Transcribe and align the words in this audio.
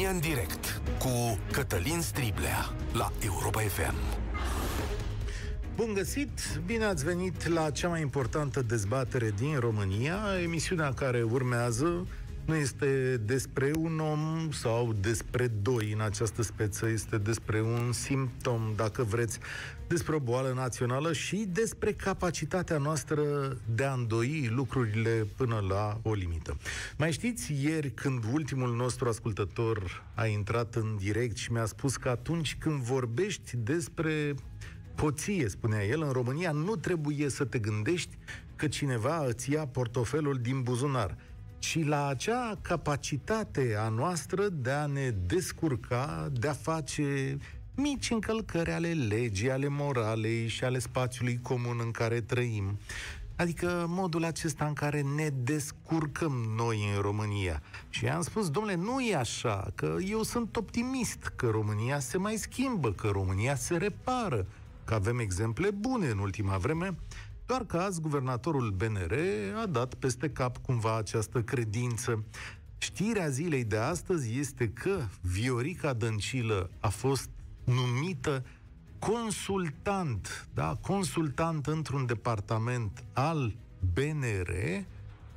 România 0.00 0.28
în 0.28 0.34
direct 0.34 0.80
cu 0.98 1.38
Cătălin 1.52 2.00
Striblea 2.00 2.72
la 2.92 3.12
Europa 3.24 3.60
FM. 3.60 3.94
Bun 5.76 5.92
găsit! 5.94 6.60
Bine 6.66 6.84
ați 6.84 7.04
venit 7.04 7.46
la 7.46 7.70
cea 7.70 7.88
mai 7.88 8.00
importantă 8.00 8.62
dezbatere 8.62 9.32
din 9.36 9.58
România, 9.58 10.18
emisiunea 10.42 10.92
care 10.92 11.22
urmează 11.22 12.06
nu 12.44 12.54
este 12.54 13.16
despre 13.16 13.70
un 13.78 13.98
om 13.98 14.50
sau 14.50 14.92
despre 14.92 15.46
doi 15.46 15.92
în 15.92 16.00
această 16.00 16.42
speță, 16.42 16.88
este 16.88 17.18
despre 17.18 17.60
un 17.60 17.92
simptom, 17.92 18.72
dacă 18.76 19.02
vreți, 19.02 19.38
despre 19.86 20.14
o 20.14 20.18
boală 20.18 20.52
națională 20.54 21.12
și 21.12 21.48
despre 21.52 21.92
capacitatea 21.92 22.78
noastră 22.78 23.22
de 23.74 23.84
a 23.84 23.92
îndoi 23.92 24.50
lucrurile 24.54 25.26
până 25.36 25.64
la 25.68 26.00
o 26.02 26.12
limită. 26.12 26.56
Mai 26.98 27.12
știți, 27.12 27.52
ieri 27.62 27.90
când 27.90 28.24
ultimul 28.32 28.74
nostru 28.74 29.08
ascultător 29.08 30.04
a 30.14 30.26
intrat 30.26 30.74
în 30.74 30.96
direct 30.96 31.36
și 31.36 31.52
mi-a 31.52 31.66
spus 31.66 31.96
că 31.96 32.08
atunci 32.08 32.56
când 32.58 32.80
vorbești 32.80 33.56
despre 33.56 34.34
poție, 34.94 35.48
spunea 35.48 35.84
el, 35.84 36.02
în 36.02 36.10
România 36.10 36.50
nu 36.50 36.76
trebuie 36.76 37.28
să 37.28 37.44
te 37.44 37.58
gândești 37.58 38.18
că 38.56 38.68
cineva 38.68 39.24
îți 39.26 39.50
ia 39.52 39.66
portofelul 39.66 40.38
din 40.42 40.62
buzunar– 40.62 41.16
ci 41.60 41.84
la 41.84 42.06
acea 42.06 42.58
capacitate 42.62 43.76
a 43.78 43.88
noastră 43.88 44.48
de 44.48 44.70
a 44.70 44.86
ne 44.86 45.10
descurca, 45.10 46.28
de 46.32 46.48
a 46.48 46.52
face 46.52 47.36
mici 47.74 48.10
încălcări 48.10 48.70
ale 48.70 48.92
legii, 48.92 49.50
ale 49.50 49.68
moralei 49.68 50.48
și 50.48 50.64
ale 50.64 50.78
spațiului 50.78 51.38
comun 51.42 51.80
în 51.82 51.90
care 51.90 52.20
trăim. 52.20 52.78
Adică 53.36 53.84
modul 53.88 54.24
acesta 54.24 54.64
în 54.64 54.72
care 54.72 55.00
ne 55.00 55.28
descurcăm 55.42 56.32
noi 56.56 56.92
în 56.94 57.00
România. 57.00 57.62
Și 57.88 58.08
am 58.08 58.22
spus, 58.22 58.50
domnule, 58.50 58.74
nu 58.74 59.00
e 59.00 59.16
așa, 59.16 59.70
că 59.74 59.96
eu 60.08 60.22
sunt 60.22 60.56
optimist, 60.56 61.32
că 61.36 61.48
România 61.50 61.98
se 61.98 62.18
mai 62.18 62.36
schimbă, 62.36 62.92
că 62.92 63.08
România 63.08 63.54
se 63.54 63.76
repară, 63.76 64.46
că 64.84 64.94
avem 64.94 65.18
exemple 65.18 65.70
bune 65.70 66.08
în 66.08 66.18
ultima 66.18 66.56
vreme 66.56 66.94
doar 67.50 67.64
că 67.64 67.76
azi 67.76 68.00
guvernatorul 68.00 68.70
BNR 68.70 69.14
a 69.62 69.66
dat 69.66 69.94
peste 69.94 70.30
cap 70.30 70.56
cumva 70.56 70.96
această 70.96 71.42
credință. 71.42 72.24
Știrea 72.78 73.28
zilei 73.28 73.64
de 73.64 73.76
astăzi 73.76 74.38
este 74.38 74.68
că 74.68 75.00
Viorica 75.20 75.92
Dăncilă 75.92 76.70
a 76.80 76.88
fost 76.88 77.28
numită 77.64 78.44
consultant, 78.98 80.48
da, 80.54 80.78
consultant 80.80 81.66
într-un 81.66 82.06
departament 82.06 83.04
al 83.12 83.56
BNR, 83.92 84.50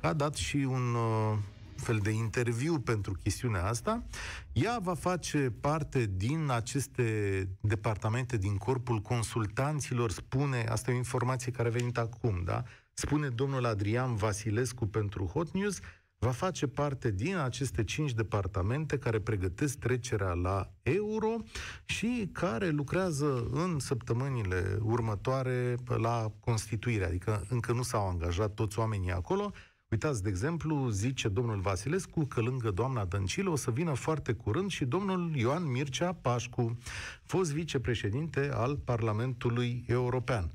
a 0.00 0.12
dat 0.12 0.34
și 0.34 0.56
un 0.56 0.94
uh, 0.94 1.38
fel 1.84 1.98
de 2.02 2.10
interviu 2.10 2.80
pentru 2.80 3.12
chestiunea 3.12 3.64
asta. 3.64 4.04
Ea 4.52 4.78
va 4.82 4.94
face 4.94 5.52
parte 5.60 6.10
din 6.16 6.50
aceste 6.50 7.48
departamente, 7.60 8.36
din 8.36 8.56
corpul 8.56 8.98
consultanților, 8.98 10.10
spune, 10.10 10.66
asta 10.68 10.90
e 10.90 10.94
o 10.94 10.96
informație 10.96 11.52
care 11.52 11.68
a 11.68 11.70
venit 11.70 11.98
acum, 11.98 12.42
da? 12.44 12.62
Spune 12.92 13.28
domnul 13.28 13.64
Adrian 13.64 14.14
Vasilescu 14.14 14.86
pentru 14.86 15.24
Hot 15.24 15.50
News, 15.50 15.78
va 16.18 16.30
face 16.30 16.66
parte 16.66 17.10
din 17.10 17.36
aceste 17.36 17.84
cinci 17.84 18.12
departamente 18.12 18.98
care 18.98 19.20
pregătesc 19.20 19.78
trecerea 19.78 20.32
la 20.32 20.72
euro 20.82 21.36
și 21.84 22.28
care 22.32 22.68
lucrează 22.68 23.48
în 23.50 23.78
săptămânile 23.78 24.78
următoare 24.82 25.76
la 25.86 26.32
constituire, 26.40 27.04
adică 27.04 27.46
încă 27.48 27.72
nu 27.72 27.82
s-au 27.82 28.08
angajat 28.08 28.54
toți 28.54 28.78
oamenii 28.78 29.12
acolo, 29.12 29.52
Uitați, 29.94 30.22
de 30.22 30.28
exemplu, 30.28 30.88
zice 30.88 31.28
domnul 31.28 31.60
Vasilescu 31.60 32.24
că 32.24 32.40
lângă 32.40 32.70
doamna 32.70 33.04
Dăncilă 33.04 33.50
o 33.50 33.56
să 33.56 33.70
vină 33.70 33.92
foarte 33.92 34.32
curând 34.32 34.70
și 34.70 34.84
domnul 34.84 35.36
Ioan 35.36 35.70
Mircea 35.70 36.12
Pașcu, 36.12 36.78
fost 37.22 37.52
vicepreședinte 37.52 38.50
al 38.52 38.76
Parlamentului 38.76 39.84
European. 39.86 40.50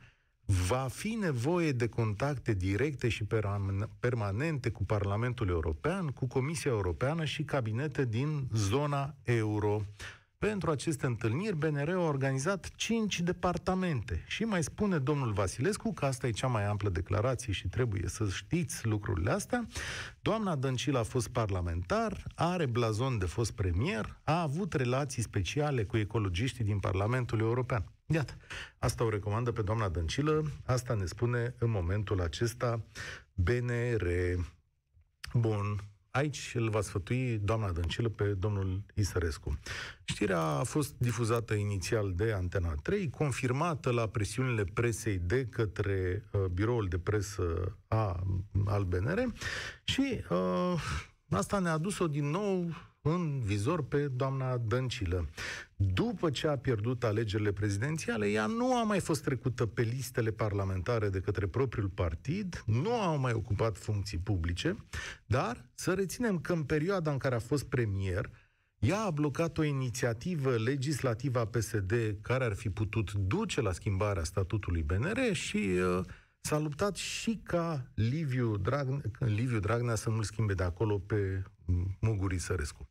Va 0.45 0.87
fi 0.91 1.17
nevoie 1.19 1.71
de 1.71 1.87
contacte 1.87 2.53
directe 2.53 3.09
și 3.09 3.27
permanente 3.99 4.69
cu 4.69 4.83
Parlamentul 4.85 5.47
European, 5.47 6.07
cu 6.07 6.27
Comisia 6.27 6.71
Europeană 6.71 7.25
și 7.25 7.43
cabinete 7.43 8.05
din 8.05 8.47
zona 8.53 9.15
euro. 9.23 9.81
Pentru 10.39 10.71
aceste 10.71 11.05
întâlniri, 11.05 11.55
BNR 11.55 11.89
a 11.89 11.99
organizat 11.99 12.69
cinci 12.75 13.19
departamente. 13.21 14.23
Și 14.27 14.43
mai 14.43 14.63
spune 14.63 14.97
domnul 14.97 15.31
Vasilescu 15.31 15.93
că 15.93 16.05
asta 16.05 16.27
e 16.27 16.31
cea 16.31 16.47
mai 16.47 16.65
amplă 16.65 16.89
declarație 16.89 17.53
și 17.53 17.67
trebuie 17.67 18.07
să 18.07 18.27
știți 18.27 18.87
lucrurile 18.87 19.31
astea. 19.31 19.67
Doamna 20.21 20.55
Dăncilă 20.55 20.99
a 20.99 21.03
fost 21.03 21.27
parlamentar, 21.27 22.23
are 22.35 22.65
blazon 22.65 23.17
de 23.17 23.25
fost 23.25 23.51
premier, 23.51 24.19
a 24.23 24.41
avut 24.41 24.73
relații 24.73 25.21
speciale 25.21 25.83
cu 25.83 25.97
ecologiștii 25.97 26.63
din 26.63 26.79
Parlamentul 26.79 27.39
European. 27.39 27.91
Iată, 28.05 28.37
asta 28.77 29.03
o 29.03 29.09
recomandă 29.09 29.51
pe 29.51 29.61
doamna 29.61 29.89
Dăncilă, 29.89 30.51
asta 30.65 30.93
ne 30.93 31.05
spune 31.05 31.55
în 31.57 31.69
momentul 31.69 32.21
acesta 32.21 32.81
BNR. 33.33 34.07
Bun, 35.33 35.79
Aici 36.11 36.51
îl 36.55 36.69
va 36.69 36.81
sfătui 36.81 37.37
doamna 37.37 37.71
Dăncilă 37.71 38.09
pe 38.09 38.23
domnul 38.23 38.81
Isărescu. 38.93 39.59
Știrea 40.03 40.41
a 40.41 40.63
fost 40.63 40.93
difuzată 40.97 41.53
inițial 41.53 42.13
de 42.15 42.31
Antena 42.31 42.73
3, 42.73 43.09
confirmată 43.09 43.91
la 43.91 44.07
presiunile 44.07 44.63
presei 44.63 45.17
de 45.17 45.45
către 45.45 46.23
uh, 46.31 46.45
biroul 46.45 46.87
de 46.87 46.97
presă 46.97 47.77
a, 47.87 48.23
al 48.65 48.83
BNR 48.83 49.23
și 49.83 50.23
uh, 50.29 50.73
asta 51.29 51.59
ne-a 51.59 51.77
dus-o 51.77 52.07
din 52.07 52.29
nou 52.29 52.73
în 53.01 53.39
vizor 53.39 53.87
pe 53.87 54.07
doamna 54.07 54.57
Dăncilă. 54.57 55.29
După 55.75 56.29
ce 56.29 56.47
a 56.47 56.57
pierdut 56.57 57.03
alegerile 57.03 57.51
prezidențiale, 57.51 58.27
ea 58.27 58.45
nu 58.45 58.77
a 58.77 58.83
mai 58.83 58.99
fost 58.99 59.23
trecută 59.23 59.65
pe 59.65 59.81
listele 59.81 60.31
parlamentare 60.31 61.09
de 61.09 61.19
către 61.19 61.47
propriul 61.47 61.89
partid, 61.89 62.63
nu 62.65 62.93
a 62.93 63.15
mai 63.15 63.33
ocupat 63.33 63.77
funcții 63.77 64.17
publice, 64.17 64.85
dar 65.25 65.69
să 65.73 65.93
reținem 65.93 66.39
că 66.39 66.53
în 66.53 66.63
perioada 66.63 67.11
în 67.11 67.17
care 67.17 67.35
a 67.35 67.39
fost 67.39 67.65
premier, 67.65 68.29
ea 68.79 69.01
a 69.01 69.11
blocat 69.11 69.57
o 69.57 69.63
inițiativă 69.63 70.55
legislativă 70.57 71.39
a 71.39 71.45
PSD 71.45 72.17
care 72.21 72.43
ar 72.43 72.53
fi 72.53 72.69
putut 72.69 73.13
duce 73.13 73.61
la 73.61 73.71
schimbarea 73.71 74.23
statutului 74.23 74.83
BNR 74.83 75.33
și 75.33 75.57
uh, 75.57 76.05
s-a 76.41 76.59
luptat 76.59 76.95
și 76.95 77.39
ca 77.43 77.85
Liviu, 77.93 78.57
Dragnea, 78.57 79.01
Liviu 79.19 79.59
Dragnea 79.59 79.95
să 79.95 80.09
nu-l 80.09 80.23
schimbe 80.23 80.53
de 80.53 80.63
acolo 80.63 80.97
pe 80.97 81.43
Mugurii 81.99 82.39
Sărescu. 82.39 82.89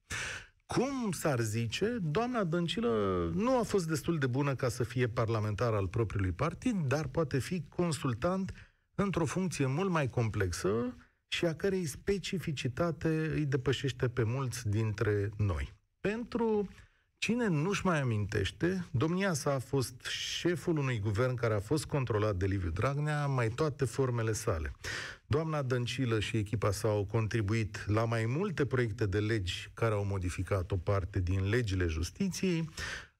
Cum 0.66 1.12
s-ar 1.12 1.40
zice, 1.40 1.98
doamna 2.02 2.44
Dăncilă 2.44 2.90
nu 3.34 3.58
a 3.58 3.62
fost 3.62 3.88
destul 3.88 4.18
de 4.18 4.26
bună 4.26 4.54
ca 4.54 4.68
să 4.68 4.84
fie 4.84 5.08
parlamentar 5.08 5.74
al 5.74 5.88
propriului 5.88 6.32
partid, 6.32 6.86
dar 6.86 7.06
poate 7.06 7.38
fi 7.38 7.64
consultant 7.68 8.52
într-o 8.94 9.24
funcție 9.24 9.66
mult 9.66 9.90
mai 9.90 10.08
complexă 10.08 10.96
și 11.28 11.44
a 11.44 11.54
cărei 11.54 11.86
specificitate 11.86 13.30
îi 13.32 13.44
depășește 13.44 14.08
pe 14.08 14.22
mulți 14.22 14.68
dintre 14.68 15.30
noi. 15.36 15.74
Pentru 16.00 16.68
Cine 17.18 17.46
nu-și 17.46 17.86
mai 17.86 18.00
amintește, 18.00 18.86
domnia 18.90 19.32
sa 19.32 19.54
a 19.54 19.58
fost 19.58 20.04
șeful 20.08 20.78
unui 20.78 20.98
guvern 20.98 21.34
care 21.34 21.54
a 21.54 21.60
fost 21.60 21.86
controlat 21.86 22.36
de 22.36 22.46
Liviu 22.46 22.70
Dragnea, 22.70 23.26
mai 23.26 23.48
toate 23.48 23.84
formele 23.84 24.32
sale. 24.32 24.72
Doamna 25.26 25.62
Dăncilă 25.62 26.20
și 26.20 26.36
echipa 26.36 26.70
sa 26.70 26.88
au 26.88 27.04
contribuit 27.04 27.84
la 27.86 28.04
mai 28.04 28.26
multe 28.26 28.66
proiecte 28.66 29.06
de 29.06 29.18
legi 29.18 29.70
care 29.74 29.94
au 29.94 30.04
modificat 30.04 30.70
o 30.70 30.76
parte 30.76 31.20
din 31.20 31.48
legile 31.48 31.86
justiției, 31.86 32.70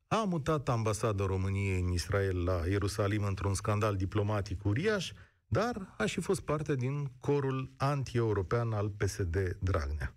a 0.08 0.16
mutat 0.16 0.68
ambasada 0.68 1.26
României 1.26 1.80
în 1.80 1.88
Israel 1.88 2.44
la 2.44 2.62
Ierusalim 2.68 3.24
într-un 3.24 3.54
scandal 3.54 3.96
diplomatic 3.96 4.64
uriaș, 4.64 5.12
dar 5.46 5.94
a 5.96 6.06
și 6.06 6.20
fost 6.20 6.40
parte 6.40 6.74
din 6.74 7.10
corul 7.20 7.70
anti-european 7.76 8.72
al 8.72 8.88
PSD 8.88 9.56
Dragnea. 9.60 10.14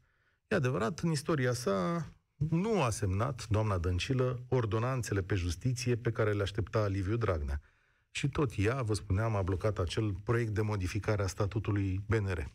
E 0.48 0.56
adevărat, 0.56 1.00
în 1.00 1.12
istoria 1.12 1.54
sa 1.54 2.06
nu 2.50 2.82
a 2.82 2.90
semnat, 2.90 3.48
doamna 3.50 3.78
Dăncilă, 3.78 4.40
ordonanțele 4.50 5.22
pe 5.22 5.36
justiție 5.36 5.96
pe 5.96 6.12
care 6.12 6.32
le 6.32 6.42
aștepta 6.42 6.88
Liviu 6.88 7.16
Dragnea. 7.16 7.62
Și 8.12 8.30
tot 8.30 8.52
ea, 8.58 8.82
vă 8.82 8.94
spuneam, 8.94 9.36
a 9.36 9.42
blocat 9.42 9.78
acel 9.78 10.14
proiect 10.24 10.52
de 10.52 10.62
modificare 10.62 11.24
a 11.24 11.28
statutului 11.28 12.02
BNR. 12.08 12.52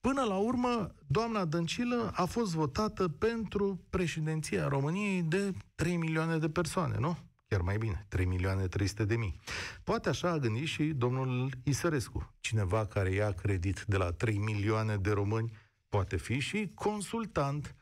Până 0.00 0.22
la 0.22 0.36
urmă, 0.36 0.94
doamna 1.06 1.44
Dăncilă 1.44 2.12
a 2.14 2.24
fost 2.24 2.54
votată 2.54 3.08
pentru 3.08 3.80
președinția 3.90 4.68
României 4.68 5.22
de 5.22 5.52
3 5.74 5.96
milioane 5.96 6.38
de 6.38 6.48
persoane, 6.48 6.96
nu? 6.98 7.18
Chiar 7.48 7.60
mai 7.60 7.78
bine, 7.78 8.06
3 8.08 8.24
milioane 8.24 8.66
300 8.66 9.04
de 9.04 9.16
mii. 9.16 9.40
Poate 9.84 10.08
așa 10.08 10.30
a 10.30 10.38
gândit 10.38 10.66
și 10.66 10.84
domnul 10.84 11.50
Isărescu. 11.62 12.34
Cineva 12.40 12.86
care 12.86 13.10
ia 13.10 13.32
credit 13.32 13.84
de 13.86 13.96
la 13.96 14.10
3 14.10 14.38
milioane 14.38 14.96
de 14.96 15.10
români 15.10 15.52
poate 15.88 16.16
fi 16.16 16.38
și 16.38 16.70
consultant 16.74 17.74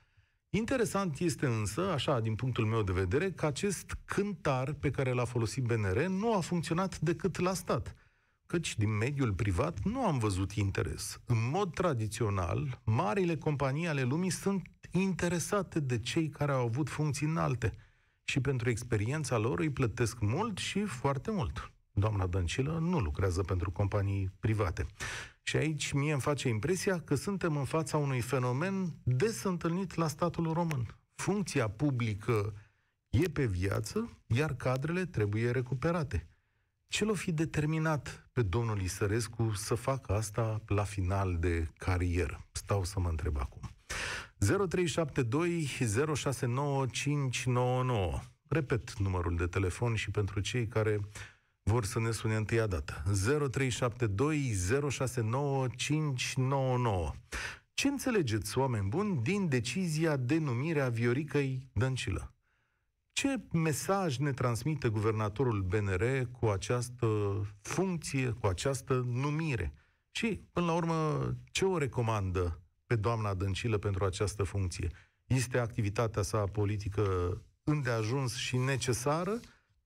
Interesant 0.50 1.19
este 1.19 1.46
însă, 1.46 1.90
așa, 1.90 2.20
din 2.20 2.34
punctul 2.34 2.64
meu 2.64 2.82
de 2.82 2.93
vedere, 2.93 3.31
că 3.31 3.46
acest 3.46 3.96
cântar 4.04 4.72
pe 4.72 4.90
care 4.90 5.12
l-a 5.12 5.25
folosit 5.25 5.64
BNR 5.64 6.06
nu 6.06 6.34
a 6.34 6.40
funcționat 6.40 6.98
decât 6.98 7.38
la 7.38 7.54
stat. 7.54 7.94
Căci 8.46 8.76
din 8.76 8.96
mediul 8.96 9.32
privat 9.32 9.82
nu 9.82 10.06
am 10.06 10.19
văzut 10.19 10.52
interes. 10.52 11.20
În 11.26 11.37
mod 11.50 11.75
tradițional, 11.75 12.81
marile 12.84 13.37
companii 13.37 13.87
ale 13.87 14.02
lumii 14.02 14.31
sunt 14.31 14.70
interesate 14.90 15.81
de 15.81 15.98
cei 15.98 16.28
care 16.28 16.52
au 16.52 16.64
avut 16.64 16.88
funcții 16.88 17.26
înalte 17.26 17.72
și 18.25 18.40
pentru 18.40 18.70
experiența 18.70 19.38
lor 19.38 19.58
îi 19.58 19.70
plătesc 19.70 20.20
mult 20.20 20.58
și 20.58 20.84
foarte 20.84 21.31
mult. 21.31 21.70
Doamna 21.98 22.26
Dăncilă 22.26 22.78
nu 22.81 22.98
lucrează 22.98 23.43
pentru 23.43 23.70
companii 23.70 24.31
private. 24.40 24.87
Și 25.43 25.56
aici 25.56 25.93
mie 25.93 26.12
îmi 26.12 26.20
face 26.20 26.48
impresia 26.48 27.00
că 27.00 27.14
suntem 27.14 27.56
în 27.56 27.64
fața 27.64 27.96
unui 27.96 28.20
fenomen 28.20 28.94
des 29.02 29.43
întâlnit 29.43 29.94
la 29.94 30.08
statul 30.08 30.52
român. 30.52 30.96
Funcția 31.14 31.69
publică 31.69 32.54
e 33.10 33.28
pe 33.28 33.46
viață, 33.46 34.19
iar 34.26 34.54
cadrele 34.54 35.04
trebuie 35.04 35.50
recuperate. 35.50 36.28
Ce 36.88 37.04
l-o 37.04 37.14
fi 37.14 37.32
determinat 37.32 38.28
pe 38.32 38.43
domnul 38.43 38.81
Isărescu 38.81 39.52
să 39.54 39.75
facă 39.75 40.12
asta 40.12 40.62
la 40.66 40.84
final 40.84 41.37
de 41.38 41.69
carieră? 41.78 42.46
Stau 42.52 42.84
să 42.84 43.00
mă 43.00 43.08
întreb 43.08 43.37
acum. 43.38 43.70
0372 44.38 45.69
069599. 46.14 48.20
Repet 48.48 48.98
numărul 48.98 49.37
de 49.37 49.46
telefon 49.46 49.94
și 49.94 50.10
pentru 50.10 50.40
cei 50.40 50.66
care 50.66 51.00
vor 51.71 51.85
să 51.85 52.01
ne 52.01 52.11
sune 52.11 52.35
întâia 52.35 52.67
dată. 52.67 53.03
0372 53.51 54.55
069599. 54.91 57.13
Ce 57.75 57.89
înțelegeți, 57.89 58.59
oameni 58.59 58.89
buni, 58.89 59.23
din 59.23 59.49
decizia 59.49 60.17
de 60.17 60.39
numire 60.39 60.81
a 60.81 60.89
Vioricăi 60.89 61.69
Dăncilă? 61.73 62.35
Ce 63.13 63.41
mesaj 63.53 64.17
ne 64.17 64.33
transmite 64.33 64.89
guvernatorul 64.89 65.63
BNR 65.63 66.29
cu 66.31 66.47
această 66.47 67.07
funcție, 67.61 68.31
cu 68.31 68.47
această 68.47 69.05
numire? 69.07 69.73
Și, 70.11 70.41
până 70.53 70.67
la 70.67 70.73
urmă, 70.73 71.31
ce 71.51 71.65
o 71.65 71.79
recomandă 71.79 72.61
pe 72.87 72.97
doamna 72.97 73.35
Dăncilă 73.35 73.79
pentru 73.79 74.05
această 74.05 74.43
funcție? 74.43 74.91
Este 75.25 75.59
activitatea 75.59 76.23
sa 76.23 76.45
politică 76.45 77.03
îndeajuns 77.65 78.35
și 78.35 78.57
necesară 78.57 79.41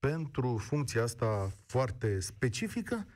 pentru 0.07 0.57
funcția 0.57 1.03
asta 1.03 1.51
foarte 1.65 2.19
specifică? 2.19 3.07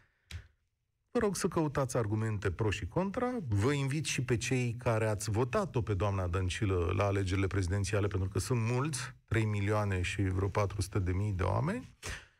Vă 1.11 1.19
rog 1.19 1.35
să 1.35 1.47
căutați 1.47 1.97
argumente 1.97 2.51
pro 2.51 2.69
și 2.69 2.87
contra. 2.87 3.27
Vă 3.47 3.71
invit 3.71 4.05
și 4.05 4.21
pe 4.21 4.37
cei 4.37 4.75
care 4.77 5.07
ați 5.07 5.29
votat-o 5.29 5.81
pe 5.81 5.93
doamna 5.93 6.27
Dăncilă 6.27 6.93
la 6.97 7.03
alegerile 7.03 7.47
prezidențiale, 7.47 8.07
pentru 8.07 8.29
că 8.29 8.39
sunt 8.39 8.59
mulți, 8.59 8.99
3 9.27 9.45
milioane 9.45 10.01
și 10.01 10.21
vreo 10.21 10.47
400 10.47 10.99
de 10.99 11.11
mii 11.11 11.31
de 11.31 11.43
oameni. 11.43 11.95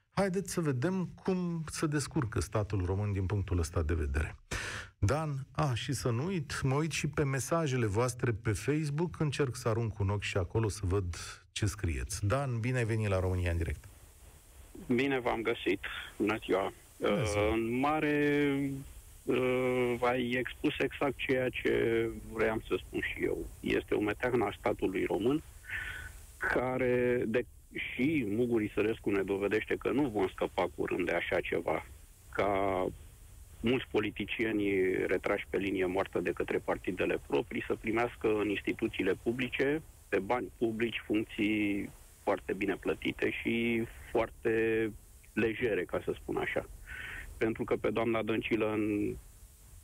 Haideți 0.10 0.52
să 0.52 0.62
vedem 0.62 1.06
cum 1.24 1.64
se 1.72 1.88
descurcă 1.88 2.40
statul 2.40 2.86
român 2.86 3.12
din 3.12 3.26
punctul 3.26 3.60
ăsta 3.60 3.82
de 3.82 3.94
vedere. 3.94 4.36
Dan, 4.98 5.48
a, 5.52 5.74
și 5.74 5.94
să 5.94 6.10
nu 6.10 6.26
uit, 6.26 6.62
mă 6.62 6.76
uit 6.76 6.92
și 6.92 7.08
pe 7.08 7.24
mesajele 7.24 7.86
voastre 7.86 8.32
pe 8.32 8.52
Facebook, 8.52 9.20
încerc 9.20 9.56
să 9.56 9.70
arunc 9.70 10.00
un 10.00 10.10
ochi 10.10 10.22
și 10.22 10.38
acolo 10.38 10.70
să 10.70 10.82
văd 10.84 11.16
ce 11.52 11.66
scrieți. 11.66 12.26
Dan, 12.26 12.60
bine 12.60 12.78
ai 12.78 12.86
venit 12.86 13.08
la 13.08 13.20
România 13.20 13.52
în 13.52 13.58
direct. 13.58 13.86
Bine 14.88 15.20
v-am 15.20 15.42
găsit. 15.42 15.80
Bună 16.18 16.38
ziua. 16.46 16.74
Uh, 16.98 17.50
în 17.52 17.80
mare, 17.80 18.50
uh, 19.24 19.96
ai 20.02 20.30
expus 20.30 20.74
exact 20.80 21.14
ceea 21.18 21.50
ce 21.50 22.10
vreau 22.34 22.62
să 22.68 22.76
spun 22.78 23.00
și 23.00 23.24
eu. 23.24 23.46
Este 23.60 23.96
o 23.96 24.00
meteagnă 24.00 24.46
a 24.46 24.56
statului 24.60 25.06
român 25.06 25.44
care, 26.38 27.24
de, 27.26 27.46
și 27.74 28.26
Muguri 28.30 28.72
Sărescu 28.74 29.10
ne 29.10 29.22
dovedește 29.22 29.76
că 29.76 29.92
nu 29.92 30.02
vom 30.02 30.28
scăpa 30.28 30.70
curând 30.76 31.06
de 31.06 31.12
așa 31.12 31.40
ceva. 31.40 31.86
Ca 32.30 32.86
mulți 33.60 33.86
politicieni 33.92 34.92
retrași 35.08 35.46
pe 35.50 35.58
linie 35.58 35.86
moartă 35.86 36.20
de 36.20 36.32
către 36.32 36.58
partidele 36.58 37.20
proprii 37.28 37.64
să 37.68 37.76
primească 37.76 38.28
în 38.40 38.50
instituțiile 38.50 39.14
publice, 39.24 39.82
pe 40.10 40.20
bani 40.20 40.52
publici, 40.58 41.04
funcții 41.06 41.90
foarte 42.26 42.54
bine 42.54 42.76
plătite 42.76 43.30
și 43.42 43.86
foarte 44.12 44.54
legere, 45.34 45.84
ca 45.84 46.02
să 46.06 46.12
spun 46.16 46.38
așa 46.38 46.66
pentru 47.38 47.64
că 47.64 47.76
pe 47.76 47.90
doamna 47.90 48.22
Dăncilă 48.22 48.72
în 48.72 49.16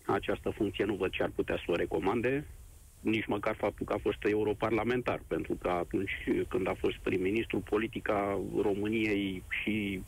această 0.05 0.49
funcție 0.49 0.85
nu 0.85 0.95
văd 0.95 1.11
ce 1.11 1.23
ar 1.23 1.31
putea 1.35 1.55
să 1.55 1.63
o 1.67 1.75
recomande, 1.75 2.45
nici 2.99 3.25
măcar 3.25 3.55
faptul 3.55 3.85
că 3.85 3.93
a 3.93 3.99
fost 4.01 4.17
europarlamentar, 4.25 5.21
pentru 5.27 5.53
că 5.53 5.69
atunci 5.69 6.11
când 6.47 6.67
a 6.67 6.73
fost 6.79 6.97
prim-ministru, 6.97 7.59
politica 7.59 8.39
României 8.61 9.43
și 9.63 10.03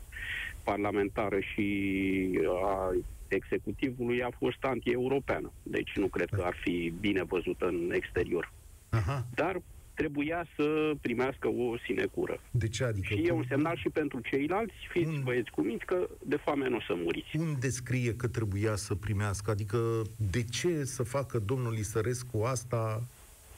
parlamentară 0.64 1.40
și 1.40 2.38
a 2.64 2.90
executivului 3.28 4.22
a 4.22 4.30
fost 4.38 4.64
anti-europeană. 4.64 5.52
Deci 5.62 5.92
nu 5.96 6.06
cred 6.06 6.28
că 6.28 6.42
ar 6.44 6.54
fi 6.60 6.92
bine 7.00 7.22
văzută 7.22 7.66
în 7.66 7.90
exterior. 7.92 8.52
Aha. 8.90 9.26
Dar 9.34 9.60
trebuia 9.94 10.46
să 10.56 10.92
primească 11.00 11.48
o 11.48 11.76
sinecură. 11.86 12.40
De 12.50 12.68
ce 12.68 12.84
adică? 12.84 13.06
Și 13.06 13.14
cum... 13.14 13.24
e 13.24 13.30
un 13.30 13.44
semnal 13.48 13.76
și 13.76 13.88
pentru 13.88 14.20
ceilalți, 14.20 14.74
fiți 14.88 15.08
un... 15.08 15.22
băieți 15.22 15.50
cu 15.50 15.60
minți, 15.60 15.84
că 15.84 16.08
de 16.22 16.36
foame 16.36 16.68
nu 16.68 16.76
o 16.76 16.80
să 16.80 16.94
muriți. 16.96 17.36
Unde 17.36 17.68
scrie 17.68 18.14
că 18.16 18.28
trebuia 18.28 18.74
să 18.74 18.94
primească? 18.94 19.50
Adică 19.50 20.02
de 20.30 20.44
ce 20.44 20.84
să 20.84 21.02
facă 21.02 21.38
domnul 21.38 21.76
Isărescu 21.76 22.42
asta? 22.42 23.02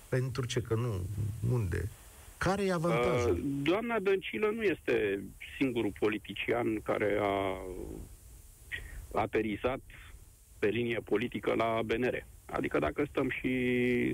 Pentru 0.09 0.47
ce? 0.47 0.61
Că 0.61 0.75
nu. 0.75 1.07
Unde? 1.53 1.89
Care 2.39 2.65
e 2.65 2.73
avantajul? 2.73 3.31
Uh, 3.31 3.41
doamna 3.63 3.99
Dăncilă 3.99 4.53
nu 4.55 4.63
este 4.63 5.23
singurul 5.59 5.93
politician 5.99 6.81
care 6.83 7.19
a 7.21 7.57
aterizat 9.13 9.81
pe 10.59 10.67
linie 10.67 11.01
politică 11.05 11.55
la 11.55 11.81
BNR. 11.85 12.27
Adică 12.57 12.79
dacă 12.79 13.07
stăm 13.11 13.31
și 13.31 13.53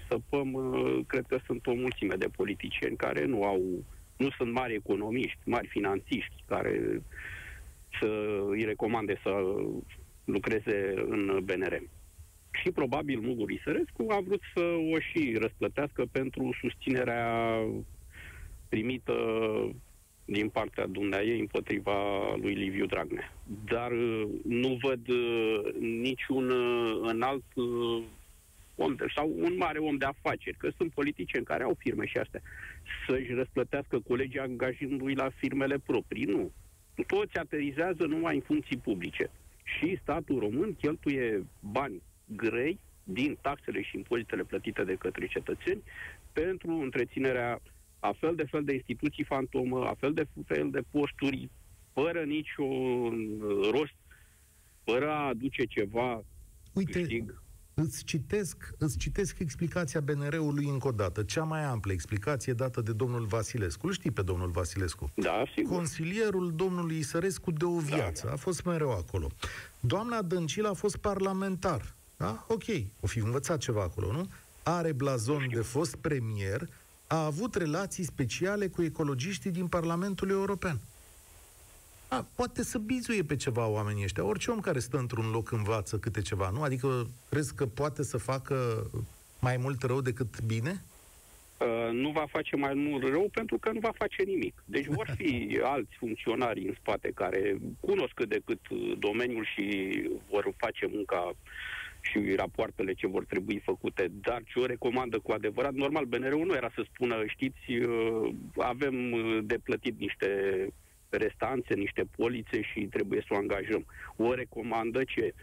săpăm, 0.08 0.52
uh, 0.52 0.98
cred 1.06 1.24
că 1.28 1.38
sunt 1.46 1.66
o 1.66 1.74
mulțime 1.74 2.14
de 2.14 2.28
politicieni 2.36 2.96
care 2.96 3.24
nu 3.24 3.44
au, 3.44 3.84
nu 4.16 4.30
sunt 4.30 4.52
mari 4.52 4.74
economiști, 4.74 5.38
mari 5.44 5.66
finanțiști, 5.66 6.44
care 6.46 7.02
să 8.00 8.40
îi 8.48 8.64
recomande 8.64 9.20
să 9.22 9.30
lucreze 10.24 10.94
în 11.08 11.40
BNR. 11.44 11.82
Și 12.62 12.70
probabil 12.70 13.20
Mugur 13.20 13.50
Isărescu 13.50 14.06
a 14.08 14.20
vrut 14.26 14.40
să 14.54 14.64
o 14.94 14.98
și 14.98 15.36
răsplătească 15.40 16.04
pentru 16.12 16.56
susținerea 16.60 17.56
primită 18.68 19.14
din 20.24 20.48
partea 20.48 20.86
dumneai 20.86 21.40
împotriva 21.40 21.94
lui 22.34 22.54
Liviu 22.54 22.86
Dragnea. 22.86 23.32
Dar 23.64 23.90
uh, 23.90 24.28
nu 24.44 24.78
văd 24.82 25.08
uh, 25.08 25.74
niciun 25.80 26.52
înalt 27.02 27.44
om 28.84 28.94
de, 28.94 29.06
sau 29.14 29.32
un 29.36 29.56
mare 29.56 29.78
om 29.78 29.96
de 29.96 30.04
afaceri, 30.04 30.56
că 30.56 30.70
sunt 30.76 30.92
politicieni 30.92 31.44
care 31.44 31.62
au 31.62 31.76
firme 31.78 32.06
și 32.06 32.18
astea, 32.18 32.40
să-și 33.06 33.32
răsplătească 33.32 33.98
colegii 34.00 34.38
angajându-i 34.40 35.14
la 35.14 35.30
firmele 35.36 35.78
proprii. 35.78 36.24
Nu. 36.24 36.52
Toți 37.06 37.38
aterizează 37.38 38.04
numai 38.06 38.34
în 38.34 38.40
funcții 38.40 38.76
publice. 38.76 39.30
Și 39.64 39.98
statul 40.02 40.38
român 40.38 40.74
cheltuie 40.74 41.46
bani 41.60 42.02
grei 42.26 42.80
din 43.04 43.38
taxele 43.40 43.82
și 43.82 43.96
impozitele 43.96 44.42
plătite 44.42 44.84
de 44.84 44.94
către 44.94 45.26
cetățeni 45.26 45.82
pentru 46.32 46.70
întreținerea 46.70 47.60
a 47.98 48.12
fel 48.18 48.34
de 48.34 48.44
fel 48.44 48.64
de 48.64 48.72
instituții 48.72 49.24
fantomă, 49.24 49.84
a 49.86 49.94
fel 49.98 50.12
de 50.12 50.26
fel 50.46 50.70
de 50.70 50.80
posturi, 50.90 51.50
fără 51.92 52.22
niciun 52.22 53.38
rost, 53.70 53.96
fără 54.84 55.08
a 55.10 55.26
aduce 55.26 55.64
ceva 55.64 56.24
Uite, 56.72 56.92
câștig. 56.92 57.42
Îți 57.74 58.04
citesc, 58.04 58.56
îți 58.78 58.98
citesc 58.98 59.38
explicația 59.38 60.00
BNR-ului 60.00 60.68
încă 60.68 60.88
o 60.88 60.90
dată, 60.90 61.22
cea 61.22 61.42
mai 61.42 61.64
amplă 61.64 61.92
explicație 61.92 62.52
dată 62.52 62.80
de 62.80 62.92
domnul 62.92 63.24
Vasilescu. 63.24 63.86
Îl 63.86 63.92
știi 63.92 64.10
pe 64.10 64.22
domnul 64.22 64.50
Vasilescu? 64.50 65.10
Da, 65.14 65.42
sigur. 65.54 65.76
Consilierul 65.76 66.52
domnului 66.56 66.98
Isărescu 66.98 67.50
de 67.50 67.64
o 67.64 67.74
da, 67.74 67.82
viață. 67.96 68.22
Da, 68.22 68.28
da. 68.28 68.34
A 68.34 68.36
fost 68.36 68.64
mereu 68.64 68.90
acolo. 68.90 69.30
Doamna 69.80 70.22
Dăncilă 70.22 70.68
a 70.68 70.72
fost 70.72 70.96
parlamentar. 70.96 71.94
Da? 72.16 72.44
Ok, 72.48 72.64
o 73.00 73.06
fi 73.06 73.18
învățat 73.18 73.58
ceva 73.58 73.82
acolo, 73.82 74.12
nu? 74.12 74.28
Are 74.62 74.92
blazon 74.92 75.48
de 75.54 75.60
fost 75.60 75.96
premier, 75.96 76.68
a 77.06 77.24
avut 77.24 77.54
relații 77.54 78.04
speciale 78.04 78.68
cu 78.68 78.82
ecologiștii 78.82 79.50
din 79.50 79.66
Parlamentul 79.66 80.30
European. 80.30 80.80
A, 82.12 82.26
poate 82.36 82.62
să 82.62 82.78
bizuie 82.78 83.22
pe 83.22 83.36
ceva 83.36 83.66
oamenii 83.66 84.02
ăștia. 84.04 84.24
Orice 84.24 84.50
om 84.50 84.60
care 84.60 84.78
stă 84.78 84.96
într-un 84.96 85.30
loc 85.30 85.50
învață 85.50 85.98
câte 85.98 86.20
ceva, 86.20 86.50
nu? 86.50 86.62
Adică 86.62 87.06
crezi 87.30 87.54
că 87.54 87.66
poate 87.66 88.02
să 88.02 88.16
facă 88.16 88.86
mai 89.40 89.56
mult 89.56 89.82
rău 89.82 90.00
decât 90.00 90.42
bine? 90.42 90.82
Uh, 91.58 91.92
nu 91.92 92.10
va 92.10 92.24
face 92.28 92.56
mai 92.56 92.74
mult 92.74 93.08
rău 93.08 93.28
pentru 93.32 93.58
că 93.58 93.70
nu 93.72 93.78
va 93.78 93.90
face 93.94 94.22
nimic. 94.22 94.62
Deci 94.64 94.86
vor 94.86 95.14
fi 95.16 95.58
alți 95.74 95.96
funcționari 95.98 96.66
în 96.66 96.74
spate 96.80 97.10
care 97.14 97.56
cunosc 97.80 98.12
cât 98.14 98.28
de 98.28 98.40
cât 98.44 98.60
domeniul 98.98 99.46
și 99.54 99.66
vor 100.30 100.54
face 100.56 100.86
munca 100.92 101.32
și 102.00 102.34
rapoartele 102.36 102.92
ce 102.92 103.06
vor 103.06 103.24
trebui 103.24 103.62
făcute, 103.64 104.10
dar 104.20 104.42
ce 104.44 104.58
o 104.58 104.66
recomandă 104.66 105.18
cu 105.18 105.32
adevărat, 105.32 105.72
normal, 105.72 106.04
BNR-ul 106.04 106.46
nu 106.46 106.54
era 106.54 106.70
să 106.74 106.84
spună, 106.92 107.24
știți, 107.26 107.72
uh, 107.72 108.34
avem 108.56 108.94
de 109.46 109.58
plătit 109.58 109.98
niște 109.98 110.28
restanțe, 111.16 111.74
niște 111.74 112.04
polițe 112.16 112.62
și 112.62 112.80
trebuie 112.80 113.20
să 113.26 113.34
o 113.34 113.36
angajăm. 113.36 113.86
O 114.16 114.34
recomandă 114.34 115.04
ce, 115.04 115.34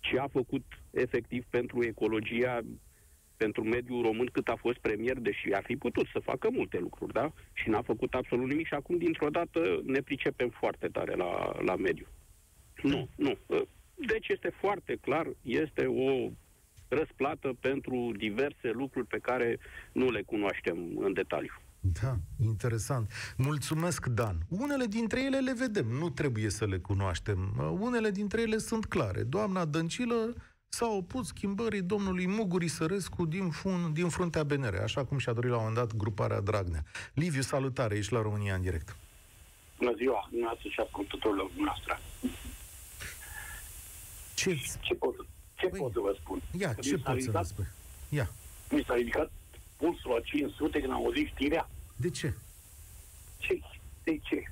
ce 0.00 0.18
a 0.18 0.28
făcut 0.28 0.64
efectiv 0.90 1.44
pentru 1.50 1.84
ecologia 1.84 2.60
pentru 3.36 3.62
mediul 3.64 4.02
român 4.02 4.28
cât 4.32 4.48
a 4.48 4.56
fost 4.56 4.78
premier, 4.78 5.18
deși 5.18 5.52
ar 5.52 5.62
fi 5.64 5.76
putut 5.76 6.06
să 6.12 6.18
facă 6.18 6.48
multe 6.50 6.78
lucruri, 6.78 7.12
da? 7.12 7.32
Și 7.52 7.68
n-a 7.68 7.82
făcut 7.82 8.14
absolut 8.14 8.48
nimic 8.48 8.66
și 8.66 8.74
acum, 8.74 8.98
dintr-o 8.98 9.28
dată, 9.28 9.80
ne 9.84 10.00
pricepem 10.00 10.48
foarte 10.48 10.88
tare 10.88 11.14
la, 11.14 11.52
la 11.64 11.76
mediu. 11.76 12.06
Nu, 12.82 13.08
nu. 13.16 13.38
Deci 13.94 14.28
este 14.28 14.48
foarte 14.60 14.96
clar, 15.00 15.26
este 15.42 15.86
o 15.86 16.30
răsplată 16.88 17.56
pentru 17.60 18.12
diverse 18.16 18.70
lucruri 18.70 19.06
pe 19.06 19.18
care 19.18 19.58
nu 19.92 20.10
le 20.10 20.22
cunoaștem 20.22 20.76
în 20.96 21.12
detaliu. 21.12 21.52
Da, 21.80 22.16
interesant. 22.42 23.12
Mulțumesc, 23.36 24.06
Dan. 24.06 24.36
Unele 24.48 24.84
dintre 24.84 25.24
ele 25.24 25.38
le 25.38 25.52
vedem, 25.52 25.86
nu 25.86 26.10
trebuie 26.10 26.50
să 26.50 26.66
le 26.66 26.78
cunoaștem. 26.78 27.54
Unele 27.80 28.10
dintre 28.10 28.40
ele 28.40 28.58
sunt 28.58 28.86
clare. 28.86 29.22
Doamna 29.22 29.64
Dăncilă 29.64 30.34
s-a 30.68 30.86
opus 30.86 31.26
schimbării 31.26 31.82
domnului 31.82 32.26
Muguri 32.26 32.68
Sărescu 32.68 33.24
din, 33.24 33.50
fun, 33.50 33.92
din 33.92 34.08
fruntea 34.08 34.44
BNR, 34.44 34.74
așa 34.74 35.04
cum 35.04 35.18
și-a 35.18 35.32
dorit 35.32 35.50
la 35.50 35.56
un 35.56 35.62
moment 35.62 35.80
dat 35.80 35.96
gruparea 35.96 36.40
Dragnea. 36.40 36.84
Liviu, 37.14 37.40
salutare, 37.40 37.96
ești 37.96 38.12
la 38.12 38.22
România 38.22 38.54
în 38.54 38.62
direct. 38.62 38.96
Bună 39.78 39.92
ziua, 39.96 40.26
dumneavoastră 40.30 40.68
și 40.68 40.80
ascultătorilor 40.80 41.50
noastre. 41.56 41.98
Ce, 44.34 44.54
ce 44.80 44.94
pot, 44.94 45.26
ce 45.54 45.66
păi, 45.66 45.80
pot 45.80 45.92
să 45.92 45.98
vă 46.00 46.16
spun? 46.20 46.42
Ia, 46.58 46.72
ce 46.72 46.98
poți 46.98 47.24
să 47.24 47.30
vă 47.30 47.42
spun? 47.42 47.72
Ia. 48.08 48.30
Mi 48.70 48.84
s-a 48.86 48.94
ridicat 48.94 49.30
pulsul 49.78 50.10
la 50.10 50.20
500 50.20 50.80
când 50.80 50.92
am 50.92 51.04
auzit 51.04 51.26
știrea. 51.26 51.70
De 51.96 52.10
ce? 52.10 52.34
Ce? 53.38 53.60
De 54.04 54.18
ce? 54.22 54.42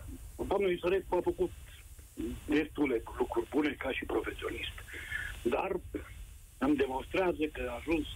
Domnul 0.48 0.72
Isorescu 0.72 1.14
a 1.16 1.20
făcut 1.22 1.52
destule 2.46 3.02
lucruri 3.18 3.48
bune 3.50 3.70
ca 3.78 3.90
și 3.92 4.04
profesionist. 4.04 4.76
Dar 5.42 5.70
îmi 6.58 6.76
demonstrează 6.76 7.44
că 7.52 7.66
a 7.70 7.74
ajuns 7.74 8.06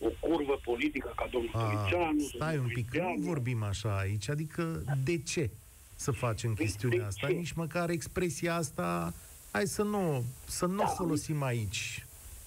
o 0.00 0.08
curvă 0.20 0.60
politică 0.64 1.12
ca 1.16 1.28
domnul 1.30 1.50
Tăricianu. 1.52 2.20
Stai 2.34 2.58
un 2.58 2.66
pic, 2.66 2.94
nu 2.94 3.14
vorbim 3.18 3.62
așa 3.62 3.98
aici. 3.98 4.28
Adică 4.28 4.82
de 5.04 5.22
ce 5.22 5.50
să 5.96 6.10
facem 6.10 6.54
chestiunea 6.54 6.98
de 6.98 7.04
asta? 7.04 7.26
Ce? 7.26 7.32
Nici 7.32 7.52
măcar 7.52 7.90
expresia 7.90 8.54
asta, 8.54 9.14
hai 9.50 9.66
să 9.66 9.82
nu, 9.82 10.24
să 10.46 10.66
nu 10.66 10.76
da, 10.76 10.86
folosim 10.86 11.42
aici. 11.42 12.03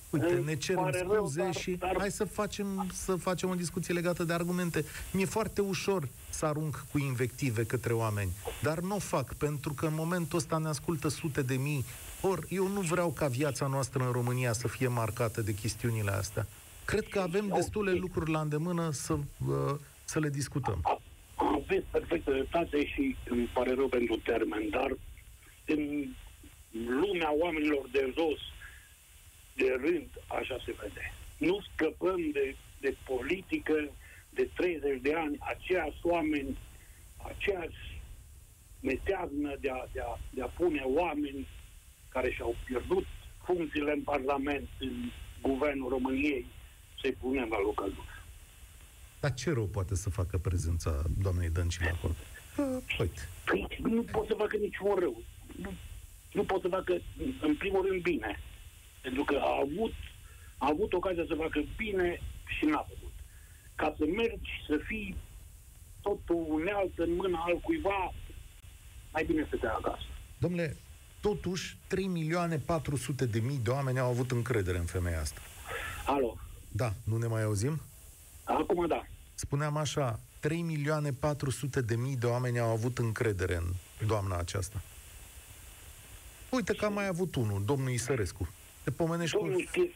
Uite, 0.09 0.33
ne 0.45 0.55
cerem 0.55 0.89
scuze 0.91 1.05
rău, 1.13 1.31
dar, 1.35 1.55
și 1.55 1.71
dar... 1.71 1.95
hai 1.97 2.11
să 2.11 2.23
facem, 2.23 2.89
să 2.93 3.15
facem 3.15 3.49
o 3.49 3.55
discuție 3.55 3.93
legată 3.93 4.23
de 4.23 4.33
argumente. 4.33 4.85
Mi-e 5.11 5.25
foarte 5.25 5.61
ușor 5.61 6.07
să 6.29 6.45
arunc 6.45 6.85
cu 6.91 6.97
invective 6.97 7.63
către 7.63 7.93
oameni, 7.93 8.31
dar 8.61 8.79
nu 8.79 8.95
o 8.95 8.99
fac, 8.99 9.33
pentru 9.33 9.73
că 9.73 9.85
în 9.85 9.93
momentul 9.95 10.37
ăsta 10.37 10.57
ne 10.57 10.67
ascultă 10.67 11.07
sute 11.07 11.41
de 11.41 11.55
mii. 11.55 11.85
Ori 12.21 12.45
eu 12.49 12.67
nu 12.67 12.81
vreau 12.81 13.09
ca 13.09 13.27
viața 13.27 13.67
noastră 13.67 14.05
în 14.05 14.11
România 14.11 14.53
să 14.53 14.67
fie 14.67 14.87
marcată 14.87 15.41
de 15.41 15.53
chestiunile 15.53 16.11
astea. 16.11 16.47
Cred 16.85 17.07
că 17.07 17.19
avem 17.19 17.51
destule 17.55 17.91
lucruri 17.91 18.31
la 18.31 18.39
îndemână 18.39 18.91
să, 18.91 19.13
uh, 19.13 19.75
să 20.03 20.19
le 20.19 20.29
discutăm. 20.29 20.99
Aveți 21.35 21.85
perfectă 21.91 22.31
dreptate 22.31 22.85
și 22.85 23.15
îmi 23.29 23.49
pare 23.53 23.73
rău 23.73 23.87
pentru 23.87 24.15
termen, 24.15 24.69
dar 24.69 24.89
în 25.65 26.05
lumea 27.01 27.31
oamenilor 27.39 27.89
de 27.91 28.13
jos, 28.17 28.39
de 29.57 29.69
rând, 29.83 30.09
așa 30.27 30.57
se 30.65 30.75
vede. 30.81 31.13
Nu 31.37 31.59
scăpăm 31.73 32.21
de, 32.31 32.55
de 32.79 32.95
politică 33.05 33.75
de 34.29 34.49
30 34.55 35.01
de 35.01 35.13
ani, 35.13 35.37
aceiași 35.39 35.99
oameni, 36.01 36.57
aceeași 37.31 38.01
meteaznă 38.79 39.55
de 39.59 39.69
a, 39.69 39.81
de, 39.93 39.99
a, 39.99 40.19
de 40.29 40.41
a 40.41 40.45
pune 40.45 40.81
oameni 40.85 41.47
care 42.09 42.31
și-au 42.31 42.55
pierdut 42.65 43.05
funcțiile 43.45 43.91
în 43.91 44.01
Parlament, 44.01 44.67
în 44.79 44.95
Guvernul 45.41 45.89
României, 45.89 46.45
să-i 47.01 47.17
punem 47.21 47.47
la 47.49 47.59
locul 47.59 47.93
lor. 47.95 48.25
Dar 49.19 49.33
ce 49.33 49.51
rău 49.51 49.65
poate 49.65 49.95
să 49.95 50.09
facă 50.09 50.37
prezența 50.37 51.03
doamnei 51.21 51.49
Dăncilă 51.49 51.89
acolo? 51.93 52.15
Uite. 52.99 53.29
Păi, 53.45 53.67
nu 53.81 54.01
pot 54.01 54.27
să 54.27 54.33
facă 54.37 54.57
niciun 54.57 54.95
rău. 54.95 55.21
Nu, 55.61 55.73
nu 56.33 56.43
pot 56.43 56.61
să 56.61 56.67
facă, 56.67 57.01
în 57.41 57.55
primul 57.55 57.87
rând, 57.87 58.01
bine. 58.01 58.39
Pentru 59.07 59.23
că 59.25 59.35
a 59.41 59.53
avut, 59.61 59.93
a 60.57 60.67
avut 60.73 60.93
ocazia 60.93 61.25
să 61.27 61.35
facă 61.35 61.63
bine 61.77 62.21
și 62.57 62.65
n-a 62.65 62.85
făcut. 62.89 63.13
Ca 63.75 63.95
să 63.97 64.05
mergi 64.05 64.51
să 64.67 64.79
fii 64.87 65.15
totul 66.01 66.45
unealtă 66.49 67.03
în 67.03 67.15
mâna 67.15 67.43
altcuiva, 67.47 68.13
mai 69.11 69.23
bine 69.23 69.47
să 69.49 69.55
te 69.55 69.67
acasă. 69.67 70.05
Domnule, 70.37 70.77
totuși 71.21 71.77
3 71.87 72.07
milioane 72.07 72.57
400 72.57 73.25
de 73.25 73.39
mii 73.39 73.59
de 73.63 73.69
oameni 73.69 73.99
au 73.99 74.09
avut 74.09 74.31
încredere 74.31 74.77
în 74.77 74.85
femeia 74.85 75.19
asta. 75.19 75.41
Alo? 76.05 76.37
Da, 76.71 76.93
nu 77.03 77.17
ne 77.17 77.27
mai 77.27 77.43
auzim? 77.43 77.81
Acum 78.43 78.87
da. 78.87 79.05
Spuneam 79.33 79.77
așa, 79.77 80.19
3 80.39 80.61
milioane 80.61 81.11
400 81.11 81.81
de 81.81 81.95
mii 81.95 82.15
de 82.15 82.25
oameni 82.25 82.59
au 82.59 82.69
avut 82.69 82.97
încredere 82.97 83.55
în 83.55 83.67
doamna 84.07 84.37
aceasta. 84.37 84.81
Uite 86.49 86.73
că 86.73 86.85
am 86.85 86.93
mai 86.93 87.07
avut 87.07 87.35
unul, 87.35 87.65
domnul 87.65 87.89
Isărescu. 87.89 88.47
Te 88.87 88.93
pomenești 88.93 89.37
domnul, 89.37 89.55
cu... 89.55 89.67
Stir, 89.67 89.89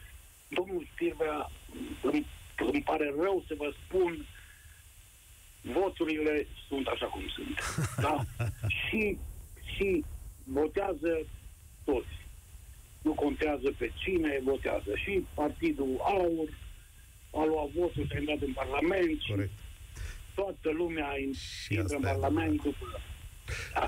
domnul 0.48 0.88
Stirvea, 0.94 1.50
îmi, 2.02 2.26
îmi 2.56 2.82
pare 2.82 3.14
rău 3.20 3.44
să 3.46 3.54
vă 3.56 3.74
spun, 3.84 4.26
voturile 5.62 6.46
sunt 6.68 6.86
așa 6.86 7.06
cum 7.06 7.22
sunt. 7.36 7.58
Da? 7.96 8.24
și, 8.82 9.18
și 9.74 10.04
votează 10.44 11.26
toți. 11.84 12.16
Nu 13.02 13.12
contează 13.12 13.68
pe 13.78 13.92
cine 14.02 14.40
votează. 14.42 14.90
Și 14.94 15.26
Partidul 15.34 16.00
Aur 16.00 16.48
a 17.32 17.44
luat 17.44 17.68
votul, 17.68 18.06
s-a 18.10 18.18
intrat 18.18 18.40
în 18.40 18.52
Parlament. 18.52 19.22
Corect. 19.28 19.50
Și 19.50 20.34
toată 20.34 20.70
lumea 20.70 21.10
intră 21.68 21.96
în 21.96 22.02
Parlament 22.02 22.62
după... 22.62 23.00
Da. 23.74 23.86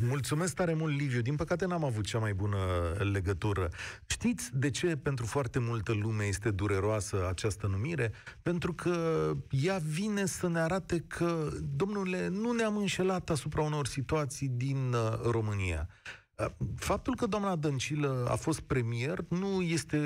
Mulțumesc 0.00 0.54
tare 0.54 0.74
mult, 0.74 0.96
Liviu. 0.96 1.20
Din 1.20 1.36
păcate 1.36 1.66
n-am 1.66 1.84
avut 1.84 2.04
cea 2.04 2.18
mai 2.18 2.34
bună 2.34 2.56
legătură. 3.12 3.68
Știți 4.06 4.50
de 4.54 4.70
ce 4.70 4.96
pentru 4.96 5.26
foarte 5.26 5.58
multă 5.58 5.92
lume 5.92 6.24
este 6.24 6.50
dureroasă 6.50 7.26
această 7.28 7.66
numire? 7.66 8.12
Pentru 8.42 8.72
că 8.72 9.30
ea 9.50 9.78
vine 9.78 10.26
să 10.26 10.48
ne 10.48 10.58
arate 10.58 11.04
că, 11.06 11.48
domnule, 11.76 12.28
nu 12.28 12.52
ne-am 12.52 12.76
înșelat 12.76 13.30
asupra 13.30 13.62
unor 13.62 13.86
situații 13.86 14.48
din 14.48 14.92
uh, 14.92 15.30
România. 15.30 15.88
Uh, 16.34 16.46
faptul 16.76 17.16
că 17.16 17.26
doamna 17.26 17.56
Dăncilă 17.56 18.26
a 18.30 18.34
fost 18.34 18.60
premier 18.60 19.24
nu 19.28 19.60
este, 19.62 19.98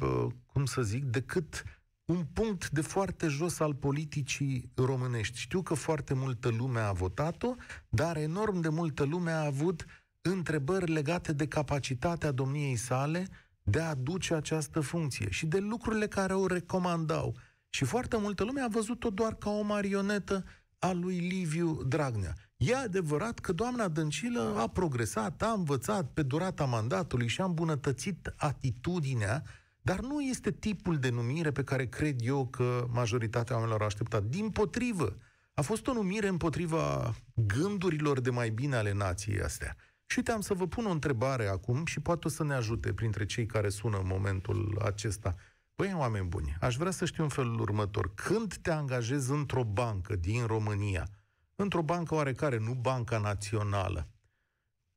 uh, 0.00 0.26
cum 0.52 0.64
să 0.64 0.82
zic, 0.82 1.04
decât 1.04 1.64
un 2.08 2.24
punct 2.32 2.70
de 2.70 2.80
foarte 2.80 3.26
jos 3.26 3.60
al 3.60 3.74
politicii 3.74 4.70
românești. 4.74 5.38
Știu 5.38 5.62
că 5.62 5.74
foarte 5.74 6.14
multă 6.14 6.48
lume 6.48 6.80
a 6.80 6.92
votat-o, 6.92 7.54
dar 7.88 8.16
enorm 8.16 8.60
de 8.60 8.68
multă 8.68 9.04
lume 9.04 9.30
a 9.30 9.44
avut 9.44 9.84
întrebări 10.20 10.92
legate 10.92 11.32
de 11.32 11.46
capacitatea 11.46 12.30
domniei 12.30 12.76
sale 12.76 13.28
de 13.62 13.80
a 13.80 13.94
duce 13.94 14.34
această 14.34 14.80
funcție 14.80 15.30
și 15.30 15.46
de 15.46 15.58
lucrurile 15.58 16.06
care 16.06 16.34
o 16.34 16.46
recomandau. 16.46 17.36
Și 17.68 17.84
foarte 17.84 18.16
multă 18.16 18.44
lume 18.44 18.60
a 18.60 18.68
văzut-o 18.68 19.10
doar 19.10 19.34
ca 19.34 19.50
o 19.50 19.62
marionetă 19.62 20.44
a 20.78 20.92
lui 20.92 21.18
Liviu 21.18 21.82
Dragnea. 21.82 22.34
E 22.56 22.76
adevărat 22.76 23.38
că 23.38 23.52
doamna 23.52 23.88
Dăncilă 23.88 24.54
a 24.58 24.68
progresat, 24.68 25.42
a 25.42 25.50
învățat 25.50 26.12
pe 26.12 26.22
durata 26.22 26.64
mandatului 26.64 27.28
și 27.28 27.40
a 27.40 27.44
îmbunătățit 27.44 28.34
atitudinea 28.36 29.42
dar 29.88 30.00
nu 30.00 30.20
este 30.20 30.50
tipul 30.50 30.98
de 30.98 31.08
numire 31.08 31.50
pe 31.50 31.64
care 31.64 31.86
cred 31.86 32.16
eu 32.20 32.46
că 32.46 32.86
majoritatea 32.90 33.54
oamenilor 33.54 33.80
au 33.80 33.86
așteptat. 33.86 34.22
Din 34.22 34.50
potrivă, 34.50 35.16
a 35.54 35.62
fost 35.62 35.86
o 35.86 35.92
numire 35.92 36.28
împotriva 36.28 37.14
gândurilor 37.34 38.20
de 38.20 38.30
mai 38.30 38.50
bine 38.50 38.76
ale 38.76 38.92
nației 38.92 39.40
astea. 39.40 39.76
Și 40.06 40.18
uite, 40.18 40.32
am 40.32 40.40
să 40.40 40.54
vă 40.54 40.66
pun 40.66 40.86
o 40.86 40.90
întrebare 40.90 41.46
acum 41.46 41.84
și 41.84 42.00
poate 42.00 42.26
o 42.26 42.30
să 42.30 42.44
ne 42.44 42.54
ajute 42.54 42.92
printre 42.92 43.26
cei 43.26 43.46
care 43.46 43.68
sună 43.68 43.98
în 43.98 44.06
momentul 44.06 44.80
acesta. 44.84 45.34
Băi, 45.74 45.94
oameni 45.96 46.28
buni, 46.28 46.56
aș 46.60 46.76
vrea 46.76 46.90
să 46.90 47.04
știu 47.04 47.22
în 47.22 47.28
felul 47.28 47.60
următor. 47.60 48.14
Când 48.14 48.54
te 48.54 48.70
angajezi 48.70 49.30
într-o 49.30 49.64
bancă 49.64 50.16
din 50.16 50.46
România, 50.46 51.08
într-o 51.54 51.82
bancă 51.82 52.14
oarecare, 52.14 52.58
nu 52.58 52.72
banca 52.72 53.18
națională, 53.18 54.08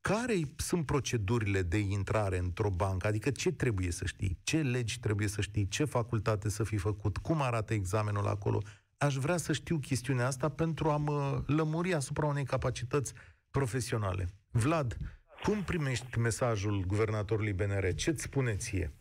care 0.02 0.40
sunt 0.56 0.86
procedurile 0.86 1.62
de 1.62 1.78
intrare 1.78 2.38
într-o 2.38 2.70
bancă? 2.70 3.08
Adică 3.08 3.30
ce 3.32 3.52
trebuie 3.52 3.92
să 3.92 4.06
știi? 4.06 4.40
Ce 4.44 4.62
legi 4.62 5.00
trebuie 5.00 5.28
să 5.28 5.42
știi? 5.42 5.68
Ce 5.68 5.86
facultate 5.86 6.50
să 6.50 6.64
fi 6.64 6.78
făcut? 6.78 7.18
Cum 7.18 7.42
arată 7.42 7.74
examenul 7.74 8.28
acolo? 8.28 8.62
Aș 8.98 9.16
vrea 9.16 9.38
să 9.38 9.54
știu 9.54 9.78
chestiunea 9.78 10.28
asta 10.28 10.50
pentru 10.50 10.90
a 10.90 10.98
mă 10.98 11.44
lămuri 11.46 11.94
asupra 11.94 12.26
unei 12.26 12.44
capacități 12.46 13.14
profesionale. 13.52 14.28
Vlad, 14.52 14.98
cum 15.44 15.64
primești 15.64 16.20
mesajul 16.20 16.84
guvernatorului 16.88 17.54
BNR? 17.54 17.94
Ce-ți 17.94 18.22
spune 18.22 18.56
ție? 18.56 18.94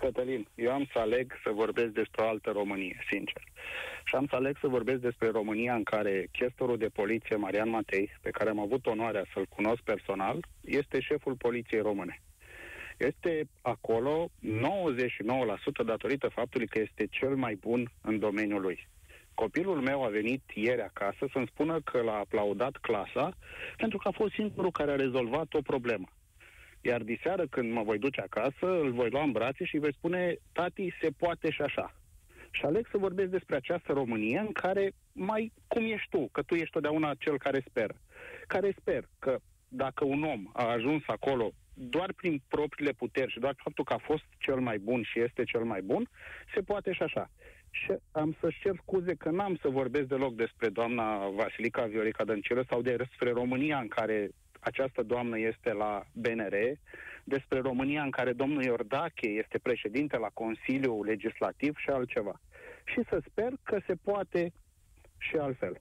Cătălin, 0.00 0.46
eu 0.54 0.72
am 0.72 0.88
să 0.92 0.98
aleg 0.98 1.32
să 1.44 1.50
vorbesc 1.50 1.88
despre 1.88 2.22
o 2.22 2.28
altă 2.28 2.50
Românie, 2.50 3.04
sincer. 3.10 3.42
Și 4.04 4.14
am 4.14 4.26
să 4.26 4.36
aleg 4.36 4.56
să 4.60 4.66
vorbesc 4.66 5.00
despre 5.00 5.28
România 5.28 5.74
în 5.74 5.82
care 5.82 6.28
chestorul 6.32 6.78
de 6.78 6.88
poliție 6.88 7.36
Marian 7.36 7.68
Matei, 7.68 8.10
pe 8.22 8.30
care 8.30 8.50
am 8.50 8.58
avut 8.60 8.86
onoarea 8.86 9.24
să-l 9.32 9.46
cunosc 9.46 9.82
personal, 9.82 10.46
este 10.60 11.00
șeful 11.00 11.34
poliției 11.34 11.80
române. 11.80 12.22
Este 12.96 13.48
acolo 13.62 14.30
99% 15.82 15.84
datorită 15.84 16.28
faptului 16.28 16.66
că 16.66 16.78
este 16.78 17.06
cel 17.06 17.36
mai 17.36 17.54
bun 17.54 17.90
în 18.02 18.18
domeniul 18.18 18.60
lui. 18.60 18.88
Copilul 19.34 19.80
meu 19.80 20.04
a 20.04 20.08
venit 20.08 20.42
ieri 20.54 20.82
acasă 20.82 21.28
să-mi 21.32 21.50
spună 21.52 21.80
că 21.80 22.00
l-a 22.02 22.18
aplaudat 22.18 22.76
clasa 22.76 23.36
pentru 23.76 23.98
că 23.98 24.08
a 24.08 24.10
fost 24.20 24.32
singurul 24.32 24.70
care 24.70 24.90
a 24.90 24.96
rezolvat 24.96 25.54
o 25.54 25.60
problemă. 25.62 26.08
Iar 26.80 27.02
diseară, 27.02 27.46
când 27.46 27.72
mă 27.72 27.82
voi 27.82 27.98
duce 27.98 28.20
acasă, 28.20 28.80
îl 28.80 28.92
voi 28.92 29.10
lua 29.10 29.22
în 29.22 29.32
brațe 29.32 29.64
și 29.64 29.74
îi 29.74 29.80
voi 29.80 29.94
spune, 29.94 30.36
tati, 30.52 30.94
se 31.00 31.10
poate 31.18 31.50
și 31.50 31.62
așa. 31.62 31.94
Și 32.50 32.64
aleg 32.64 32.86
să 32.90 32.98
vorbesc 32.98 33.30
despre 33.30 33.56
această 33.56 33.92
Românie 33.92 34.38
în 34.38 34.52
care, 34.52 34.92
mai 35.12 35.52
cum 35.66 35.84
ești 35.84 36.08
tu, 36.10 36.28
că 36.32 36.42
tu 36.42 36.54
ești 36.54 36.70
totdeauna 36.70 37.14
cel 37.14 37.38
care 37.38 37.64
speră, 37.68 37.94
care 38.46 38.74
sper 38.80 39.08
că 39.18 39.38
dacă 39.68 40.04
un 40.04 40.22
om 40.22 40.50
a 40.52 40.64
ajuns 40.64 41.02
acolo 41.06 41.52
doar 41.74 42.12
prin 42.12 42.42
propriile 42.48 42.92
puteri 42.92 43.32
și 43.32 43.38
doar 43.38 43.54
faptul 43.56 43.84
că 43.84 43.92
a 43.92 43.98
fost 43.98 44.24
cel 44.38 44.60
mai 44.60 44.78
bun 44.78 45.02
și 45.02 45.20
este 45.20 45.44
cel 45.44 45.64
mai 45.64 45.82
bun, 45.82 46.08
se 46.54 46.60
poate 46.60 46.92
și 46.92 47.02
așa. 47.02 47.30
Și 47.70 47.92
am 48.10 48.36
să-și 48.40 48.60
cer 48.60 48.74
scuze 48.82 49.14
că 49.14 49.30
n-am 49.30 49.58
să 49.62 49.68
vorbesc 49.68 50.06
deloc 50.06 50.34
despre 50.34 50.68
doamna 50.68 51.28
Vasilica 51.28 51.84
Viorica 51.86 52.24
Dăncilă 52.24 52.64
sau 52.68 52.82
despre 52.82 53.30
România 53.30 53.78
în 53.78 53.88
care 53.88 54.30
această 54.60 55.02
doamnă 55.02 55.38
este 55.38 55.72
la 55.72 56.06
BNR, 56.12 56.54
despre 57.24 57.58
România 57.58 58.02
în 58.02 58.10
care 58.10 58.32
domnul 58.32 58.62
Iordache 58.62 59.26
este 59.28 59.58
președinte 59.58 60.16
la 60.16 60.28
Consiliul 60.34 61.04
Legislativ 61.04 61.76
și 61.76 61.90
altceva. 61.90 62.40
Și 62.84 63.00
să 63.08 63.22
sper 63.30 63.52
că 63.62 63.78
se 63.86 63.94
poate 63.94 64.52
și 65.18 65.36
altfel. 65.36 65.80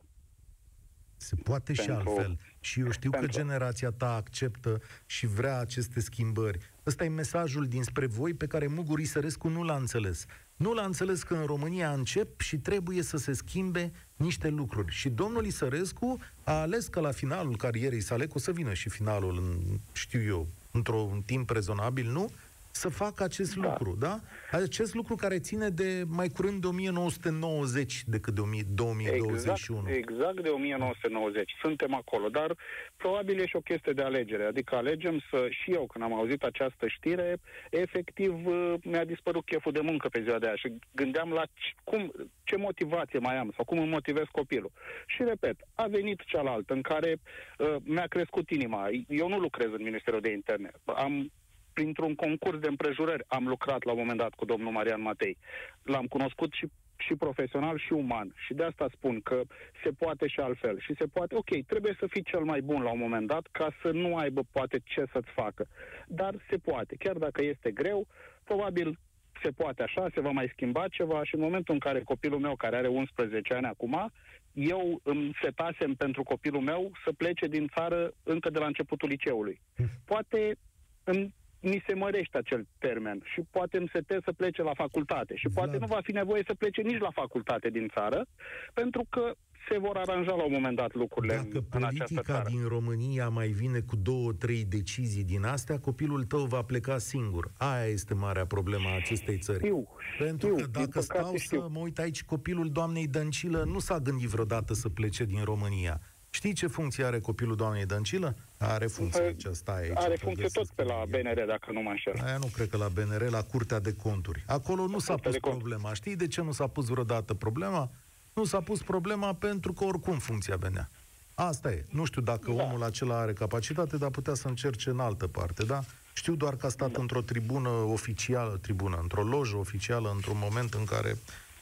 Se 1.18 1.36
poate 1.44 1.74
pentru, 1.74 1.84
și 1.84 1.90
altfel. 1.90 2.38
Și 2.60 2.80
eu 2.80 2.90
știu 2.90 3.10
pentru. 3.10 3.30
că 3.30 3.38
generația 3.38 3.90
ta 3.90 4.16
acceptă 4.16 4.82
și 5.06 5.28
vrea 5.28 5.58
aceste 5.58 6.00
schimbări. 6.00 6.58
Ăsta 6.90 7.04
e 7.04 7.10
mesajul 7.10 7.68
dinspre 7.68 8.06
voi 8.06 8.34
pe 8.34 8.48
care 8.48 8.68
Mugur 8.68 9.00
Isărescu 9.00 9.48
nu 9.48 9.64
l-a 9.64 9.76
înțeles. 9.76 10.26
Nu 10.56 10.74
l-a 10.74 10.84
înțeles 10.86 11.24
că 11.24 11.34
în 11.34 11.46
România 11.46 11.92
încep 11.92 12.40
și 12.42 12.58
trebuie 12.58 13.02
să 13.02 13.18
se 13.18 13.34
schimbe 13.34 13.92
niște 14.16 14.48
lucruri. 14.48 14.92
Și 14.92 15.10
domnul 15.10 15.46
Isărescu 15.46 16.20
a 16.44 16.52
ales 16.54 16.88
că 16.88 17.00
la 17.00 17.12
finalul 17.12 17.58
carierei 17.58 18.02
sale, 18.02 18.26
că 18.26 18.32
o 18.36 18.40
să 18.40 18.52
vină 18.52 18.74
și 18.74 18.90
finalul, 18.90 19.38
în, 19.38 19.80
știu 19.92 20.22
eu, 20.22 20.48
într-un 20.72 21.22
timp 21.26 21.50
rezonabil, 21.50 22.12
nu? 22.12 22.32
Să 22.80 22.90
facă 22.90 23.24
acest 23.24 23.56
da. 23.56 23.62
lucru, 23.62 23.96
da? 24.00 24.20
Acest 24.52 24.94
lucru 24.94 25.16
care 25.16 25.40
ține 25.40 25.70
de 25.70 26.04
mai 26.08 26.30
curând 26.30 26.62
de 26.62 26.68
1990 26.68 28.04
decât 28.06 28.34
de 28.34 28.42
2021. 28.76 29.80
Exact, 29.80 29.98
exact 29.98 30.42
de 30.42 30.50
1990. 30.50 31.52
Suntem 31.62 31.94
acolo, 31.94 32.28
dar 32.30 32.56
probabil 32.98 33.40
e 33.40 33.48
și 33.48 33.56
o 33.56 33.60
chestie 33.60 33.94
de 33.94 34.02
alegere. 34.02 34.44
Adică 34.44 34.76
alegem 34.76 35.22
să, 35.30 35.48
și 35.50 35.72
eu 35.72 35.86
când 35.86 36.04
am 36.04 36.14
auzit 36.14 36.44
această 36.44 36.88
știre, 36.88 37.38
efectiv 37.70 38.34
uh, 38.46 38.74
mi-a 38.84 39.06
dispărut 39.06 39.46
cheful 39.46 39.72
de 39.72 39.82
muncă 39.82 40.08
pe 40.10 40.22
ziua 40.22 40.40
de 40.40 40.46
aia 40.46 40.56
și 40.56 40.74
gândeam 40.92 41.30
la 41.30 41.44
cum, 41.84 42.12
ce 42.44 42.56
motivație 42.56 43.20
mai 43.20 43.38
am 43.38 43.52
sau 43.56 43.66
cum 43.66 43.80
îmi 43.80 43.96
motivez 43.98 44.26
copilul. 44.32 44.72
Și 45.08 45.24
repet, 45.24 45.56
a 45.76 45.86
venit 45.88 46.20
cealaltă 46.26 46.74
în 46.74 46.82
care 46.82 47.12
uh, 47.16 47.76
mi-a 47.84 48.08
crescut 48.08 48.50
inima. 48.50 48.88
Eu 49.08 49.28
nu 49.28 49.40
lucrez 49.40 49.68
în 49.72 49.84
Ministerul 49.84 50.22
de 50.22 50.32
Interne. 50.32 50.72
Am 50.86 51.32
printr-un 51.80 52.16
concurs 52.16 52.60
de 52.60 52.68
împrejurări 52.68 53.24
am 53.28 53.48
lucrat 53.48 53.84
la 53.84 53.92
un 53.92 53.98
moment 53.98 54.18
dat 54.18 54.34
cu 54.34 54.46
domnul 54.46 54.72
Marian 54.72 55.02
Matei. 55.02 55.38
L-am 55.84 56.06
cunoscut 56.06 56.52
și 56.54 56.68
și 57.06 57.16
profesional 57.16 57.78
și 57.78 57.94
uman. 57.94 58.34
Și 58.46 58.54
de 58.54 58.64
asta 58.64 58.88
spun 58.94 59.22
că 59.22 59.42
se 59.84 59.90
poate 59.90 60.28
și 60.28 60.40
altfel. 60.40 60.80
Și 60.80 60.94
se 61.00 61.06
poate, 61.06 61.36
ok, 61.36 61.52
trebuie 61.68 61.96
să 62.00 62.08
fii 62.08 62.24
cel 62.24 62.44
mai 62.44 62.62
bun 62.62 62.82
la 62.82 62.92
un 62.92 63.00
moment 63.00 63.28
dat 63.28 63.48
ca 63.52 63.68
să 63.82 63.90
nu 63.92 64.16
aibă 64.16 64.42
poate 64.52 64.78
ce 64.84 65.04
să-ți 65.12 65.32
facă. 65.36 65.68
Dar 66.08 66.34
se 66.50 66.58
poate. 66.58 66.96
Chiar 67.00 67.18
dacă 67.18 67.44
este 67.44 67.72
greu, 67.72 68.08
probabil 68.44 69.00
se 69.44 69.50
poate 69.50 69.84
așa, 69.84 70.08
se 70.14 70.22
va 70.22 70.32
mai 70.32 70.50
schimba 70.54 70.88
ceva 70.88 71.24
și 71.24 71.36
în 71.36 71.42
momentul 71.42 71.74
în 71.74 71.80
care 71.80 72.02
copilul 72.02 72.40
meu, 72.40 72.56
care 72.56 72.76
are 72.76 72.88
11 72.88 73.54
ani 73.54 73.66
acum, 73.66 74.12
eu 74.54 75.00
îmi 75.04 75.38
setasem 75.42 75.94
pentru 75.94 76.24
copilul 76.24 76.62
meu 76.62 76.92
să 77.04 77.12
plece 77.12 77.48
din 77.48 77.68
țară 77.76 78.12
încă 78.24 78.50
de 78.50 78.60
la 78.60 78.66
începutul 78.66 79.10
liceului. 79.10 79.62
Hm. 79.76 79.90
Poate 80.06 80.56
în 81.04 81.32
mi 81.62 81.84
se 81.88 81.94
mărește 81.94 82.38
acel 82.38 82.68
termen 82.78 83.22
și 83.34 83.42
poate 83.52 83.78
îmi 83.78 83.90
setez 83.94 84.20
să 84.24 84.32
plece 84.32 84.62
la 84.62 84.74
facultate 84.74 85.36
și 85.36 85.48
Vlad. 85.48 85.56
poate 85.66 85.78
nu 85.80 85.88
va 85.88 86.00
fi 86.04 86.12
nevoie 86.12 86.44
să 86.48 86.54
plece 86.54 86.82
nici 86.82 87.00
la 87.00 87.12
facultate 87.12 87.70
din 87.70 87.88
țară, 87.94 88.26
pentru 88.74 89.06
că 89.10 89.34
se 89.72 89.78
vor 89.78 89.98
aranja 89.98 90.36
la 90.36 90.44
un 90.44 90.52
moment 90.52 90.76
dat 90.76 90.94
lucrurile 90.94 91.36
Dacă 91.36 91.58
în, 91.58 91.64
în 91.70 91.84
această 91.84 92.22
țară. 92.22 92.50
din 92.50 92.68
România 92.68 93.30
mai 93.30 93.48
vine 93.48 93.80
cu 93.80 93.96
două, 93.96 94.34
trei 94.34 94.66
decizii 94.66 95.24
din 95.24 95.44
astea, 95.44 95.80
copilul 95.80 96.24
tău 96.24 96.46
va 96.46 96.62
pleca 96.62 96.98
singur. 96.98 97.52
Aia 97.58 97.86
este 97.86 98.14
marea 98.14 98.46
problemă 98.46 98.88
a 98.90 98.96
acestei 98.96 99.38
țări. 99.38 99.58
Știu, 99.64 99.88
Pentru 100.20 100.48
știu, 100.48 100.64
că 100.72 100.80
dacă 100.80 101.00
stau 101.02 101.36
știu. 101.36 101.60
să 101.62 101.68
mă 101.70 101.80
uit 101.80 102.00
aici, 102.00 102.24
copilul 102.24 102.70
doamnei 102.70 103.08
Dăncilă 103.08 103.64
nu 103.64 103.80
s-a 103.80 104.00
gândit 104.00 104.28
vreodată 104.28 104.74
să 104.74 104.90
plece 104.90 105.24
din 105.24 105.44
România. 105.44 106.02
Știi 106.30 106.54
ce 106.54 106.68
funcție 106.68 107.04
are 107.04 107.20
copilul 107.20 107.56
doamnei 107.56 107.86
Dăncilă? 107.86 108.36
Are 108.58 108.88
funcție 108.88 109.24
aici, 109.24 109.46
stai 109.52 109.82
aici. 109.82 109.92
Are 109.96 110.16
funcție 110.16 110.48
tot 110.48 110.68
pe 110.76 110.84
la 110.84 111.04
BNR, 111.10 111.46
dacă 111.48 111.72
nu 111.72 111.82
mă 111.82 111.90
înșel. 111.90 112.14
Aia 112.26 112.38
nu 112.38 112.50
cred 112.54 112.70
că 112.70 112.78
la 112.78 112.88
BNR, 112.88 113.30
la 113.30 113.44
Curtea 113.44 113.80
de 113.80 113.94
Conturi. 113.94 114.44
Acolo 114.48 114.86
nu 114.86 114.92
la 114.92 115.00
s-a 115.00 115.16
pus 115.16 115.38
problema. 115.38 115.94
Știi 115.94 116.16
de 116.16 116.28
ce 116.28 116.42
nu 116.42 116.52
s-a 116.52 116.68
pus 116.68 116.88
vreodată 116.88 117.34
problema? 117.34 117.92
Nu 118.34 118.44
s-a 118.44 118.62
pus 118.62 118.82
problema 118.82 119.34
pentru 119.34 119.74
că 119.74 119.84
oricum 119.84 120.18
funcția 120.18 120.56
venea. 120.56 120.90
Asta 121.34 121.72
e. 121.72 121.86
Nu 121.90 122.06
știu 122.06 122.22
dacă 122.22 122.52
da. 122.52 122.64
omul 122.64 122.84
acela 122.84 123.20
are 123.20 123.34
capacitate, 123.34 123.98
dar 123.98 124.10
putea 124.10 124.34
să 124.34 124.48
încerce 124.48 124.90
în 124.90 125.00
altă 125.00 125.28
parte, 125.28 125.64
da? 125.64 125.80
Știu 126.14 126.36
doar 126.36 126.56
că 126.56 126.66
a 126.66 126.70
stat 126.70 126.92
da. 126.92 127.02
într-o 127.02 127.22
tribună 127.22 127.70
oficială, 127.70 128.58
tribună, 128.62 129.00
într-o 129.02 129.24
lojă 129.24 129.56
oficială, 129.56 130.12
într-un 130.14 130.38
moment 130.40 130.74
în 130.74 130.86
care 130.86 131.18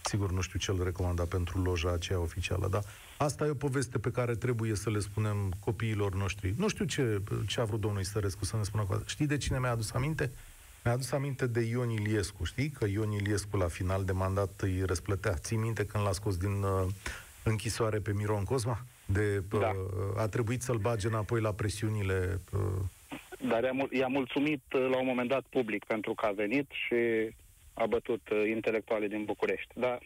Sigur, 0.07 0.31
nu 0.31 0.41
știu 0.41 0.59
ce 0.59 0.71
îl 0.71 0.83
recomanda 0.83 1.23
pentru 1.23 1.61
loja 1.61 1.91
aceea 1.91 2.19
oficială, 2.19 2.67
dar 2.67 2.83
asta 3.17 3.45
e 3.45 3.49
o 3.49 3.53
poveste 3.53 3.97
pe 3.97 4.11
care 4.11 4.35
trebuie 4.35 4.75
să 4.75 4.89
le 4.89 4.99
spunem 4.99 5.53
copiilor 5.59 6.15
noștri. 6.15 6.53
Nu 6.57 6.67
știu 6.67 6.85
ce, 6.85 7.21
ce 7.47 7.59
a 7.59 7.63
vrut 7.63 7.79
domnul 7.79 7.99
Istărescu 8.01 8.45
să 8.45 8.57
ne 8.57 8.63
spună 8.63 8.83
cu 8.83 8.93
asta. 8.93 9.05
Știi 9.07 9.25
de 9.27 9.37
cine 9.37 9.59
mi-a 9.59 9.71
adus 9.71 9.93
aminte? 9.93 10.31
Mi-a 10.83 10.93
adus 10.93 11.11
aminte 11.11 11.47
de 11.47 11.61
Ion 11.61 11.89
Iliescu, 11.89 12.43
știi? 12.43 12.69
Că 12.69 12.85
Ion 12.85 13.11
Iliescu 13.11 13.57
la 13.57 13.67
final 13.67 14.03
de 14.03 14.11
mandat 14.11 14.61
îi 14.61 14.83
răsplătea. 14.85 15.33
Ții 15.33 15.57
minte 15.57 15.85
când 15.85 16.03
l-a 16.03 16.11
scos 16.11 16.37
din 16.37 16.61
uh, 16.63 16.87
închisoare 17.43 17.99
pe 17.99 18.13
Miron 18.13 18.43
Cosma? 18.43 18.85
De, 19.05 19.43
uh, 19.51 19.59
da. 19.59 19.71
A 20.17 20.27
trebuit 20.27 20.61
să-l 20.61 20.77
bage 20.77 21.07
înapoi 21.07 21.41
la 21.41 21.51
presiunile... 21.51 22.39
Uh... 22.53 22.59
Dar 23.49 23.63
i-a, 23.63 23.87
i-a 23.91 24.07
mulțumit 24.07 24.63
uh, 24.73 24.87
la 24.91 24.99
un 24.99 25.05
moment 25.05 25.29
dat 25.29 25.43
public 25.49 25.83
pentru 25.83 26.13
că 26.13 26.25
a 26.25 26.31
venit 26.31 26.69
și 26.69 26.95
a 27.77 27.85
bătut 27.85 28.29
uh, 28.29 28.49
intelectuale 28.49 29.07
din 29.07 29.23
București. 29.25 29.79
Dar, 29.79 29.99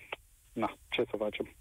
na, 0.53 0.77
ce 0.89 1.03
să 1.09 1.15
facem? 1.17 1.55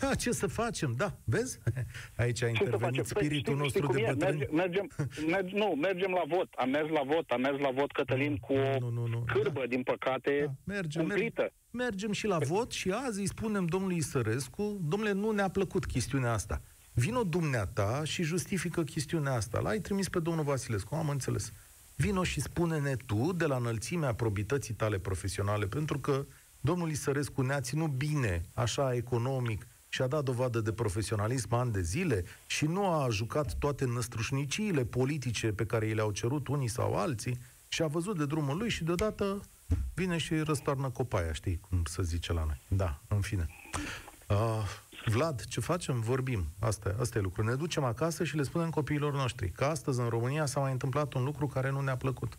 Ha, 0.00 0.14
ce 0.14 0.30
să 0.30 0.46
facem? 0.46 0.94
Da, 0.96 1.12
vezi? 1.24 1.58
Aici 2.16 2.42
a 2.42 2.48
intervenit 2.48 3.02
păi, 3.02 3.04
spiritul 3.04 3.52
păi, 3.54 3.62
nostru 3.62 3.86
de 3.86 4.04
bătrân. 4.06 4.36
Mergem, 4.36 4.54
mergem, 4.54 4.88
merg, 5.26 5.50
nu, 5.50 5.66
mergem 5.66 6.10
la 6.10 6.22
vot. 6.36 6.52
Am 6.56 6.70
mers 6.70 6.88
la 6.88 7.02
vot, 7.02 7.30
am 7.30 7.40
mers 7.40 7.58
la 7.58 7.70
vot, 7.70 7.92
Cătălin, 7.92 8.36
cu 8.36 8.52
o 8.52 8.78
nu, 8.78 8.88
nu, 8.88 9.06
nu. 9.06 9.24
cârbă, 9.26 9.60
da. 9.60 9.66
din 9.66 9.82
păcate, 9.82 10.44
da. 10.44 10.72
mergem, 10.74 11.02
umplită. 11.02 11.40
Mergem, 11.40 11.54
mergem 11.70 12.12
și 12.12 12.26
la 12.26 12.38
vot 12.38 12.72
și 12.72 12.90
azi 12.90 13.20
îi 13.20 13.26
spunem 13.26 13.66
domnului 13.66 13.96
Isărescu, 13.96 14.80
domnule, 14.88 15.12
nu 15.12 15.30
ne-a 15.30 15.48
plăcut 15.48 15.86
chestiunea 15.86 16.32
asta. 16.32 16.62
Vino 16.92 17.22
dumneata 17.22 18.04
și 18.04 18.22
justifică 18.22 18.82
chestiunea 18.82 19.32
asta. 19.32 19.60
L-ai 19.60 19.78
trimis 19.78 20.08
pe 20.08 20.18
domnul 20.18 20.44
Vasilescu, 20.44 20.94
am 20.94 21.08
înțeles. 21.08 21.52
Vino 22.00 22.24
și 22.24 22.40
spune-ne 22.40 22.96
tu 22.96 23.32
de 23.32 23.46
la 23.46 23.56
înălțimea 23.56 24.14
probității 24.14 24.74
tale 24.74 24.98
profesionale, 24.98 25.66
pentru 25.66 25.98
că 25.98 26.26
domnul 26.60 26.90
Isărescu 26.90 27.42
ne-a 27.42 27.60
ținut 27.60 27.90
bine, 27.90 28.42
așa, 28.54 28.94
economic, 28.94 29.66
și 29.88 30.02
a 30.02 30.06
dat 30.06 30.24
dovadă 30.24 30.60
de 30.60 30.72
profesionalism 30.72 31.54
ani 31.54 31.72
de 31.72 31.80
zile 31.80 32.24
și 32.46 32.66
nu 32.66 32.86
a 32.86 33.08
jucat 33.10 33.54
toate 33.54 33.84
năstrușniciile 33.84 34.84
politice 34.84 35.52
pe 35.52 35.66
care 35.66 35.86
i 35.86 35.94
le-au 35.94 36.10
cerut 36.10 36.48
unii 36.48 36.68
sau 36.68 36.94
alții 36.94 37.38
și 37.68 37.82
a 37.82 37.86
văzut 37.86 38.18
de 38.18 38.26
drumul 38.26 38.56
lui 38.56 38.68
și 38.68 38.84
deodată 38.84 39.40
vine 39.94 40.16
și 40.16 40.34
răstoarnă 40.34 40.90
copaia, 40.90 41.32
știi 41.32 41.60
cum 41.68 41.82
să 41.84 42.02
zice 42.02 42.32
la 42.32 42.44
noi. 42.44 42.60
Da, 42.68 43.00
în 43.08 43.20
fine. 43.20 43.48
Uh, 44.28 44.36
Vlad, 45.08 45.44
ce 45.44 45.60
facem? 45.60 46.00
Vorbim. 46.00 46.44
Asta, 46.60 46.94
asta 47.00 47.18
e 47.18 47.22
lucru. 47.22 47.42
Ne 47.42 47.54
ducem 47.54 47.84
acasă 47.84 48.24
și 48.24 48.36
le 48.36 48.42
spunem 48.42 48.70
copiilor 48.70 49.12
noștri 49.12 49.50
că 49.50 49.64
astăzi 49.64 50.00
în 50.00 50.08
România 50.08 50.46
s-a 50.46 50.60
mai 50.60 50.72
întâmplat 50.72 51.14
un 51.14 51.24
lucru 51.24 51.46
care 51.46 51.70
nu 51.70 51.80
ne-a 51.80 51.96
plăcut. 51.96 52.38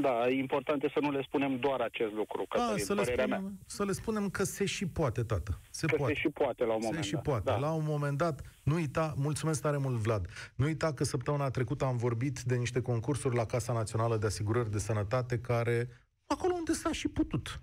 Da, 0.00 0.28
e 0.28 0.38
important 0.38 0.82
să 0.92 0.98
nu 1.00 1.10
le 1.10 1.22
spunem 1.22 1.58
doar 1.58 1.80
acest 1.80 2.12
lucru, 2.12 2.44
că 2.48 2.58
da, 2.58 2.74
să, 2.76 2.94
le 2.94 3.04
spunem, 3.04 3.28
mea. 3.28 3.52
să 3.66 3.84
le 3.84 3.92
spunem 3.92 4.30
că 4.30 4.44
se 4.44 4.64
și 4.64 4.86
poate, 4.86 5.22
tată. 5.22 5.60
Se 5.70 5.86
că 5.86 5.96
poate. 5.96 6.12
se 6.12 6.20
și 6.20 6.28
poate 6.28 6.64
la 6.64 6.74
un 6.74 6.80
moment 6.82 7.04
se 7.04 7.10
dat. 7.10 7.20
și 7.20 7.28
poate. 7.28 7.50
Da. 7.50 7.58
La 7.58 7.72
un 7.72 7.84
moment 7.86 8.18
dat, 8.18 8.40
nu 8.62 8.74
uita, 8.74 9.14
mulțumesc 9.16 9.62
tare 9.62 9.76
mult, 9.76 9.96
Vlad, 9.96 10.26
nu 10.54 10.64
uita 10.64 10.92
că 10.92 11.04
săptămâna 11.04 11.50
trecută 11.50 11.84
am 11.84 11.96
vorbit 11.96 12.40
de 12.40 12.56
niște 12.56 12.80
concursuri 12.80 13.36
la 13.36 13.46
Casa 13.46 13.72
Națională 13.72 14.16
de 14.16 14.26
Asigurări 14.26 14.70
de 14.70 14.78
Sănătate 14.78 15.38
care, 15.38 15.88
acolo 16.26 16.54
unde 16.54 16.72
s-a 16.72 16.92
și 16.92 17.08
putut. 17.08 17.60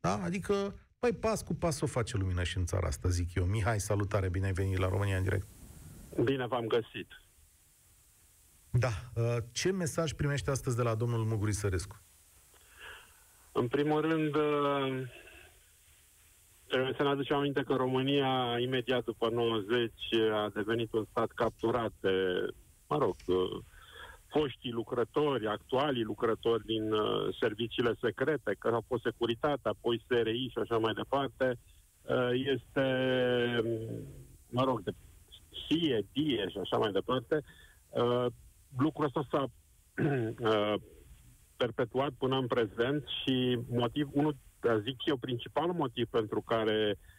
Da? 0.00 0.22
Adică 0.22 0.74
Păi 1.06 1.14
pas 1.14 1.42
cu 1.42 1.54
pas 1.54 1.80
o 1.80 1.86
face 1.86 2.16
lumină 2.16 2.42
și 2.42 2.56
în 2.56 2.64
țara 2.64 2.86
asta, 2.86 3.08
zic 3.08 3.34
eu. 3.34 3.44
Mihai, 3.44 3.80
salutare, 3.80 4.28
bine 4.28 4.46
ai 4.46 4.52
venit 4.52 4.78
la 4.78 4.88
România 4.88 5.16
în 5.16 5.22
direct. 5.22 5.46
Bine 6.24 6.46
v-am 6.46 6.66
găsit. 6.66 7.22
Da. 8.70 8.88
Uh, 9.14 9.36
ce 9.52 9.72
mesaj 9.72 10.12
primește 10.12 10.50
astăzi 10.50 10.76
de 10.76 10.82
la 10.82 10.94
domnul 10.94 11.24
Muguri 11.24 11.52
Sărescu? 11.52 12.00
În 13.52 13.68
primul 13.68 14.00
rând, 14.00 14.34
uh, 14.34 15.08
trebuie 16.66 16.94
să 16.96 17.02
ne 17.02 17.08
aducem 17.08 17.36
aminte 17.36 17.62
că 17.62 17.74
România, 17.74 18.58
imediat 18.58 19.04
după 19.04 19.28
90, 19.30 19.92
a 20.32 20.50
devenit 20.54 20.92
un 20.92 21.06
stat 21.10 21.30
capturat 21.34 21.92
de, 22.00 22.10
mă 22.86 22.98
rog, 22.98 23.14
uh, 23.26 23.62
foștii 24.28 24.70
lucrători, 24.70 25.46
actualii 25.46 26.02
lucrători 26.02 26.64
din 26.64 26.90
serviciile 27.40 27.94
secrete, 28.00 28.56
care 28.58 28.74
au 28.74 28.84
fost 28.86 29.02
securitate, 29.02 29.68
apoi 29.68 30.02
SRI 30.06 30.48
și 30.48 30.58
așa 30.58 30.78
mai 30.78 30.92
departe, 30.94 31.58
este, 32.32 32.86
mă 34.48 34.64
rog, 34.64 34.82
de 34.82 34.90
SIE, 35.68 36.06
DIE 36.12 36.48
și 36.48 36.58
așa 36.58 36.76
mai 36.76 36.92
departe, 36.92 37.42
lucrul 38.78 39.04
ăsta 39.04 39.26
s-a 39.30 39.46
uh, 40.50 40.74
perpetuat 41.56 42.10
până 42.18 42.36
în 42.36 42.46
prezent 42.46 43.04
și 43.22 43.58
motiv, 43.68 44.08
unul, 44.12 44.36
zic 44.82 45.04
eu, 45.04 45.16
principal 45.16 45.72
motiv 45.72 46.08
pentru 46.10 46.40
care 46.40 46.96
uh, 46.98 47.15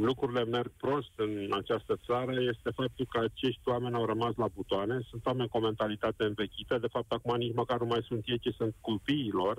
lucrurile 0.00 0.44
merg 0.44 0.70
prost 0.76 1.12
în 1.16 1.48
această 1.50 1.98
țară. 2.06 2.32
Este 2.32 2.70
faptul 2.74 3.06
că 3.08 3.18
acești 3.18 3.68
oameni 3.68 3.94
au 3.94 4.04
rămas 4.04 4.34
la 4.36 4.48
butoane, 4.54 5.00
sunt 5.10 5.26
oameni 5.26 5.48
cu 5.48 5.56
o 5.56 5.60
mentalitate 5.60 6.24
învechită, 6.24 6.78
de 6.78 6.86
fapt 6.86 7.12
acum 7.12 7.36
nici 7.36 7.54
măcar 7.54 7.78
nu 7.80 7.86
mai 7.86 8.04
sunt 8.06 8.22
ei, 8.26 8.38
ci 8.38 8.54
sunt 8.56 8.74
copiilor. 8.80 9.56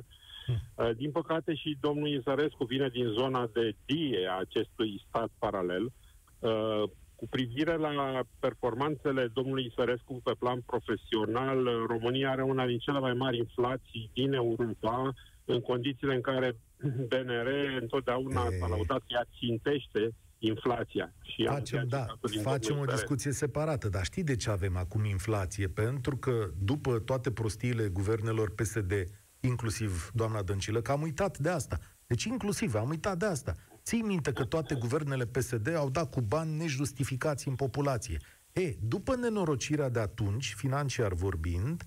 Uh, 0.76 0.89
din 0.96 1.12
păcate 1.12 1.56
și 1.56 1.78
domnul 1.80 2.08
Izărescu 2.08 2.63
vine 2.63 2.88
din 2.88 3.08
zona 3.08 3.50
de 3.54 3.76
die 3.86 4.28
a 4.30 4.38
acestui 4.38 5.04
stat 5.08 5.30
paralel. 5.39 5.92
Uh, 6.39 6.84
cu 7.15 7.28
privire 7.30 7.76
la 7.76 8.22
performanțele 8.39 9.28
domnului 9.34 9.72
Sărescu 9.76 10.22
pe 10.24 10.32
plan 10.39 10.62
profesional, 10.65 11.86
România 11.88 12.32
are 12.32 12.44
una 12.44 12.65
din 12.65 12.78
cele 12.78 13.00
mai 13.00 13.13
mari 13.13 13.38
inflații 13.38 14.10
din 14.13 14.34
Europa, 14.34 15.13
în 15.54 15.62
condițiile 15.62 16.16
în 16.16 16.22
care 16.22 16.58
BNR 17.10 17.48
întotdeauna 17.82 18.48
e... 18.52 18.58
s-a 18.58 18.68
laudat 18.68 18.98
că 18.98 19.06
ea 19.08 19.26
țintește 19.40 20.16
inflația. 20.38 21.14
Și 21.22 21.46
facem, 21.46 21.88
da, 21.88 22.06
facem 22.42 22.80
o 22.80 22.86
discuție 22.86 23.32
separată, 23.32 23.90
dar 23.90 24.04
știi 24.04 24.24
de 24.24 24.36
ce 24.36 24.50
avem 24.50 24.78
acum 24.78 25.06
inflație? 25.06 25.68
Pentru 25.68 26.18
că 26.18 26.50
după 26.64 27.00
toate 27.00 27.32
prostiile 27.32 27.88
guvernelor 27.88 28.54
PSD, 28.56 28.94
inclusiv 29.40 30.12
doamna 30.14 30.42
Dăncilă, 30.42 30.82
că 30.82 30.92
am 30.92 31.02
uitat 31.02 31.38
de 31.38 31.50
asta. 31.50 31.78
Deci 32.08 32.24
inclusiv 32.24 32.76
am 32.76 32.90
uitat 32.90 33.18
de 33.18 33.26
asta. 33.26 33.54
Ții 33.84 34.02
minte 34.02 34.32
că 34.32 34.46
toate 34.46 34.76
guvernele 34.76 35.26
PSD 35.26 35.76
au 35.76 35.90
dat 35.90 36.12
cu 36.12 36.22
bani 36.22 36.58
nejustificați 36.58 37.48
în 37.48 37.56
populație. 37.56 38.18
E, 38.52 38.76
după 38.82 39.16
nenorocirea 39.16 39.90
de 39.90 40.00
atunci, 40.00 40.54
financiar 40.58 41.14
vorbind, 41.14 41.84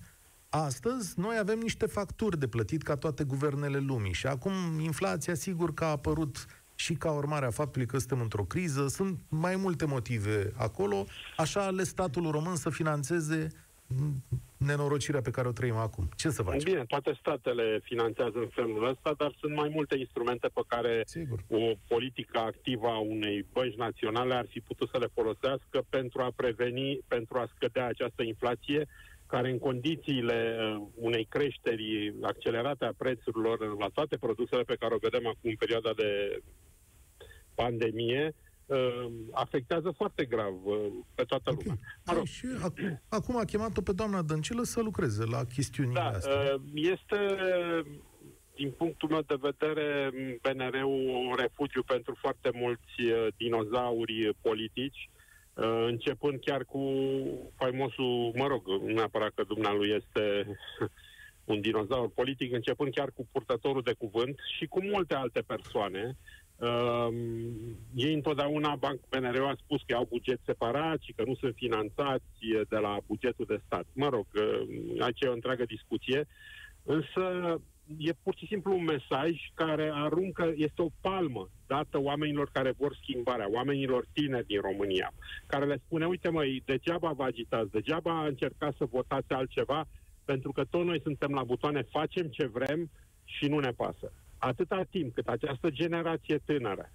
astăzi 0.55 1.19
noi 1.19 1.37
avem 1.39 1.59
niște 1.59 1.85
facturi 1.85 2.39
de 2.39 2.47
plătit 2.47 2.81
ca 2.81 2.95
toate 2.95 3.23
guvernele 3.23 3.77
lumii 3.77 4.13
și 4.13 4.27
acum 4.27 4.51
inflația 4.79 5.33
sigur 5.33 5.73
că 5.73 5.83
a 5.83 5.87
apărut 5.87 6.45
și 6.75 6.93
ca 6.93 7.11
urmare 7.11 7.45
a 7.45 7.49
faptului 7.49 7.87
că 7.87 7.97
suntem 7.97 8.21
într-o 8.21 8.43
criză, 8.43 8.87
sunt 8.87 9.19
mai 9.29 9.55
multe 9.55 9.85
motive 9.85 10.51
acolo, 10.57 11.05
așa 11.37 11.65
ales 11.65 11.87
statul 11.87 12.31
român 12.31 12.55
să 12.55 12.69
financeze 12.69 13.47
nenorocirea 14.57 15.21
pe 15.21 15.31
care 15.31 15.47
o 15.47 15.51
trăim 15.51 15.75
acum. 15.75 16.09
Ce 16.15 16.29
să 16.29 16.43
facem? 16.43 16.71
Bine, 16.71 16.85
toate 16.85 17.17
statele 17.19 17.79
finanțează 17.83 18.37
în 18.39 18.47
felul 18.47 18.87
ăsta, 18.89 19.13
dar 19.17 19.35
sunt 19.39 19.55
mai 19.55 19.69
multe 19.73 19.97
instrumente 19.97 20.47
pe 20.53 20.61
care 20.67 21.03
Sigur. 21.05 21.43
o 21.49 21.71
politică 21.87 22.37
activă 22.37 22.87
a 22.87 22.97
unei 22.97 23.45
bănci 23.53 23.75
naționale 23.75 24.33
ar 24.33 24.45
fi 24.49 24.59
putut 24.59 24.89
să 24.89 24.97
le 24.97 25.07
folosească 25.13 25.85
pentru 25.89 26.21
a 26.21 26.31
preveni, 26.35 26.99
pentru 27.07 27.37
a 27.37 27.49
scădea 27.55 27.87
această 27.87 28.23
inflație 28.23 28.87
care 29.33 29.49
în 29.49 29.59
condițiile 29.59 30.57
uh, 30.59 30.87
unei 30.95 31.25
creșteri 31.25 32.15
accelerate 32.21 32.85
a 32.85 32.93
prețurilor 32.97 33.77
la 33.79 33.87
toate 33.93 34.17
produsele 34.17 34.63
pe 34.63 34.75
care 34.79 34.93
o 34.93 34.97
vedem 35.07 35.27
acum 35.27 35.49
în 35.49 35.55
perioada 35.55 35.93
de 35.95 36.41
pandemie, 37.55 38.35
uh, 38.65 39.05
afectează 39.31 39.93
foarte 39.97 40.25
grav 40.25 40.55
uh, 40.63 40.75
pe 41.15 41.23
toată 41.23 41.49
okay. 41.51 41.63
lumea. 41.63 41.79
Mă 42.05 42.13
rog. 42.13 42.25
Și 42.25 42.47
ac- 42.67 42.99
acum 43.09 43.37
a 43.37 43.43
chemat-o 43.43 43.81
pe 43.81 43.93
doamna 43.93 44.21
Dăncilă 44.21 44.63
să 44.63 44.81
lucreze 44.81 45.23
la 45.25 45.43
chestiunile 45.43 45.99
da, 45.99 46.07
astea. 46.07 46.33
Uh, 46.33 46.61
este, 46.73 47.19
din 48.55 48.71
punctul 48.71 49.09
meu 49.09 49.21
de 49.21 49.37
vedere, 49.49 50.11
BNR-ul 50.41 51.07
un 51.29 51.35
refugiu 51.37 51.83
pentru 51.83 52.17
foarte 52.19 52.49
mulți 52.53 53.01
uh, 53.01 53.27
dinozauri 53.37 54.37
politici, 54.41 55.09
uh, 55.09 55.12
începând 55.87 56.39
chiar 56.39 56.65
cu 56.65 56.81
faimosul, 57.55 58.31
mă 58.35 58.47
rog, 58.47 58.67
nu 58.67 58.93
neapărat 58.93 59.31
că 59.35 59.43
dumnealui 59.43 59.89
este 59.89 60.45
un 61.53 61.61
dinozaur 61.61 62.09
politic, 62.09 62.53
începând 62.53 62.93
chiar 62.93 63.11
cu 63.11 63.27
purtătorul 63.31 63.81
de 63.81 63.93
cuvânt 63.97 64.39
și 64.57 64.65
cu 64.65 64.83
multe 64.83 65.15
alte 65.15 65.41
persoane, 65.41 66.17
Uh, 66.63 67.13
ei 67.95 68.13
întotdeauna, 68.13 68.75
Banc 68.75 68.99
BNR 69.09 69.41
a 69.41 69.55
spus 69.63 69.81
că 69.87 69.95
au 69.95 70.05
buget 70.09 70.39
separat 70.45 71.01
și 71.01 71.13
că 71.13 71.23
nu 71.25 71.35
sunt 71.35 71.55
finanțați 71.55 72.39
de 72.69 72.77
la 72.77 72.97
bugetul 73.07 73.45
de 73.47 73.61
stat. 73.65 73.85
Mă 73.93 74.09
rog, 74.09 74.25
uh, 74.33 75.01
aici 75.01 75.21
e 75.21 75.27
o 75.27 75.33
întreagă 75.33 75.65
discuție, 75.65 76.27
însă 76.83 77.61
e 77.97 78.13
pur 78.23 78.35
și 78.37 78.45
simplu 78.45 78.73
un 78.75 78.83
mesaj 78.83 79.31
care 79.53 79.91
aruncă, 79.93 80.53
este 80.55 80.81
o 80.81 80.87
palmă 81.01 81.49
dată 81.67 82.01
oamenilor 82.01 82.49
care 82.51 82.73
vor 82.77 82.97
schimbarea, 83.01 83.51
oamenilor 83.51 84.05
tineri 84.13 84.45
din 84.45 84.61
România, 84.61 85.13
care 85.47 85.65
le 85.65 85.81
spune, 85.85 86.05
uite 86.05 86.29
măi, 86.29 86.61
degeaba 86.65 87.11
vă 87.11 87.23
agitați, 87.23 87.71
degeaba 87.71 88.25
încercați 88.25 88.77
să 88.77 88.85
votați 88.85 89.33
altceva, 89.33 89.87
pentru 90.25 90.51
că 90.51 90.63
tot 90.63 90.85
noi 90.85 91.01
suntem 91.01 91.31
la 91.31 91.43
butoane, 91.43 91.81
facem 91.81 92.27
ce 92.27 92.47
vrem 92.47 92.89
și 93.23 93.45
nu 93.45 93.59
ne 93.59 93.71
pasă 93.71 94.11
atâta 94.43 94.83
timp 94.89 95.13
cât 95.13 95.27
această 95.27 95.69
generație 95.69 96.37
tânără 96.45 96.89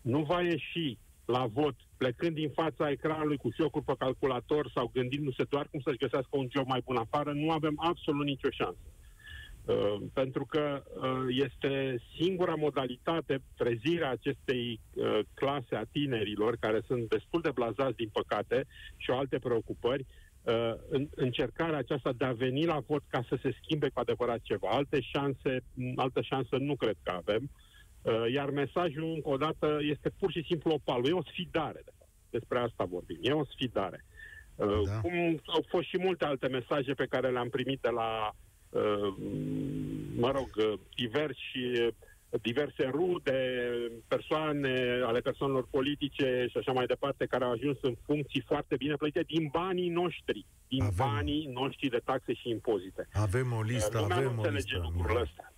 nu 0.00 0.22
va 0.22 0.42
ieși 0.42 0.98
la 1.24 1.46
vot 1.46 1.74
plecând 1.96 2.34
din 2.34 2.50
fața 2.50 2.90
ecranului 2.90 3.36
cu 3.36 3.50
fiocul 3.50 3.82
pe 3.82 3.94
calculator 3.98 4.70
sau 4.74 4.90
gândindu-se 4.94 5.44
doar 5.44 5.66
cum 5.70 5.80
să-și 5.80 5.98
găsească 5.98 6.36
un 6.36 6.48
job 6.50 6.66
mai 6.66 6.82
bun 6.84 6.96
afară, 6.96 7.32
nu 7.32 7.50
avem 7.50 7.74
absolut 7.76 8.24
nicio 8.24 8.50
șansă. 8.50 8.86
Uh, 9.70 10.02
pentru 10.12 10.44
că 10.44 10.82
uh, 10.84 11.36
este 11.46 12.02
singura 12.18 12.54
modalitate, 12.54 13.42
trezirea 13.56 14.10
acestei 14.10 14.80
uh, 14.94 15.18
clase 15.34 15.74
a 15.74 15.84
tinerilor, 15.92 16.56
care 16.60 16.80
sunt 16.86 17.08
destul 17.08 17.40
de 17.40 17.50
blazați, 17.50 17.96
din 17.96 18.08
păcate, 18.12 18.66
și 18.96 19.10
au 19.10 19.18
alte 19.18 19.38
preocupări, 19.38 20.06
uh, 20.42 20.72
în, 20.88 21.08
încercarea 21.14 21.78
aceasta 21.78 22.12
de 22.12 22.24
a 22.24 22.32
veni 22.32 22.64
la 22.64 22.82
vot 22.86 23.02
ca 23.08 23.24
să 23.28 23.38
se 23.42 23.56
schimbe 23.62 23.88
cu 23.88 24.00
adevărat 24.00 24.40
ceva. 24.42 24.68
Alte 24.70 25.00
șanse, 25.00 25.64
altă 25.96 26.20
șansă 26.20 26.56
nu 26.56 26.76
cred 26.76 26.96
că 27.02 27.10
avem. 27.10 27.50
Uh, 28.02 28.32
iar 28.32 28.50
mesajul, 28.50 29.12
încă 29.14 29.28
o 29.28 29.36
dată, 29.36 29.78
este 29.80 30.12
pur 30.18 30.30
și 30.30 30.44
simplu 30.46 30.72
o 30.72 30.78
pală. 30.84 31.08
E 31.08 31.12
o 31.12 31.22
sfidare, 31.22 31.80
de 31.84 31.92
fapt. 31.98 32.10
Despre 32.30 32.58
asta 32.58 32.84
vorbim. 32.84 33.18
E 33.20 33.32
o 33.32 33.44
sfidare. 33.44 34.04
Uh, 34.54 34.80
da. 34.84 35.00
Cum 35.00 35.40
au 35.46 35.64
fost 35.68 35.88
și 35.88 35.98
multe 35.98 36.24
alte 36.24 36.48
mesaje 36.48 36.92
pe 36.92 37.06
care 37.06 37.30
le-am 37.30 37.48
primit 37.48 37.80
de 37.80 37.88
la, 37.88 38.30
uh, 38.32 38.48
mă 40.16 40.30
rog, 40.30 40.50
uh, 40.56 40.78
diversi 40.96 41.80
uh, 41.80 41.92
diverse 42.42 42.90
rude, 42.92 43.62
persoane, 44.08 45.00
ale 45.04 45.20
persoanelor 45.20 45.66
politice 45.70 46.46
și 46.50 46.56
așa 46.56 46.72
mai 46.72 46.86
departe, 46.86 47.26
care 47.26 47.44
au 47.44 47.50
ajuns 47.50 47.78
în 47.80 47.96
funcții 48.04 48.44
foarte 48.46 48.76
bine 48.76 48.94
plătite 48.94 49.22
din 49.22 49.48
banii 49.52 49.88
noștri, 49.88 50.46
din 50.68 50.82
avem. 50.82 50.94
banii 50.96 51.46
noștri 51.46 51.88
de 51.88 52.00
taxe 52.04 52.34
și 52.34 52.48
impozite. 52.48 53.08
Avem 53.12 53.52
o 53.52 53.62
listă, 53.62 53.98
Lumea 53.98 54.16
avem 54.16 54.38
o 54.38 54.48
listă. 54.48 54.92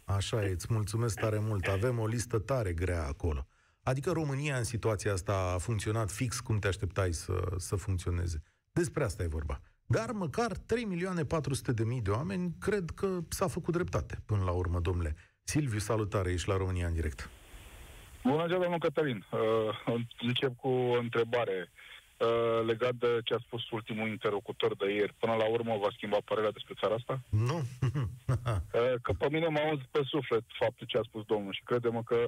Așa 0.05 0.45
e, 0.45 0.49
îți 0.49 0.67
mulțumesc 0.71 1.21
tare 1.21 1.39
mult. 1.39 1.67
Avem 1.67 1.99
o 1.99 2.07
listă 2.07 2.39
tare 2.39 2.73
grea 2.73 3.07
acolo. 3.07 3.47
Adică 3.83 4.11
România 4.11 4.57
în 4.57 4.65
situația 4.65 5.13
asta 5.13 5.53
a 5.55 5.59
funcționat 5.59 6.11
fix 6.11 6.41
cum 6.41 6.59
te 6.59 6.67
așteptai 6.67 7.13
să, 7.13 7.33
să 7.57 7.77
funcționeze. 7.77 8.43
Despre 8.73 9.05
asta 9.05 9.23
e 9.23 9.27
vorba. 9.27 9.61
Dar 9.93 10.11
măcar 10.11 10.53
3 10.67 10.85
milioane 10.85 11.25
400 11.25 11.73
de 11.73 11.85
mii 11.85 12.01
de 12.01 12.11
oameni 12.11 12.55
cred 12.61 12.91
că 12.95 13.19
s-a 13.29 13.47
făcut 13.47 13.75
dreptate 13.75 14.23
până 14.27 14.43
la 14.45 14.51
urmă, 14.51 14.81
domnule. 14.81 15.17
Silviu, 15.45 15.79
salutare, 15.79 16.31
ești 16.31 16.49
la 16.49 16.57
România 16.57 16.87
în 16.87 16.95
direct. 16.95 17.31
Bună 18.25 18.47
ziua, 18.47 18.61
domnul 18.61 18.79
Cătălin. 18.79 19.25
Uh, 19.31 20.01
încep 20.21 20.57
cu 20.57 20.69
o 20.69 20.99
întrebare 20.99 21.59
uh, 21.69 22.67
legat 22.67 22.95
de 22.95 23.21
ce 23.25 23.35
a 23.35 23.45
spus 23.47 23.71
ultimul 23.71 24.09
interlocutor 24.09 24.77
de 24.77 24.93
ieri. 24.93 25.15
Până 25.19 25.35
la 25.35 25.49
urmă 25.49 25.79
va 25.83 25.89
schimba 25.93 26.19
părerea 26.25 26.51
despre 26.51 26.75
țara 26.81 26.95
asta? 26.95 27.21
Nu. 27.29 27.59
uh, 28.29 28.95
că 29.03 29.13
pe 29.19 29.29
mine 29.31 29.47
m-a 29.47 29.61
auzit 29.61 29.87
pe 29.91 30.03
suflet 30.05 30.45
faptul 30.59 30.87
ce 30.87 30.99
a 30.99 31.03
spus 31.03 31.25
domnul 31.25 31.53
și 31.53 31.63
crede-mă 31.65 32.03
că 32.03 32.27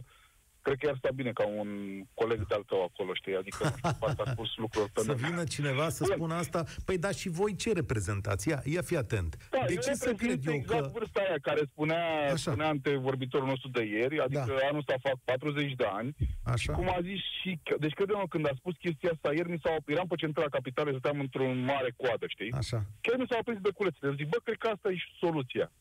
cred 0.67 0.77
că 0.79 0.87
i-ar 0.87 0.97
sta 0.99 1.11
bine 1.15 1.33
ca 1.33 1.47
un 1.47 1.69
coleg 2.15 2.47
de-al 2.47 2.63
tău 2.71 2.81
acolo, 2.89 3.15
știi? 3.15 3.37
Adică, 3.37 3.65
nu 3.65 3.77
știu, 3.77 3.91
poate 3.99 4.23
a 4.25 4.31
spus 4.31 4.51
lucruri 4.57 4.91
pe 4.91 5.01
Să 5.01 5.15
vină 5.15 5.45
cineva 5.45 5.89
să 5.89 6.05
spună 6.05 6.35
asta? 6.35 6.65
Păi 6.85 6.99
da, 6.99 7.11
și 7.11 7.29
voi 7.29 7.57
ce 7.57 7.73
reprezentați? 7.73 8.49
Ia, 8.49 8.63
ia 8.65 8.83
fi 8.83 8.97
atent. 8.97 9.37
Da, 9.51 9.63
de 9.67 9.73
eu 9.73 9.81
ce 9.81 9.95
să 9.95 10.13
cred 10.13 10.47
eu 10.47 10.53
exact 10.53 10.83
că... 10.83 10.91
vârsta 10.93 11.21
aia 11.27 11.39
care 11.43 11.61
spunea, 11.73 12.05
Așa. 12.25 12.37
spunea 12.51 12.69
antevorbitorul 12.69 13.47
nostru 13.49 13.69
de 13.69 13.83
ieri, 13.85 14.21
adică 14.21 14.55
Da. 14.59 14.67
anul 14.69 14.79
ăsta 14.79 14.95
fac 15.09 15.17
40 15.25 15.73
de 15.75 15.85
ani, 15.85 16.15
Așa? 16.45 16.73
cum 16.73 16.89
a 16.89 16.99
zis 17.03 17.21
și... 17.41 17.61
Deci 17.79 17.93
credem 17.93 18.25
când 18.29 18.47
a 18.47 18.55
spus 18.57 18.75
chestia 18.79 19.11
asta 19.13 19.35
ieri, 19.35 19.51
mi 19.51 19.61
s-au, 19.65 19.77
eram 19.87 20.07
pe 20.07 20.15
centrala 20.15 20.49
capitalei, 20.49 20.93
stăteam 20.99 21.21
într-un 21.21 21.65
mare 21.65 21.91
coadă, 21.97 22.27
știi? 22.29 22.53
Așa. 22.53 22.79
Chiar 23.01 23.17
mi 23.19 23.27
s-au 23.29 23.39
aprins 23.39 23.61
beculețele. 23.61 24.15
Zic, 24.17 24.29
bă, 24.29 24.39
cred 24.45 24.57
că 24.57 24.69
asta 24.75 24.89
e 24.91 24.97
și 24.97 25.11
soluția 25.21 25.73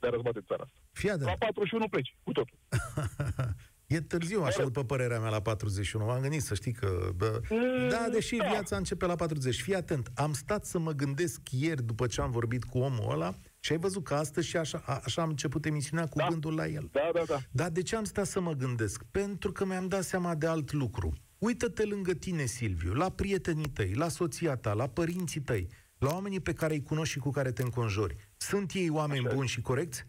de 0.00 0.06
a 0.06 0.10
răzbate 0.10 0.40
țara 0.48 0.62
asta. 0.66 0.78
Fii 0.92 1.10
atent. 1.10 1.26
La 1.26 1.34
41 1.38 1.88
pleci, 1.88 2.14
cu 2.22 2.32
totul. 2.32 2.56
E 3.92 4.00
târziu, 4.00 4.42
așa, 4.42 4.62
după 4.62 4.84
părerea 4.84 5.20
mea, 5.20 5.30
la 5.30 5.40
41. 5.40 6.04
M-am 6.04 6.20
gândit 6.20 6.42
să 6.42 6.54
știi 6.54 6.72
că... 6.72 7.10
Bă, 7.16 7.40
Mm, 7.50 7.88
da, 7.90 8.06
deși 8.12 8.36
da. 8.36 8.44
viața 8.50 8.76
începe 8.76 9.06
la 9.06 9.14
40. 9.14 9.62
Fii 9.62 9.74
atent, 9.74 10.10
am 10.14 10.32
stat 10.32 10.64
să 10.64 10.78
mă 10.78 10.92
gândesc 10.92 11.40
ieri, 11.50 11.82
după 11.82 12.06
ce 12.06 12.20
am 12.20 12.30
vorbit 12.30 12.64
cu 12.64 12.78
omul 12.78 13.12
ăla, 13.12 13.34
și 13.60 13.72
ai 13.72 13.78
văzut 13.78 14.04
că 14.04 14.14
astăzi 14.14 14.46
și 14.46 14.56
așa, 14.56 14.82
a, 14.86 15.00
așa 15.04 15.22
am 15.22 15.28
început 15.28 15.64
emisiunea 15.66 16.06
cu 16.06 16.18
Da. 16.18 16.26
gândul 16.28 16.54
la 16.54 16.66
el. 16.66 16.88
Da, 16.92 17.10
da, 17.14 17.22
da. 17.26 17.38
Dar 17.50 17.70
de 17.70 17.82
ce 17.82 17.96
am 17.96 18.04
stat 18.04 18.26
să 18.26 18.40
mă 18.40 18.52
gândesc? 18.52 19.02
Pentru 19.10 19.52
că 19.52 19.64
mi-am 19.64 19.88
dat 19.88 20.02
seama 20.04 20.34
de 20.34 20.46
alt 20.46 20.72
lucru. 20.72 21.12
Uită-te 21.38 21.84
lângă 21.84 22.12
tine, 22.12 22.44
Silviu, 22.44 22.92
la 22.92 23.08
prietenii 23.10 23.68
tăi, 23.68 23.92
la 23.94 24.08
soția 24.08 24.56
ta, 24.56 24.72
la 24.72 24.86
părinții 24.86 25.40
tăi, 25.40 25.68
la 25.98 26.12
oamenii 26.12 26.40
pe 26.40 26.52
care 26.52 26.72
îi 26.74 26.82
cunoști 26.82 27.12
și 27.12 27.18
cu 27.18 27.30
care 27.30 27.52
te 27.52 27.62
înconjori. 27.62 28.16
Sunt 28.36 28.72
ei 28.74 28.90
oameni 28.90 29.26
Așa 29.26 29.34
buni 29.34 29.48
și 29.48 29.60
corecți? 29.60 30.06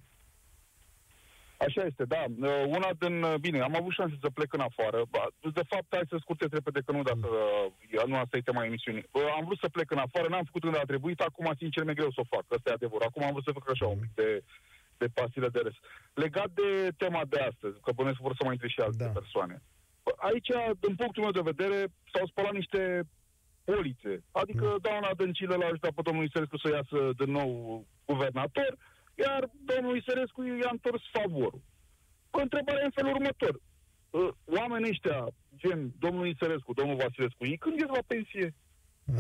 Așa 1.67 1.82
este, 1.89 2.04
da. 2.06 2.23
Uh, 2.47 2.63
Una 2.78 2.89
din... 2.99 3.15
uh, 3.23 3.34
Bine, 3.45 3.60
am 3.60 3.76
avut 3.80 3.93
șanse 3.93 4.17
să 4.21 4.30
plec 4.38 4.54
în 4.54 4.60
afară. 4.69 4.99
Ba, 5.10 5.23
De 5.60 5.62
fapt, 5.71 5.88
hai 5.95 6.12
să 6.13 6.17
scurtez 6.19 6.49
repede, 6.52 6.80
că 6.86 6.91
nu, 6.91 7.02
dacă, 7.12 7.28
uh, 7.28 8.04
nu 8.12 8.15
asta 8.17 8.38
e 8.38 8.41
tema 8.49 8.65
emisiunii. 8.65 9.06
Uh, 9.12 9.34
Am 9.38 9.45
vrut 9.45 9.60
să 9.63 9.69
plec 9.76 9.91
în 9.91 9.97
afară, 10.06 10.28
n-am 10.30 10.43
făcut 10.49 10.62
când 10.62 10.76
a 10.78 10.89
trebuit, 10.91 11.19
acum, 11.19 11.47
sincer, 11.58 11.84
mi-e 11.84 11.93
greu 11.99 12.12
să 12.12 12.21
o 12.23 12.30
fac. 12.36 12.45
Asta 12.49 12.69
e 12.69 12.73
adevăr. 12.80 13.02
Acum 13.02 13.23
am 13.23 13.32
vrut 13.32 13.43
să 13.47 13.52
fac 13.60 13.69
așa 13.69 13.86
un 13.88 13.99
pic 14.04 14.13
de, 14.21 14.43
de 14.97 15.08
pastile 15.17 15.49
de 15.56 15.60
rest. 15.63 15.80
Legat 16.13 16.49
de 16.62 16.69
tema 16.97 17.21
de 17.34 17.39
astăzi, 17.49 17.80
că 17.84 17.91
bănesc 17.91 18.19
vor 18.26 18.34
să 18.38 18.43
mai 18.43 18.54
intre 18.58 18.67
și 18.73 18.80
alte 18.80 19.04
Da. 19.04 19.10
persoane. 19.19 19.56
Bă, 20.04 20.12
Aici, 20.30 20.52
din 20.80 20.95
punctul 20.95 21.23
meu 21.23 21.32
de 21.39 21.49
vedere, 21.52 21.80
s-au 22.13 22.26
spălat 22.28 22.54
niște 22.62 22.82
polițe. 23.63 24.23
Adică 24.32 24.65
Mm. 24.71 24.78
doamna 24.82 25.10
Dăncilă 25.17 25.56
l-a 25.56 25.65
ajutat 25.65 25.91
pe 25.91 26.02
domnul 26.08 26.23
Isărescu 26.26 26.58
să 26.58 26.69
iasă 26.69 26.99
din 27.21 27.32
nou 27.32 27.49
guvernator, 28.06 28.71
iar 29.15 29.49
domnul 29.71 29.97
Isărescu 29.97 30.43
i-a 30.43 30.69
întors 30.71 31.02
favorul. 31.12 31.62
Păi, 32.30 32.41
întrebarea 32.41 32.82
e 32.82 32.86
în 32.86 32.91
felul 32.91 33.13
următor. 33.13 33.62
Uh, 34.10 34.30
Oamenii 34.45 34.89
ăștia, 34.89 35.28
gen 35.56 35.93
domnul 35.99 36.28
Isărescu, 36.28 36.73
domnul 36.73 36.95
Vasilescu, 36.95 37.45
ei 37.45 37.58
când 37.58 37.80
ies 37.80 37.88
la 37.88 38.04
pensie? 38.08 38.56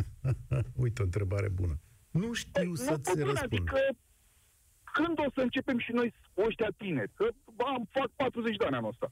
Uite 0.83 1.01
o 1.01 1.03
întrebare 1.05 1.49
bună. 1.49 1.75
Nu 2.11 2.33
știu 2.33 2.63
nu 2.63 2.75
să-ți 2.75 2.89
pot 2.91 3.05
spune, 3.05 3.23
răspund. 3.23 3.51
Adică, 3.53 3.79
când 4.83 5.19
o 5.19 5.31
să 5.35 5.41
începem 5.41 5.77
și 5.79 5.91
noi 5.91 6.13
ăștia 6.37 6.69
tineri? 6.77 7.11
Că 7.13 7.29
am, 7.57 7.87
fac 7.89 8.07
40 8.15 8.55
de 8.55 8.65
ani 8.65 8.75
anul 8.75 8.89
ăsta. 8.89 9.11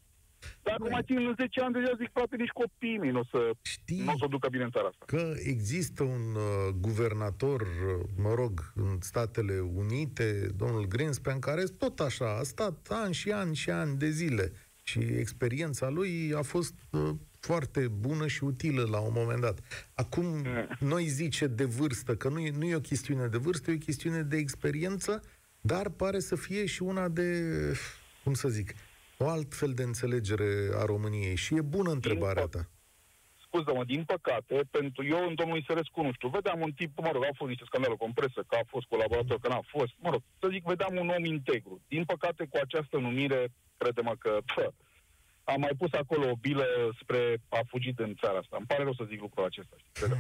Dacă 0.64 0.78
Băi. 0.80 0.92
mai 0.92 1.02
țin 1.06 1.18
în 1.18 1.36
10 1.40 1.62
ani, 1.62 1.74
deja 1.74 1.92
zic, 1.98 2.10
frate, 2.14 2.36
nici 2.36 2.50
copiii 2.50 2.98
mei 2.98 3.12
nu 3.12 3.20
o 3.20 3.24
să, 3.32 3.52
Știi 3.62 4.04
n-o 4.04 4.18
să 4.18 4.24
o 4.26 4.28
ducă 4.28 4.48
bine 4.50 4.64
în 4.64 4.72
țara 4.72 4.88
asta. 4.88 5.06
că 5.08 5.34
există 5.38 6.04
un 6.04 6.36
uh, 6.36 6.74
guvernator, 6.80 7.62
uh, 7.62 8.06
mă 8.18 8.34
rog, 8.34 8.72
în 8.76 8.98
Statele 9.00 9.60
Unite, 9.60 10.50
domnul 10.58 10.88
Greenspan, 10.88 11.40
care 11.40 11.64
tot 11.64 12.00
așa 12.00 12.38
a 12.40 12.44
stat 12.44 12.88
ani 12.90 13.14
și 13.14 13.32
ani 13.32 13.56
și 13.56 13.70
ani 13.70 13.98
de 13.98 14.10
zile 14.10 14.52
și 14.84 15.00
experiența 15.00 15.90
lui 15.90 16.34
a 16.36 16.42
fost 16.42 16.74
uh, 16.90 17.10
foarte 17.40 17.88
bună 17.88 18.28
și 18.28 18.44
utilă 18.44 18.88
la 18.92 19.00
un 19.00 19.12
moment 19.16 19.42
dat. 19.42 19.60
Acum, 19.94 20.46
noi 20.80 21.06
zice 21.08 21.48
de 21.48 21.64
vârstă, 21.64 22.16
că 22.16 22.30
nu 22.30 22.40
e, 22.40 22.52
nu 22.58 22.66
e 22.66 22.76
o 22.76 22.80
chestiune 22.80 23.28
de 23.28 23.38
vârstă, 23.38 23.72
e 23.72 23.74
o 23.74 23.78
chestiune 23.78 24.22
de 24.22 24.38
experiență, 24.38 25.22
dar 25.62 25.90
pare 25.90 26.20
să 26.20 26.36
fie 26.36 26.66
și 26.66 26.82
una 26.84 27.08
de, 27.08 27.44
cum 28.24 28.34
să 28.34 28.48
zic, 28.50 28.74
o 29.22 29.30
altfel 29.30 29.72
de 29.74 29.84
înțelegere 29.84 30.70
a 30.82 30.86
României. 30.86 31.36
Și 31.36 31.56
e 31.56 31.62
bună 31.62 31.92
întrebarea 31.92 32.46
ta. 32.46 32.70
Scuză-mă, 33.46 33.84
din 33.84 34.04
păcate, 34.04 34.56
pentru 34.78 35.06
eu 35.06 35.28
în 35.28 35.36
domnul 35.36 35.58
Isărescu, 35.58 36.02
nu 36.02 36.12
știu, 36.14 36.30
vedeam 36.30 36.60
un 36.62 36.72
tip, 36.72 37.00
mă 37.00 37.10
rog, 37.12 37.24
au 37.24 37.36
fost 37.36 37.50
niște 37.50 37.66
scandaluri 37.66 38.00
cu 38.00 38.12
presă, 38.14 38.42
că 38.48 38.56
a 38.56 38.66
fost 38.68 38.86
colaborator, 38.88 39.40
că 39.40 39.48
n-a 39.48 39.64
fost, 39.68 39.94
mă 40.04 40.10
rog, 40.10 40.22
să 40.40 40.48
zic, 40.52 40.64
vedeam 40.64 40.94
un 40.98 41.10
om 41.10 41.26
integru. 41.26 41.82
Din 41.88 42.04
păcate, 42.06 42.46
cu 42.52 42.58
această 42.62 42.98
numire, 42.98 43.42
credem 43.78 44.16
că, 44.20 44.38
pă, 44.56 44.74
am 45.44 45.60
mai 45.60 45.76
pus 45.78 45.92
acolo 45.94 46.30
o 46.30 46.36
bilă 46.36 46.66
spre 47.02 47.22
a 47.50 47.60
fugi 47.68 47.92
din 47.92 48.16
țara 48.22 48.38
asta. 48.38 48.56
Îmi 48.58 48.66
pare 48.66 48.84
rău 48.84 48.94
să 48.94 49.06
zic 49.10 49.20
lucrul 49.22 49.46
acesta, 49.46 49.76
știi? 49.78 49.92
Credem. 49.94 50.18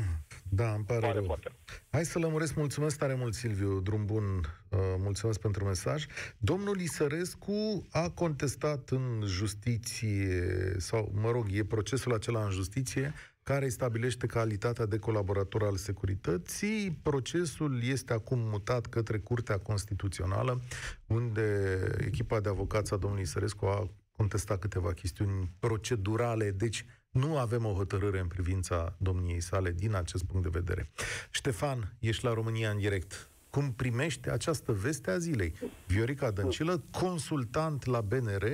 Da, 0.53 0.73
îmi 0.73 0.83
pare, 0.83 0.99
Pare 0.99 1.13
rău. 1.13 1.23
foarte 1.23 1.47
rău. 1.47 1.75
Hai 1.89 2.05
să 2.05 2.19
lămuresc. 2.19 2.55
Mulțumesc 2.55 2.97
tare 2.97 3.13
mult, 3.13 3.33
Silviu. 3.33 3.79
Drum 3.79 4.05
bun. 4.05 4.23
Uh, 4.69 4.79
mulțumesc 4.97 5.39
pentru 5.39 5.65
mesaj. 5.65 6.05
Domnul 6.37 6.79
Isărescu 6.79 7.87
a 7.91 8.09
contestat 8.09 8.89
în 8.89 9.21
justiție, 9.25 10.45
sau, 10.77 11.11
mă 11.21 11.31
rog, 11.31 11.45
e 11.51 11.63
procesul 11.63 12.13
acela 12.13 12.43
în 12.43 12.51
justiție 12.51 13.13
care 13.43 13.65
îi 13.65 13.71
stabilește 13.71 14.25
calitatea 14.25 14.85
de 14.85 14.97
colaborator 14.99 15.63
al 15.63 15.75
securității. 15.75 16.99
Procesul 17.03 17.83
este 17.83 18.13
acum 18.13 18.39
mutat 18.39 18.85
către 18.85 19.17
Curtea 19.19 19.57
Constituțională, 19.57 20.61
unde 21.05 21.79
echipa 21.97 22.39
de 22.39 22.49
avocați 22.49 22.93
a 22.93 22.97
domnului 22.97 23.23
Isărescu 23.23 23.65
a 23.65 23.89
contestat 24.17 24.59
câteva 24.59 24.93
chestiuni 24.93 25.51
procedurale, 25.59 26.51
deci 26.51 26.85
nu 27.11 27.37
avem 27.37 27.65
o 27.65 27.73
hotărâre 27.73 28.19
în 28.19 28.27
privința 28.27 28.93
domniei 28.97 29.41
sale 29.41 29.71
din 29.71 29.95
acest 29.95 30.25
punct 30.25 30.43
de 30.43 30.59
vedere. 30.59 30.89
Ștefan, 31.31 31.93
ești 31.99 32.25
la 32.25 32.33
România 32.33 32.69
în 32.69 32.77
direct. 32.77 33.29
Cum 33.49 33.73
primește 33.73 34.31
această 34.31 34.71
veste 34.71 35.11
a 35.11 35.17
zilei? 35.17 35.53
Viorica 35.87 36.31
Dăncilă, 36.31 36.83
consultant 36.91 37.85
la 37.85 38.01
BNR 38.01 38.45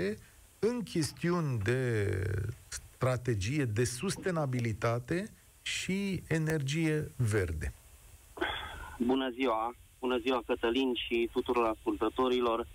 în 0.59 0.83
chestiuni 0.83 1.57
de 1.57 2.11
strategie 2.67 3.65
de 3.65 3.83
sustenabilitate 3.83 5.31
și 5.61 6.23
energie 6.27 7.11
verde. 7.15 7.73
Bună 8.99 9.29
ziua! 9.29 9.75
Bună 9.99 10.17
ziua, 10.17 10.43
Cătălin 10.45 10.93
și 10.93 11.29
tuturor 11.31 11.65
ascultătorilor. 11.65 12.67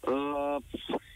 Uh, 0.00 0.56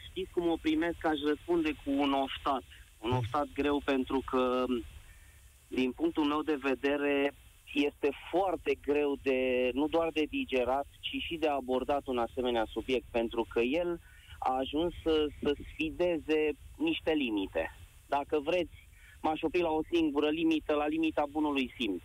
știți 0.09 0.31
cum 0.31 0.49
o 0.49 0.57
primesc? 0.61 1.05
Aș 1.05 1.19
răspunde 1.29 1.73
cu 1.85 1.91
un 1.91 2.13
oftat. 2.13 2.63
Un 3.03 3.11
oftat 3.11 3.47
greu 3.55 3.83
pentru 3.85 4.23
că, 4.31 4.65
din 5.69 5.93
punctul 5.93 6.25
meu 6.25 6.43
de 6.43 6.59
vedere, 6.63 7.35
este 7.73 8.11
foarte 8.31 8.79
greu 8.83 9.17
de, 9.23 9.71
nu 9.73 9.87
doar 9.89 10.11
de 10.13 10.27
digerat, 10.31 10.87
ci 11.01 11.23
și 11.27 11.37
de 11.37 11.49
abordat 11.49 12.07
un 12.07 12.19
asemenea 12.19 12.67
subiect, 12.69 13.07
pentru 13.11 13.47
că 13.49 13.61
el 13.61 14.01
a 14.39 14.57
ajuns 14.57 14.95
să, 15.03 15.27
să 15.43 15.55
sfideze 15.73 16.51
niște 16.77 17.13
limite. 17.13 17.77
Dacă 18.07 18.41
vreți, 18.41 18.89
m-aș 19.21 19.43
opri 19.43 19.61
la 19.61 19.71
o 19.71 19.81
singură 19.93 20.29
limită, 20.29 20.75
la 20.75 20.87
limita 20.87 21.25
bunului 21.31 21.73
simț. 21.79 22.03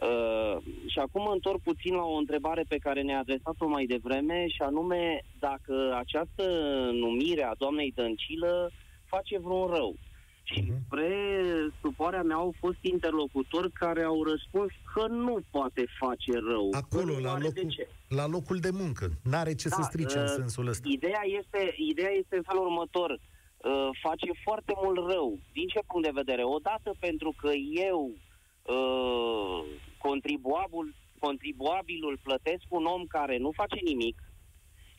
Uh, 0.00 0.56
și 0.86 0.98
acum 0.98 1.22
mă 1.22 1.32
întorc 1.32 1.60
puțin 1.62 1.94
la 1.94 2.04
o 2.04 2.16
întrebare 2.16 2.64
pe 2.68 2.76
care 2.76 3.02
ne-a 3.02 3.18
adresat-o 3.18 3.68
mai 3.68 3.86
devreme 3.86 4.48
și 4.48 4.62
anume 4.62 5.24
dacă 5.38 5.94
această 5.98 6.44
numire 6.92 7.42
a 7.42 7.54
doamnei 7.54 7.92
Dăncilă 7.94 8.70
face 9.08 9.38
vreun 9.38 9.66
rău. 9.66 9.96
Și 10.42 10.60
Mhm. 10.60 10.74
spre 10.86 11.08
supărarea 11.80 12.22
mea 12.22 12.36
au 12.36 12.54
fost 12.58 12.76
interlocutori 12.80 13.70
care 13.72 14.02
au 14.02 14.24
răspuns 14.24 14.70
că 14.94 15.06
nu 15.06 15.38
poate 15.50 15.84
face 15.98 16.32
rău. 16.32 16.70
Acolo, 16.72 17.12
Că 17.14 17.18
nu 17.18 17.24
la 17.26 17.32
are 17.32 17.40
de 17.48 17.52
locul, 17.54 17.70
ce. 17.70 17.88
la 18.08 18.26
locul 18.26 18.58
de 18.58 18.70
muncă. 18.72 19.10
N-are 19.22 19.54
ce 19.54 19.68
să 19.68 19.76
Da, 19.80 19.82
strice 19.82 20.18
în 20.18 20.24
uh, 20.24 20.30
sensul 20.36 20.66
ăsta. 20.66 20.88
Ideea 20.90 21.22
este, 21.38 21.74
ideea 21.76 22.10
este 22.10 22.36
în 22.36 22.42
felul 22.42 22.64
următor. 22.64 23.10
Uh, 23.10 23.88
face 24.02 24.28
foarte 24.44 24.72
mult 24.84 25.10
rău. 25.12 25.38
Din 25.52 25.66
ce 25.66 25.80
punct 25.86 26.06
de 26.06 26.12
vedere? 26.22 26.42
Odată 26.44 26.90
pentru 26.98 27.34
că 27.40 27.50
eu, 27.88 28.10
uh, 28.74 29.64
contribuabil, 29.98 30.94
contribuabilul, 31.18 32.18
plătesc 32.22 32.62
un 32.68 32.84
om 32.84 33.04
care 33.04 33.38
nu 33.38 33.50
face 33.54 33.78
nimic 33.84 34.16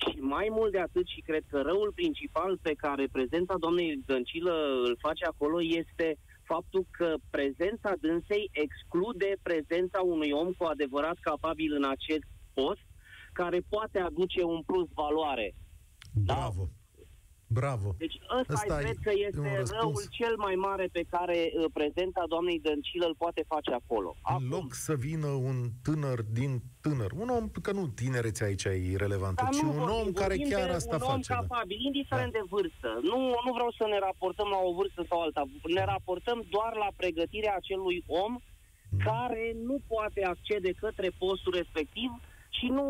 și 0.04 0.20
mai 0.20 0.48
mult 0.52 0.72
de 0.72 0.80
atât 0.80 1.08
și 1.08 1.22
cred 1.22 1.44
că 1.50 1.62
răul 1.62 1.92
principal 1.96 2.58
pe 2.62 2.74
care 2.74 3.08
prezența 3.12 3.56
doamnei 3.60 4.02
Dăncilă 4.06 4.54
îl 4.86 4.98
face 5.00 5.26
acolo 5.26 5.64
este 5.64 6.18
faptul 6.44 6.86
că 6.92 7.16
prezența 7.30 7.92
dânsei 8.02 8.50
exclude 8.52 9.30
prezența 9.42 10.00
unui 10.02 10.32
om 10.32 10.52
cu 10.58 10.64
adevărat 10.64 11.18
capabil 11.22 11.72
în 11.80 11.86
acest 11.96 12.28
post 12.54 12.86
care 13.34 13.60
poate 13.70 14.00
aduce 14.00 14.44
un 14.44 14.62
plus 14.70 14.88
valoare. 14.94 15.48
Da. 16.14 16.50
Bravo. 17.52 17.78
Bravo. 17.82 17.96
Deci 17.98 18.18
ăsta, 18.40 18.54
Ăsta 18.54 18.76
cred 18.78 18.98
e 18.98 19.04
că 19.06 19.12
un 19.16 19.22
este 19.28 19.58
răspuns. 19.58 19.82
răul 19.82 20.04
cel 20.20 20.34
mai 20.46 20.56
mare 20.56 20.86
pe 20.92 21.04
care 21.14 21.38
uh, 21.54 21.66
prezența 21.74 22.24
doamnei 22.34 22.60
Dăncilă 22.60 23.06
îl 23.06 23.16
poate 23.24 23.42
face 23.54 23.72
acolo. 23.82 24.16
În 24.40 24.48
loc 24.56 24.68
să 24.86 24.94
vină 25.08 25.28
un 25.28 25.58
tânăr 25.88 26.20
din 26.40 26.52
tânăr, 26.82 27.12
un 27.24 27.30
om, 27.38 27.46
că 27.66 27.72
nu 27.72 27.88
tinerețea 27.88 28.48
aici 28.48 28.64
e 28.64 28.96
relevantă, 29.06 29.42
Dar 29.44 29.54
ci 29.54 29.62
nu 29.62 29.70
un 29.70 29.76
vorbim, 29.78 29.96
om 30.00 30.12
care 30.22 30.36
vorbim 30.36 30.50
chiar 30.56 30.68
de 30.70 30.74
asta 30.80 30.96
un 30.96 31.02
om 31.02 31.08
face. 31.10 31.28
da. 31.34 31.36
capabil, 31.40 31.78
indiferent 31.90 32.32
de 32.32 32.44
vârstă. 32.54 32.90
Nu, 33.12 33.18
nu 33.46 33.52
vreau 33.58 33.72
să 33.80 33.86
ne 33.94 34.00
raportăm 34.08 34.48
la 34.56 34.60
o 34.70 34.72
vârstă 34.80 35.02
sau 35.10 35.18
alta. 35.22 35.44
Ne 35.78 35.84
raportăm 35.94 36.40
doar 36.56 36.74
la 36.84 36.90
pregătirea 37.02 37.54
acelui 37.56 38.04
om 38.08 38.34
Mhm. 38.92 39.04
care 39.04 39.56
nu 39.70 39.78
poate 39.88 40.22
accede 40.34 40.72
către 40.84 41.10
postul 41.18 41.54
respectiv 41.62 42.10
și 42.50 42.66
nu, 42.66 42.86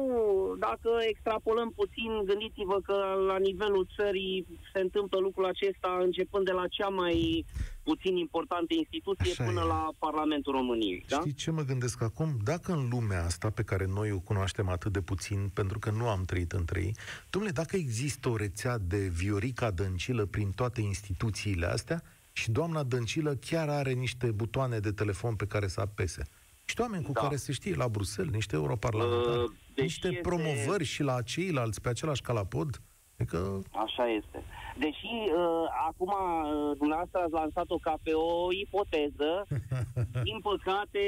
dacă 0.59 0.89
extrapolăm 1.09 1.69
puțin, 1.75 2.11
gândiți-vă 2.25 2.79
că 2.83 2.95
la 3.27 3.37
nivelul 3.37 3.87
țării 3.95 4.45
se 4.73 4.79
întâmplă 4.79 5.19
lucrul 5.19 5.45
acesta 5.45 5.99
începând 6.01 6.45
de 6.45 6.51
la 6.51 6.67
cea 6.67 6.87
mai 6.87 7.45
puțin 7.83 8.15
importantă 8.17 8.73
instituție 8.73 9.31
Așa 9.31 9.43
până 9.43 9.61
e. 9.63 9.67
la 9.67 9.89
Parlamentul 9.99 10.53
României. 10.53 11.05
Da? 11.07 11.19
Știi 11.19 11.33
ce 11.33 11.51
mă 11.51 11.61
gândesc 11.61 12.01
acum? 12.01 12.37
Dacă 12.43 12.71
în 12.71 12.87
lumea 12.89 13.23
asta 13.23 13.49
pe 13.49 13.63
care 13.63 13.85
noi 13.85 14.11
o 14.11 14.19
cunoaștem 14.19 14.69
atât 14.69 14.91
de 14.91 15.01
puțin, 15.01 15.49
pentru 15.53 15.79
că 15.79 15.89
nu 15.89 16.07
am 16.07 16.23
trăit 16.25 16.51
între 16.51 16.81
ei, 16.81 16.95
domnule, 17.29 17.53
dacă 17.53 17.75
există 17.75 18.29
o 18.29 18.35
rețea 18.35 18.77
de 18.77 18.97
Viorica 18.97 19.71
Dăncilă 19.71 20.25
prin 20.25 20.51
toate 20.51 20.81
instituțiile 20.81 21.65
astea 21.65 22.03
și 22.31 22.51
doamna 22.51 22.83
Dăncilă 22.83 23.35
chiar 23.35 23.69
are 23.69 23.91
niște 23.91 24.31
butoane 24.31 24.79
de 24.79 24.91
telefon 24.91 25.35
pe 25.35 25.45
care 25.45 25.67
să 25.67 25.81
apese. 25.81 26.27
Niște 26.69 26.81
oameni 26.83 27.03
cu 27.05 27.11
Da. 27.11 27.21
care 27.21 27.35
se 27.35 27.51
știe 27.51 27.75
la 27.75 27.87
Bruxelles, 27.87 28.33
niște 28.33 28.55
europarlamentari, 28.55 29.37
Uh, 29.43 29.49
deși 29.73 29.81
niște 29.87 30.07
este- 30.07 30.19
promovări 30.21 30.83
și 30.83 31.03
la 31.03 31.21
ceilalți 31.21 31.81
pe 31.81 31.89
același 31.89 32.21
calapod. 32.21 32.81
Adică, 33.17 33.61
Așa 33.71 34.07
este. 34.09 34.43
Deși 34.79 35.05
uh, 35.05 35.65
acum 35.87 36.07
uh, 36.07 36.77
dumneavoastră 36.77 37.19
ați 37.19 37.31
lansat-o 37.31 37.77
ca 37.77 37.95
pe 38.03 38.11
o 38.13 38.51
ipoteză, 38.51 39.47
din 40.29 40.39
păcate, 40.41 40.99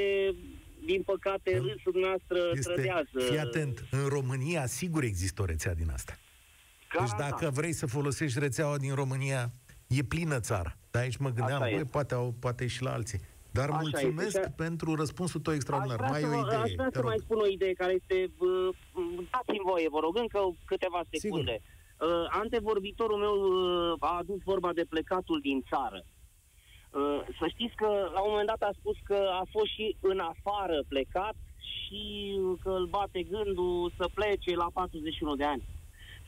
din 0.86 1.02
păcate 1.02 1.52
râsul 1.58 1.92
dumneavoastră 1.92 2.38
este, 2.54 2.72
trădează. 2.74 3.20
fii 3.30 3.40
atent, 3.40 3.86
în 3.92 4.08
România 4.08 4.66
sigur 4.66 5.04
există 5.04 5.42
o 5.42 5.46
rețea 5.46 5.74
din 5.74 5.90
asta. 5.90 6.14
Deci 6.14 7.00
Garantat. 7.00 7.30
dacă 7.30 7.50
vrei 7.50 7.74
să 7.74 7.86
folosești 7.86 8.40
rețeaua 8.40 8.78
din 8.78 8.94
România, 8.96 9.52
e 9.88 10.04
plină 10.04 10.40
țara. 10.40 10.76
Dar 10.92 11.02
aici 11.02 11.18
mă 11.18 11.30
gândeam, 11.30 11.62
Așa 11.62 11.70
băi, 11.70 11.74
este. 11.74 11.86
poate, 11.86 12.14
au, 12.14 12.36
poate 12.40 12.68
și 12.68 12.82
la 12.84 12.92
alții. 12.94 13.20
Dar 13.52 13.70
Așa 13.70 13.80
mulțumesc 13.82 14.36
este. 14.38 14.54
pentru 14.58 14.96
răspunsul 14.96 15.40
tău 15.42 15.54
Aș 15.54 15.58
extraordinar. 15.60 15.98
vrea, 15.98 16.10
Mai 16.10 16.20
să, 16.22 16.26
e 16.26 16.30
o 16.30 16.42
vă- 16.42 16.46
idee, 16.48 16.58
aș 16.66 16.72
vrea 16.72 16.90
te 16.90 16.98
să 17.00 17.04
mai 17.04 17.16
rog. 17.18 17.24
spun 17.26 17.38
o 17.46 17.48
idee 17.48 17.74
care 17.74 17.94
este... 17.94 18.18
Uh, 18.38 18.70
dați-mi 19.32 19.66
voie, 19.72 19.88
vă 19.90 20.00
rog, 20.00 20.18
încă 20.18 20.40
câteva 20.66 21.02
secunde. 21.12 21.56
Uh, 21.62 22.26
antevorbitorul 22.30 23.18
meu 23.26 23.36
uh, 23.42 23.96
a 24.00 24.18
adus 24.18 24.40
vorba 24.44 24.74
de 24.74 24.86
plecatul 24.94 25.40
din 25.42 25.64
țară. 25.70 26.02
Uh, 27.00 27.20
să 27.40 27.46
știți 27.54 27.76
că 27.76 27.90
la 28.16 28.22
un 28.22 28.30
moment 28.34 28.48
dat 28.54 28.62
a 28.70 28.74
spus 28.80 28.98
că 29.04 29.20
a 29.42 29.44
fost 29.52 29.72
și 29.76 29.96
în 30.02 30.20
afară 30.20 30.78
plecat 30.88 31.36
și 31.70 32.04
că 32.64 32.70
îl 32.70 32.86
bate 32.86 33.22
gândul 33.24 33.92
să 33.98 34.06
plece 34.14 34.56
la 34.56 34.68
41 34.74 35.36
de 35.36 35.44
ani. 35.44 35.64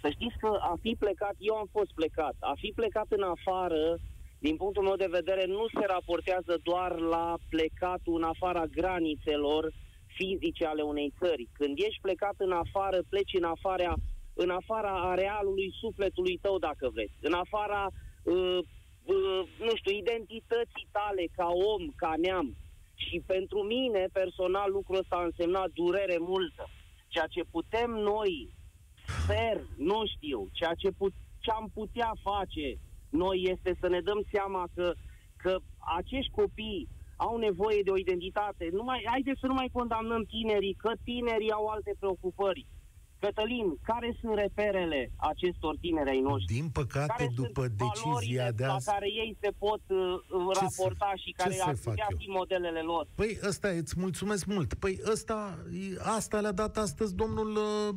Să 0.01 0.09
știți 0.09 0.37
că 0.39 0.57
a 0.59 0.75
fi 0.81 0.95
plecat, 0.99 1.35
eu 1.37 1.55
am 1.55 1.69
fost 1.71 1.91
plecat, 1.93 2.35
a 2.39 2.53
fi 2.57 2.71
plecat 2.75 3.05
în 3.09 3.23
afară, 3.35 3.97
din 4.45 4.55
punctul 4.55 4.83
meu 4.83 4.95
de 4.95 5.15
vedere, 5.19 5.45
nu 5.45 5.65
se 5.67 5.85
raportează 5.85 6.53
doar 6.63 6.91
la 6.99 7.37
plecatul 7.49 8.15
în 8.15 8.23
afara 8.23 8.65
granițelor 8.65 9.73
fizice 10.17 10.65
ale 10.65 10.81
unei 10.81 11.13
țări. 11.19 11.49
Când 11.53 11.77
ești 11.77 12.01
plecat 12.01 12.35
în 12.37 12.51
afară, 12.51 12.99
pleci 13.09 13.33
în 13.33 13.43
afara, 13.43 13.93
în 14.33 14.49
afara 14.49 14.93
arealului 15.11 15.69
sufletului 15.81 16.37
tău, 16.41 16.57
dacă 16.57 16.89
vreți, 16.93 17.17
în 17.21 17.33
afara, 17.33 17.87
uh, 18.23 18.59
uh, 19.03 19.41
nu 19.67 19.75
știu, 19.75 19.93
identității 19.97 20.87
tale 20.91 21.23
ca 21.35 21.47
om, 21.73 21.83
ca 21.95 22.13
neam. 22.17 22.55
Și 22.95 23.23
pentru 23.25 23.59
mine, 23.61 24.07
personal, 24.13 24.71
lucrul 24.71 24.99
ăsta 25.03 25.15
a 25.15 25.29
însemnat 25.29 25.69
durere 25.69 26.17
multă. 26.19 26.63
Ceea 27.07 27.27
ce 27.35 27.43
putem 27.51 27.89
noi 27.91 28.53
sper, 29.21 29.57
nu 29.77 29.99
știu, 30.13 30.49
ceea 30.51 30.73
ce, 30.77 30.89
put, 30.91 31.13
ce 31.39 31.51
am 31.51 31.71
putea 31.73 32.11
face 32.21 32.77
noi 33.13 33.37
este 33.53 33.71
să 33.79 33.87
ne 33.87 34.01
dăm 34.01 34.21
seama 34.33 34.63
că, 34.75 34.93
că 35.43 35.53
acești 35.97 36.31
copii 36.31 36.87
au 37.15 37.37
nevoie 37.37 37.81
de 37.83 37.89
o 37.91 37.97
identitate. 37.97 38.69
Nu 38.71 38.83
mai, 38.83 38.99
haideți 39.13 39.39
să 39.39 39.47
nu 39.47 39.53
mai 39.53 39.69
condamnăm 39.71 40.23
tinerii, 40.23 40.75
că 40.83 40.91
tinerii 41.03 41.51
au 41.51 41.65
alte 41.65 41.93
preocupări. 41.99 42.65
Cătălin, 43.19 43.67
care 43.83 44.17
sunt 44.21 44.35
reperele 44.35 45.11
acestor 45.17 45.77
tineri 45.81 46.09
ai 46.09 46.19
noștri? 46.19 46.53
Din 46.53 46.69
păcate, 46.69 47.13
care 47.17 47.29
după 47.35 47.61
sunt 47.61 47.77
decizia 47.77 48.03
valorile 48.11 48.51
de 48.55 48.65
la 48.65 48.73
azi... 48.73 48.89
care 48.91 49.07
ei 49.23 49.37
se 49.41 49.49
pot 49.57 49.81
uh, 49.87 49.97
Ce 50.53 50.59
raporta 50.61 51.09
să- 51.09 51.17
și 51.23 51.25
ce 51.33 51.41
care 51.41 51.53
să 51.53 51.63
ar 51.67 51.75
fac 51.75 51.83
putea 51.93 52.07
eu? 52.11 52.17
fi 52.17 52.27
modelele 52.29 52.79
lor? 52.81 53.07
Păi 53.15 53.37
ăsta, 53.47 53.67
îți 53.67 53.99
mulțumesc 53.99 54.45
mult. 54.45 54.73
Păi 54.73 54.99
ăsta, 55.11 55.57
e- 55.71 55.97
asta 55.99 56.39
le-a 56.41 56.51
dat 56.51 56.77
astăzi 56.77 57.15
domnul 57.15 57.49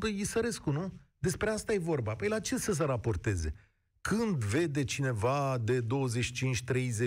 uh, 0.03 0.11
Isărescu, 0.19 0.71
nu? 0.71 0.93
Despre 1.19 1.51
asta 1.51 1.73
e 1.73 1.79
vorba. 1.79 2.15
Păi 2.15 2.29
la 2.29 2.41
ce 2.41 2.57
să 2.57 2.73
se 2.73 2.85
raporteze? 2.85 3.55
Când 4.09 4.45
vede 4.45 4.85
cineva 4.85 5.59
de 5.59 5.83
25-30 5.83 5.87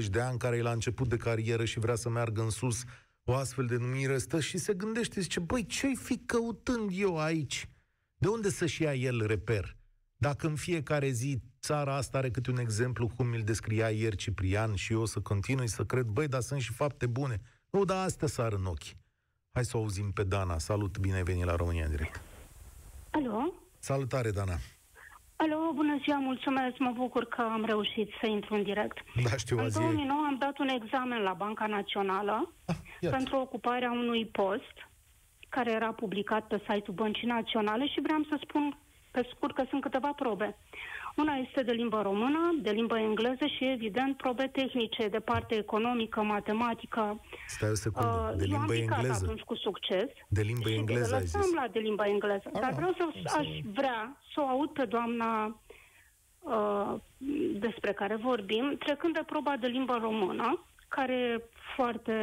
de 0.10 0.22
ani 0.22 0.38
care 0.38 0.58
e 0.58 0.62
la 0.62 0.72
început 0.72 1.10
de 1.10 1.18
carieră 1.18 1.66
și 1.66 1.80
vrea 1.80 1.96
să 1.96 2.10
meargă 2.10 2.42
în 2.42 2.50
sus 2.50 2.84
o 3.24 3.36
astfel 3.36 3.66
de 3.66 3.78
numire, 3.78 4.18
stă 4.18 4.40
și 4.40 4.58
se 4.58 4.74
gândește, 4.74 5.22
zice, 5.22 5.40
băi, 5.40 5.66
ce-i 5.66 5.96
fi 5.96 6.18
căutând 6.18 6.90
eu 6.94 7.20
aici? 7.20 7.70
De 8.18 8.28
unde 8.28 8.50
să-și 8.50 8.82
ia 8.82 8.94
el 8.94 9.26
reper? 9.26 9.76
Dacă 10.18 10.48
în 10.48 10.56
fiecare 10.56 11.10
zi 11.10 11.42
țara 11.62 11.96
asta 11.96 12.18
are 12.18 12.32
câte 12.32 12.52
un 12.52 12.58
exemplu, 12.58 13.08
cum 13.08 13.32
îl 13.32 13.42
descria 13.42 13.90
ieri 13.90 14.16
Ciprian 14.16 14.76
și 14.76 14.94
eu 14.94 15.02
o 15.02 15.06
să 15.06 15.20
continui 15.20 15.68
să 15.68 15.84
cred, 15.84 16.06
băi, 16.06 16.28
dar 16.28 16.42
sunt 16.42 16.62
și 16.62 16.74
fapte 16.74 17.08
bune. 17.08 17.42
Nu, 17.70 17.86
dar 17.86 18.06
astea 18.06 18.28
sar 18.28 18.54
în 18.54 18.66
ochi. 18.66 18.96
Hai 19.52 19.66
să 19.66 19.78
o 19.78 19.80
auzim 19.80 20.12
pe 20.12 20.24
Dana. 20.24 20.58
Salut, 20.58 20.98
bine 20.98 21.16
ai 21.16 21.24
venit 21.24 21.46
la 21.46 21.56
România 21.56 21.86
în 21.86 21.92
direct. 21.92 22.22
Alo? 23.12 23.54
Salutare, 23.80 24.32
Dana. 24.32 24.60
Alo, 25.42 25.72
bună 25.74 25.98
ziua, 26.04 26.18
mulțumesc, 26.18 26.78
mă 26.78 26.92
bucur 26.96 27.26
că 27.26 27.42
am 27.42 27.66
reușit 27.66 28.10
să 28.22 28.28
intru 28.28 28.54
în 28.54 28.64
direct. 28.64 28.98
Da, 29.24 29.38
știu, 29.38 29.58
În 29.58 29.64
azi 29.64 29.78
e... 29.78 29.82
2009 29.82 30.26
am 30.26 30.36
dat 30.40 30.58
un 30.60 30.68
examen 30.68 31.22
la 31.22 31.34
Banca 31.34 31.66
Națională 31.66 32.54
Ah, 32.66 32.76
iată. 33.00 33.16
pentru 33.16 33.36
ocuparea 33.38 33.92
unui 33.92 34.26
post 34.26 34.76
care 35.50 35.72
era 35.72 35.92
publicat 35.94 36.48
pe 36.48 36.58
site-ul 36.58 36.96
Băncii 36.96 37.28
Naționale 37.28 37.88
și 37.88 38.02
vreau 38.02 38.22
să 38.30 38.40
spun 38.42 38.78
pe 39.12 39.28
scurt 39.36 39.56
că 39.56 39.64
sunt 39.70 39.82
câteva 39.82 40.12
probe. 40.16 40.58
Una 41.16 41.34
este 41.36 41.64
de 41.64 41.72
limbă 41.72 42.02
română, 42.02 42.56
de 42.62 42.70
limbă 42.72 43.00
engleză 43.00 43.46
și, 43.46 43.66
evident, 43.66 44.18
probe 44.18 44.48
tehnice 44.48 45.08
de 45.08 45.20
parte 45.20 45.56
economică, 45.56 46.22
matematică. 46.22 47.20
Stai 47.48 47.70
o 47.70 47.74
secundă. 47.74 48.30
Uh, 48.32 48.38
De 48.38 48.46
eu 48.50 48.56
am 48.58 48.66
limbă 48.68 48.74
picat 48.74 48.98
engleză. 48.98 49.24
atunci 49.26 49.42
cu 49.42 49.56
succes. 49.56 50.06
De 50.28 50.42
limbă 50.42 50.70
și 50.70 50.76
engleză 50.76 51.14
ai 51.16 51.22
lăsăm 51.22 51.42
zis. 51.42 51.54
la 51.54 51.68
de 51.72 51.80
limba 51.80 52.08
engleză. 52.08 52.50
Ah, 52.54 52.60
Dar 52.62 52.74
vreau 52.74 52.94
să 52.98 53.02
am 53.04 53.14
să- 53.26 53.38
aș 53.40 53.48
vrea 53.74 54.18
să 54.34 54.42
o 54.42 54.48
aud 54.48 54.70
pe 54.70 54.86
doamna 54.86 55.60
uh, 56.40 56.94
despre 57.54 57.94
care 57.94 58.16
vorbim, 58.16 58.76
trecând 58.80 59.14
de 59.14 59.24
proba 59.26 59.56
de 59.60 59.68
limbă 59.68 59.98
română, 60.02 60.64
care 60.88 61.14
e 61.14 61.44
foarte 61.76 62.14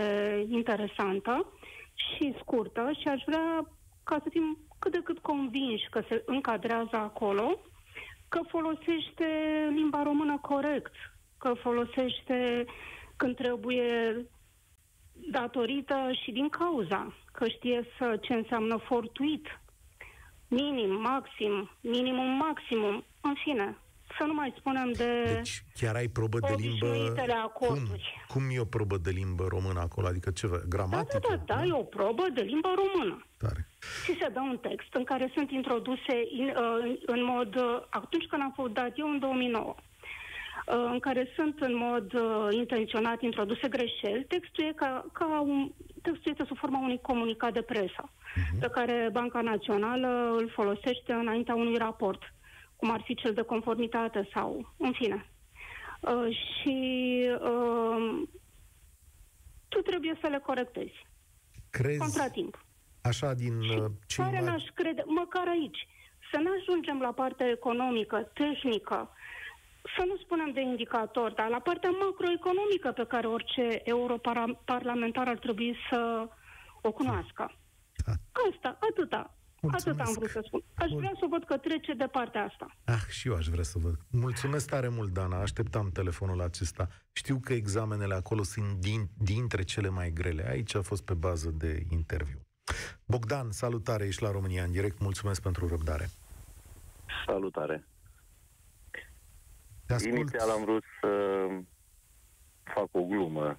interesantă 0.49 1.47
și 1.95 2.35
scurtă 2.41 2.91
și 3.01 3.09
aș 3.09 3.23
vrea 3.27 3.69
ca 4.05 4.19
să 4.23 4.29
fim 4.31 4.59
cât 4.79 4.93
de 4.93 5.01
cât 5.05 5.19
convinși 5.19 5.89
că 5.91 6.03
se 6.09 6.23
încadrează 6.27 6.97
acolo, 6.97 7.59
că 8.37 8.43
folosește 8.49 9.27
limba 9.75 10.03
română 10.03 10.39
corect, 10.43 10.93
că 11.39 11.55
folosește 11.55 12.65
când 13.17 13.37
trebuie 13.37 14.27
datorită 15.13 16.11
și 16.23 16.33
din 16.33 16.49
cauza, 16.49 17.15
că 17.33 17.49
știe 17.49 17.85
să 17.99 18.19
ce 18.23 18.35
înseamnă 18.35 18.77
fortuit, 18.77 19.61
minim, 20.49 21.01
maxim, 21.01 21.71
minimum, 21.81 22.27
maximum, 22.27 23.05
în 23.21 23.35
fine, 23.45 23.79
să 24.19 24.25
nu 24.25 24.35
mai 24.35 24.55
spunem 24.59 24.93
de... 24.93 25.23
Deci 25.35 25.65
chiar 25.75 25.95
ai 25.95 26.09
probă 26.09 26.39
de 26.39 26.55
limbă... 26.59 26.87
Obișnuitele 26.87 27.33
Cum? 27.33 27.43
acorduri. 27.43 28.25
Cum 28.29 28.43
e 28.51 28.61
o 28.61 28.65
probă 28.65 28.97
de 28.97 29.11
limbă 29.11 29.45
română 29.49 29.81
acolo? 29.81 30.07
Adică 30.07 30.31
ce? 30.31 30.47
Da, 30.47 30.57
da, 30.57 30.63
Gramatică? 30.69 31.43
da, 31.47 31.55
da, 31.55 31.65
e 31.65 31.73
o 31.73 31.83
probă 31.83 32.27
de 32.35 32.41
limbă 32.41 32.69
română. 32.83 33.27
Tare. 33.37 33.69
Și 34.05 34.17
se 34.21 34.29
dă 34.33 34.41
un 34.41 34.59
text 34.59 34.95
în 34.95 35.05
care 35.05 35.31
sunt 35.35 35.51
introduse 35.51 36.15
in, 36.31 36.47
uh, 36.47 36.99
în 37.07 37.25
mod, 37.25 37.55
uh, 37.55 37.83
atunci 37.91 38.27
când 38.27 38.43
am 38.43 38.53
fost 38.55 38.73
dat 38.73 38.93
eu 38.99 39.09
în 39.11 39.19
2009, 39.19 39.75
uh, 39.75 40.75
în 40.93 40.99
care 40.99 41.29
sunt 41.35 41.61
în 41.61 41.77
mod 41.77 42.13
uh, 42.13 42.49
intenționat 42.51 43.21
introduse 43.23 43.69
greșeli, 43.69 44.25
textul, 44.29 44.65
e 44.65 44.73
ca, 44.73 45.05
ca 45.13 45.41
un, 45.41 45.71
textul 46.03 46.31
este 46.31 46.45
sub 46.47 46.57
forma 46.57 46.79
unui 46.79 47.01
comunicat 47.03 47.53
de 47.53 47.63
presă, 47.63 48.11
pe 48.61 48.69
care 48.69 49.09
Banca 49.13 49.41
Națională 49.41 50.35
îl 50.39 50.51
folosește 50.55 51.13
înaintea 51.13 51.55
unui 51.55 51.77
raport, 51.77 52.23
cum 52.77 52.91
ar 52.91 53.03
fi 53.05 53.15
cel 53.15 53.35
de 53.35 53.43
conformitate 53.43 54.29
sau, 54.35 54.73
în 54.77 54.93
fine. 54.93 55.31
Uh, 56.01 56.37
și 56.37 56.77
uh, 57.41 58.23
tu 59.69 59.81
trebuie 59.81 60.19
să 60.21 60.27
le 60.27 60.39
corectezi. 60.39 61.07
Crezi, 61.71 61.99
Contratimp. 61.99 62.65
așa 63.03 63.35
din 63.35 63.59
uh, 63.61 63.85
ce 64.07 64.23
Care 64.23 64.37
imag- 64.37 64.45
n-aș 64.45 64.63
crede, 64.75 65.03
măcar 65.07 65.49
aici, 65.49 65.87
să 66.33 66.39
nu 66.39 66.51
ajungem 66.61 67.01
la 67.01 67.13
partea 67.13 67.49
economică, 67.49 68.31
tehnică, 68.35 69.11
să 69.97 70.05
nu 70.07 70.17
spunem 70.17 70.53
de 70.53 70.61
indicator, 70.61 71.33
dar 71.33 71.49
la 71.49 71.59
partea 71.59 71.91
macroeconomică 71.91 72.93
pe 72.95 73.07
care 73.07 73.27
orice 73.27 73.81
europarlamentar 73.85 75.29
ar 75.29 75.39
trebui 75.39 75.77
să 75.91 76.29
o 76.83 76.93
cunoască. 76.93 77.53
Da. 78.07 78.13
Asta, 78.51 78.79
atâta. 78.91 79.35
Mulțumesc. 79.71 80.01
Atât 80.01 80.07
am 80.07 80.15
vrut 80.19 80.31
să 80.31 80.43
spun. 80.47 80.63
Aș 80.75 80.91
vrea 80.91 81.13
să 81.21 81.27
văd 81.31 81.45
că 81.45 81.57
trece 81.57 81.93
de 81.95 82.07
partea 82.07 82.45
asta. 82.45 82.67
Ah, 82.85 83.05
și 83.09 83.29
eu 83.29 83.35
aș 83.35 83.47
vrea 83.47 83.63
să 83.63 83.79
văd. 83.79 83.95
Mulțumesc 84.11 84.69
tare 84.69 84.89
mult, 84.89 85.13
Dana. 85.13 85.41
Așteptam 85.41 85.91
telefonul 85.91 86.41
acesta. 86.41 86.89
Știu 87.13 87.39
că 87.45 87.53
examenele 87.53 88.15
acolo 88.15 88.43
sunt 88.43 88.77
din, 88.81 89.09
dintre 89.19 89.63
cele 89.63 89.89
mai 89.89 90.11
grele. 90.11 90.49
Aici 90.49 90.75
a 90.75 90.83
fost 90.83 91.05
pe 91.05 91.15
bază 91.15 91.51
de 91.51 91.83
interviu. 91.91 92.41
Bogdan, 93.07 93.51
salutare, 93.51 94.05
ești 94.07 94.23
la 94.23 94.31
România 94.31 94.63
în 94.65 94.71
direct. 94.71 95.01
Mulțumesc 95.01 95.43
pentru 95.43 95.69
răbdare. 95.69 96.09
Salutare. 97.27 97.87
Te 99.87 99.93
ascult. 99.95 100.15
Inițial 100.15 100.51
am 100.51 100.65
vrut 100.65 100.85
să 101.01 101.09
fac 102.75 102.89
o 102.91 103.03
glumă 103.03 103.59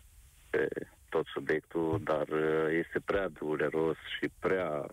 pe 0.50 0.68
tot 1.10 1.26
subiectul, 1.26 2.02
dar 2.04 2.28
uh, 2.28 2.68
este 2.72 3.00
prea 3.06 3.28
dureros 3.28 3.98
și 4.20 4.32
prea 4.40 4.86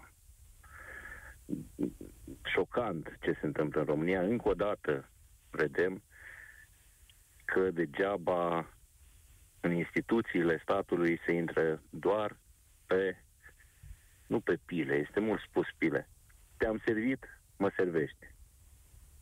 șocant 2.45 3.19
ce 3.21 3.33
se 3.33 3.47
întâmplă 3.47 3.81
în 3.81 3.87
România. 3.87 4.23
Încă 4.23 4.49
o 4.49 4.55
dată 4.55 5.11
vedem 5.51 6.03
că 7.45 7.71
degeaba 7.71 8.69
în 9.61 9.73
instituțiile 9.73 10.59
statului 10.63 11.21
se 11.27 11.33
intră 11.33 11.83
doar 11.91 12.37
pe, 12.87 13.17
nu 14.27 14.41
pe 14.41 14.59
pile, 14.65 14.95
este 14.95 15.21
mult 15.21 15.41
spus 15.41 15.67
pile. 15.79 16.09
Te-am 16.57 16.81
servit, 16.85 17.41
mă 17.57 17.71
servești. 17.77 18.33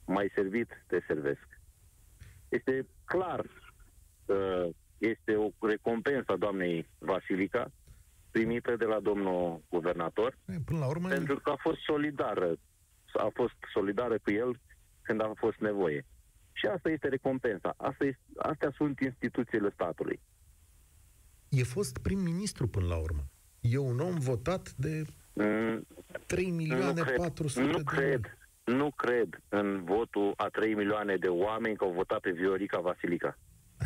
Mai 0.06 0.30
servit, 0.34 0.84
te 0.86 1.00
servesc. 1.06 1.60
Este 2.48 2.86
clar 3.04 3.46
că 4.26 4.68
este 4.98 5.36
o 5.36 5.50
recompensă 5.60 6.32
a 6.32 6.36
doamnei 6.36 6.88
Vasilica 6.98 7.70
primită 8.32 8.76
de 8.76 8.84
la 8.84 9.00
domnul 9.00 9.62
guvernator 9.68 10.38
E, 10.46 10.52
Până 10.64 10.78
la 10.78 10.86
urmă, 10.86 11.08
pentru 11.08 11.40
că 11.40 11.50
a 11.50 11.56
fost 11.56 11.80
solidară. 11.80 12.56
A 13.12 13.30
fost 13.34 13.54
solidară 13.74 14.18
cu 14.18 14.30
el 14.30 14.60
când 15.02 15.20
a 15.22 15.32
fost 15.36 15.58
nevoie. 15.58 16.06
Și 16.52 16.66
asta 16.66 16.90
este 16.90 17.08
recompensa. 17.08 17.74
Asta 17.76 18.04
este, 18.04 18.22
astea 18.36 18.72
sunt 18.76 19.00
instituțiile 19.00 19.70
statului. 19.74 20.20
e 21.48 21.62
fost 21.62 21.98
prim-ministru 21.98 22.66
până 22.68 22.86
la 22.86 22.96
urmă. 22.96 23.22
E 23.60 23.78
un 23.78 23.98
om 23.98 24.18
votat 24.18 24.72
de 24.72 25.04
Mm, 25.34 25.86
3 26.26 26.50
milioane 26.50 26.92
nu 27.00 27.02
cred, 27.04 27.16
400 27.16 27.66
nu 27.66 27.76
de 27.76 27.82
cred, 27.84 28.38
nu 28.64 28.90
cred 28.90 29.42
în 29.48 29.84
votul 29.84 30.32
a 30.36 30.48
3 30.48 30.74
milioane 30.74 31.16
de 31.16 31.28
oameni 31.28 31.76
că 31.76 31.84
au 31.84 31.92
votat 31.92 32.20
pe 32.20 32.30
Viorica 32.30 32.80
Vasilica. 32.80 33.38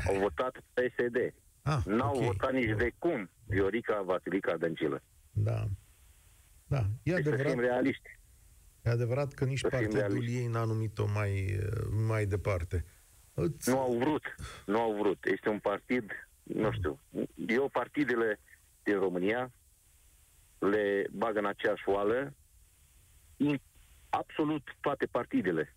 Au 0.09 0.18
votat 0.18 0.64
PSD. 0.74 1.34
Ah, 1.68 1.82
N-au 1.84 2.16
ok. 2.16 2.22
votat 2.24 2.52
nici 2.52 2.76
de 2.76 2.92
cum 2.98 3.30
Viorica 3.46 4.02
Vasilica 4.02 4.56
Dăncilă. 4.56 5.02
Da. 5.32 5.64
Da, 6.66 6.78
e 7.02 7.12
Deci 7.14 7.22
să 7.24 7.28
adevărat. 7.28 7.52
fim 7.52 7.60
realiști. 7.60 8.18
E 8.82 8.90
adevărat 8.90 9.32
că 9.32 9.44
nici 9.44 9.58
Să 9.58 9.68
fim 9.68 9.78
partidul 9.78 9.98
realiști. 10.00 10.36
ei 10.36 10.46
n-a 10.46 10.64
numit-o 10.64 11.06
mai, 11.14 11.58
mai 12.06 12.26
departe. 12.26 12.84
Îți... 13.34 13.70
Nu 13.70 13.78
au 13.78 13.98
vrut. 13.98 14.22
Nu 14.66 14.80
au 14.80 14.96
vrut. 14.96 15.24
Este 15.24 15.48
un 15.48 15.58
partid, 15.58 16.10
nu 16.42 16.72
știu, 16.72 16.98
eu 17.48 17.68
partidele 17.72 18.40
din 18.82 18.98
România 18.98 19.52
le 20.58 21.06
bag 21.12 21.36
în 21.36 21.46
aceeași 21.46 21.88
oală 21.88 22.34
in, 23.36 23.60
absolut 24.08 24.62
toate 24.80 25.06
partidele. 25.06 25.76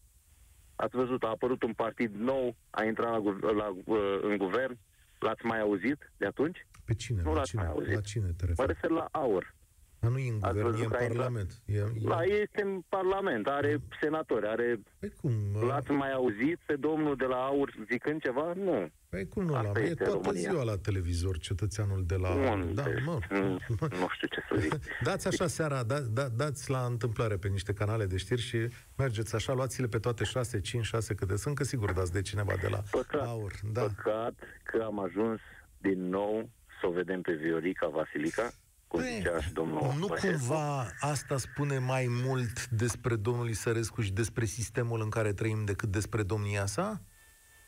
Ați 0.75 0.95
văzut, 0.95 1.23
a 1.23 1.27
apărut 1.27 1.63
un 1.63 1.73
partid 1.73 2.15
nou, 2.15 2.55
a 2.69 2.83
intrat 2.83 3.11
la, 3.11 3.19
gu- 3.19 3.45
la, 3.53 3.67
uh, 3.85 4.19
în 4.21 4.37
guvern, 4.37 4.77
l-ați 5.19 5.45
mai 5.45 5.59
auzit 5.59 6.11
de 6.17 6.25
atunci? 6.25 6.67
Pe 6.85 6.93
cine? 6.93 7.21
Nu 7.21 7.29
la, 7.31 7.35
l-ați 7.35 7.49
cine? 7.49 7.61
mai 7.61 7.71
auzit. 7.71 7.93
la 7.93 8.01
cine 8.01 8.25
te 8.27 8.33
Mă 8.43 8.45
referi? 8.47 8.67
refer 8.67 8.89
la 8.89 9.07
AUR. 9.11 9.55
Dar 9.99 10.11
nu 10.11 10.17
e 10.17 10.29
în 10.29 10.37
Ați 10.41 10.53
guvern, 10.53 10.71
văzut 10.71 10.81
e 10.81 10.85
în 10.85 10.89
că 10.91 10.97
a 10.97 11.03
intrat? 11.03 11.17
Parlament. 11.17 11.61
E, 11.65 11.77
e... 11.77 12.07
La 12.07 12.23
ei 12.25 12.41
este 12.41 12.61
în 12.61 12.81
Parlament, 12.89 13.47
are 13.47 13.81
senatori, 14.01 14.47
are... 14.47 14.79
Păi 14.99 15.13
cum? 15.21 15.31
L-ați 15.67 15.91
mai 15.91 16.11
auzit 16.13 16.59
pe 16.65 16.75
domnul 16.75 17.15
de 17.15 17.25
la 17.25 17.35
AUR 17.35 17.73
zicând 17.91 18.21
ceva? 18.21 18.53
Nu. 18.53 18.89
Păi 19.09 19.27
cum 19.27 19.43
nu 19.45 19.55
Asta 19.55 19.67
l-am? 19.67 19.75
E 19.83 19.85
este 19.85 20.03
toată 20.03 20.19
România. 20.23 20.49
ziua 20.49 20.63
la 20.63 20.77
televizor 20.77 21.37
cetățeanul 21.37 22.03
de 22.05 22.15
la... 22.15 22.33
Nu, 22.33 22.73
da, 22.73 22.83
deci, 22.83 23.03
mă, 23.05 23.19
nu, 23.29 23.57
mă. 23.79 23.87
nu 23.89 24.07
știu 24.11 24.27
ce 24.27 24.41
să 24.49 24.55
zic. 24.59 24.73
Dați 25.07 25.27
așa 25.27 25.47
seara, 25.47 25.83
da, 25.83 25.99
da, 25.99 26.27
dați 26.27 26.69
la 26.69 26.85
întâmplare 26.85 27.35
pe 27.35 27.47
niște 27.47 27.73
canale 27.73 28.05
de 28.05 28.17
știri 28.17 28.41
și 28.41 28.57
mergeți 28.97 29.35
așa, 29.35 29.53
luați-le 29.53 29.87
pe 29.87 29.99
toate 29.99 30.23
6, 30.23 30.59
5, 30.59 30.85
6 30.85 31.15
câte 31.15 31.37
sunt, 31.37 31.55
că 31.55 31.63
sigur 31.63 31.91
dați 31.91 32.11
de 32.13 32.21
cineva 32.21 32.53
de 32.61 32.67
la 32.67 32.81
Păcat, 32.91 33.27
aur. 33.27 33.51
Da. 33.71 33.81
păcat 33.81 34.33
că 34.63 34.83
am 34.83 34.99
ajuns 34.99 35.39
din 35.77 36.09
nou 36.09 36.49
să 36.81 36.87
o 36.87 36.91
vedem 36.91 37.21
pe 37.21 37.33
Viorica 37.33 37.87
Vasilica, 37.87 38.51
cum 38.89 38.99
Păi, 38.99 39.13
zicea 39.17 39.39
și 39.39 39.51
domnul 39.51 39.93
Nu 39.97 40.07
Băsescu. 40.07 40.37
cumva 40.37 40.87
asta 40.99 41.37
spune 41.37 41.77
mai 41.77 42.05
mult 42.09 42.67
despre 42.67 43.15
domnul 43.15 43.49
Isărescu 43.49 44.01
și 44.01 44.11
despre 44.11 44.45
sistemul 44.45 45.01
în 45.01 45.09
care 45.09 45.33
trăim 45.33 45.65
decât 45.65 45.89
despre 45.91 46.23
domnia 46.23 46.65
sa? 46.65 47.01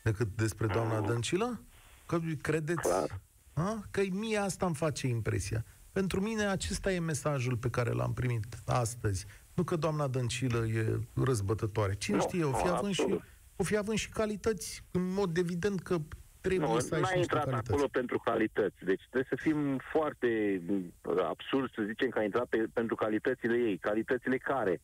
Decât 0.02 0.28
despre 0.36 0.66
doamna 0.66 1.00
Dăncilă? 1.00 1.64
Că 2.06 2.18
credeți? 2.40 2.80
Clar. 2.80 3.20
A? 3.52 3.84
Că 3.90 4.02
mie 4.10 4.36
asta 4.38 4.66
îmi 4.66 4.74
face 4.74 5.06
impresia. 5.06 5.64
Pentru 5.92 6.20
mine 6.20 6.46
acesta 6.46 6.92
e 6.92 6.98
mesajul 6.98 7.56
pe 7.56 7.70
care 7.70 7.90
l-am 7.90 8.12
primit 8.12 8.46
astăzi. 8.66 9.26
Nu 9.54 9.62
că 9.64 9.76
doamna 9.76 10.06
Dăncilă 10.08 10.66
e 10.66 10.98
răzbătătoare. 11.14 11.94
Cine 11.94 12.16
Nu, 12.16 12.22
știe, 12.22 12.44
o 12.44 12.52
fi, 12.52 12.66
nu, 12.66 12.74
având 12.74 12.94
și, 12.94 13.00
absolut. 13.00 13.22
o 13.56 13.62
fi 13.62 13.76
având 13.76 13.98
și 13.98 14.08
calități, 14.08 14.84
în 14.90 15.12
mod 15.12 15.36
evident 15.36 15.82
că 15.82 15.98
trebuie 16.42 16.68
Nu, 16.68 16.78
să 16.78 16.94
ai 16.94 17.00
n-a 17.00 17.06
și 17.06 17.16
niște 17.16 17.34
intrat 17.34 17.44
calități. 17.50 17.70
acolo 17.72 17.88
pentru 17.92 18.18
calități. 18.18 18.84
Deci 18.84 19.02
trebuie 19.10 19.26
să 19.28 19.36
fim 19.42 19.78
foarte 19.92 20.60
mm, 20.66 20.92
absurd 21.28 21.72
să 21.74 21.82
zicem 21.82 22.08
că 22.08 22.18
a 22.18 22.22
intrat 22.22 22.46
pe, 22.46 22.64
pentru 22.72 22.94
calitățile 22.94 23.56
ei. 23.56 23.76
Calitățile 23.78 24.38
care, 24.38 24.80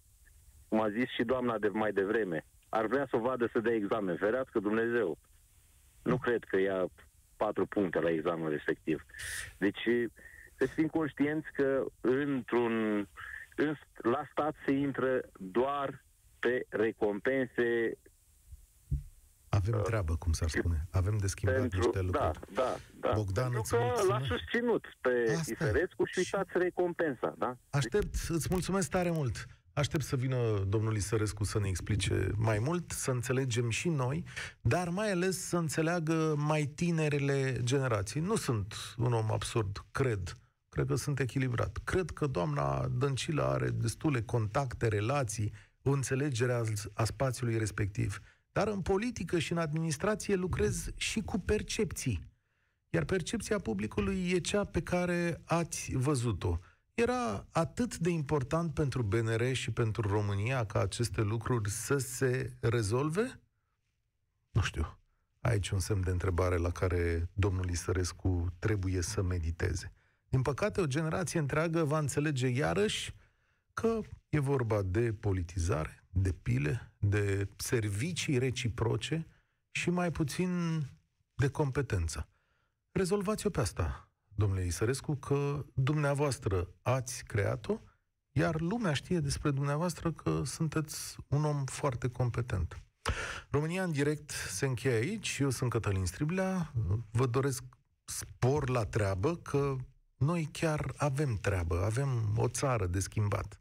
cum 0.68 0.80
a 0.80 0.90
zis 0.90 1.08
și 1.08 1.22
doamna 1.22 1.58
de 1.58 1.68
mai 1.68 1.92
devreme, 1.92 2.44
ar 2.68 2.86
vrea 2.86 3.06
să 3.10 3.16
o 3.16 3.20
vadă 3.20 3.48
să 3.52 3.58
dea 3.60 3.74
examen. 3.74 4.16
Ferească 4.16 4.58
Dumnezeu. 4.58 5.18
Nu 6.02 6.16
cred 6.16 6.44
că 6.44 6.58
ia 6.58 6.86
patru 7.36 7.66
puncte 7.66 8.00
la 8.00 8.10
examenul 8.10 8.50
respectiv. 8.50 9.04
Deci 9.58 9.88
să 10.56 10.66
fim 10.66 10.86
conștienți 10.86 11.48
că 11.52 11.84
într-un, 12.00 13.06
în, 13.56 13.74
la 13.96 14.22
stat 14.30 14.54
se 14.66 14.72
intră 14.72 15.20
doar 15.38 16.04
pe 16.38 16.66
recompense 16.68 17.96
Avem 19.48 19.80
treabă, 19.82 20.16
cum 20.16 20.32
s-ar 20.32 20.48
spune. 20.48 20.86
Avem 20.90 21.16
de 21.16 21.26
schimbat 21.26 21.54
Uh, 21.56 21.60
pentru, 21.60 21.78
niște 21.78 22.00
lucruri. 22.02 22.38
da, 22.54 22.62
da, 22.62 22.76
da. 23.00 23.12
Bogdan, 23.14 23.50
pentru 23.52 23.60
îți 23.60 23.70
că 23.70 23.76
l-a 23.76 23.84
mulțumesc. 24.18 24.26
susținut 24.26 24.84
pe 25.00 25.08
Asta 25.38 25.50
e. 25.64 25.68
Isărescu 25.68 26.04
și 26.04 26.12
Și- 26.22 26.34
uitați 26.34 26.58
recompensa, 26.58 27.34
da? 27.38 27.56
Aștept, 27.70 28.14
îți 28.28 28.46
mulțumesc 28.50 28.90
tare 28.90 29.10
mult. 29.10 29.46
Aștept 29.72 30.04
să 30.04 30.16
vină 30.16 30.64
domnul 30.68 30.96
Isărescu 30.96 31.44
să 31.44 31.58
ne 31.58 31.68
explice 31.68 32.28
mai 32.36 32.58
mult, 32.58 32.90
să 32.90 33.10
înțelegem 33.10 33.70
și 33.70 33.88
noi, 33.88 34.24
dar 34.60 34.88
mai 34.88 35.10
ales 35.10 35.38
să 35.48 35.56
înțeleagă 35.56 36.34
mai 36.38 36.62
tinerele 36.74 37.60
generații. 37.62 38.20
Nu 38.20 38.36
sunt 38.36 38.74
un 38.96 39.12
om 39.12 39.32
absurd, 39.32 39.84
cred. 39.90 40.32
Cred 40.68 40.86
că 40.86 40.94
sunt 40.94 41.20
echilibrat. 41.20 41.78
Cred 41.84 42.10
că 42.10 42.26
doamna 42.26 42.88
Dăncilă 42.88 43.42
are 43.42 43.70
destule 43.70 44.22
contacte, 44.22 44.88
relații, 44.88 45.52
o 45.82 45.90
înțelegere 45.90 46.52
a, 46.52 46.62
a 46.94 47.04
spațiului 47.04 47.58
respectiv. 47.58 48.18
Dar 48.58 48.68
în 48.68 48.80
politică 48.80 49.38
și 49.38 49.52
în 49.52 49.58
administrație 49.58 50.34
lucrez 50.34 50.88
și 50.96 51.20
cu 51.20 51.38
percepții. 51.38 52.30
Iar 52.90 53.04
percepția 53.04 53.58
publicului 53.58 54.30
e 54.30 54.38
cea 54.38 54.64
pe 54.64 54.82
care 54.82 55.42
ați 55.44 55.92
văzut-o. 55.94 56.58
Era 56.94 57.46
atât 57.50 57.98
de 57.98 58.10
important 58.10 58.74
pentru 58.74 59.02
BNR 59.02 59.52
și 59.52 59.70
pentru 59.70 60.08
România 60.08 60.66
ca 60.66 60.80
aceste 60.80 61.20
lucruri 61.20 61.70
să 61.70 61.98
se 61.98 62.56
rezolve? 62.60 63.40
Nu 64.50 64.60
știu. 64.60 64.98
Aici 65.40 65.70
un 65.70 65.78
semn 65.78 66.00
de 66.00 66.10
întrebare 66.10 66.56
la 66.56 66.70
care 66.70 67.30
domnul 67.32 67.68
Isărescu 67.68 68.54
trebuie 68.58 69.00
să 69.00 69.22
mediteze. 69.22 69.92
Din 70.28 70.42
păcate, 70.42 70.80
o 70.80 70.86
generație 70.86 71.40
întreagă 71.40 71.84
va 71.84 71.98
înțelege 71.98 72.46
iarăși 72.46 73.14
că 73.74 74.00
e 74.28 74.38
vorba 74.38 74.82
de 74.82 75.12
politizare, 75.12 76.04
de 76.12 76.32
pile, 76.32 76.87
de 76.98 77.48
servicii 77.56 78.38
reciproce 78.38 79.26
și 79.70 79.90
mai 79.90 80.10
puțin 80.10 80.82
de 81.34 81.48
competență. 81.48 82.28
Rezolvați-o 82.92 83.50
pe 83.50 83.60
asta, 83.60 84.10
domnule 84.34 84.64
Isărescu, 84.64 85.14
că 85.14 85.64
dumneavoastră 85.74 86.68
ați 86.82 87.24
creat-o, 87.24 87.80
iar 88.32 88.60
lumea 88.60 88.92
știe 88.92 89.20
despre 89.20 89.50
dumneavoastră 89.50 90.12
că 90.12 90.42
sunteți 90.44 91.16
un 91.28 91.44
om 91.44 91.64
foarte 91.64 92.08
competent. 92.08 92.82
România 93.50 93.82
în 93.82 93.92
direct 93.92 94.30
se 94.30 94.66
încheie 94.66 94.94
aici. 94.94 95.38
Eu 95.38 95.50
sunt 95.50 95.70
Cătălin 95.70 96.06
Striblea. 96.06 96.72
Vă 97.10 97.26
doresc 97.26 97.62
spor 98.04 98.68
la 98.68 98.84
treabă, 98.84 99.36
că 99.36 99.76
noi 100.16 100.48
chiar 100.52 100.92
avem 100.96 101.36
treabă, 101.36 101.84
avem 101.84 102.34
o 102.36 102.48
țară 102.48 102.86
de 102.86 103.00
schimbat. 103.00 103.60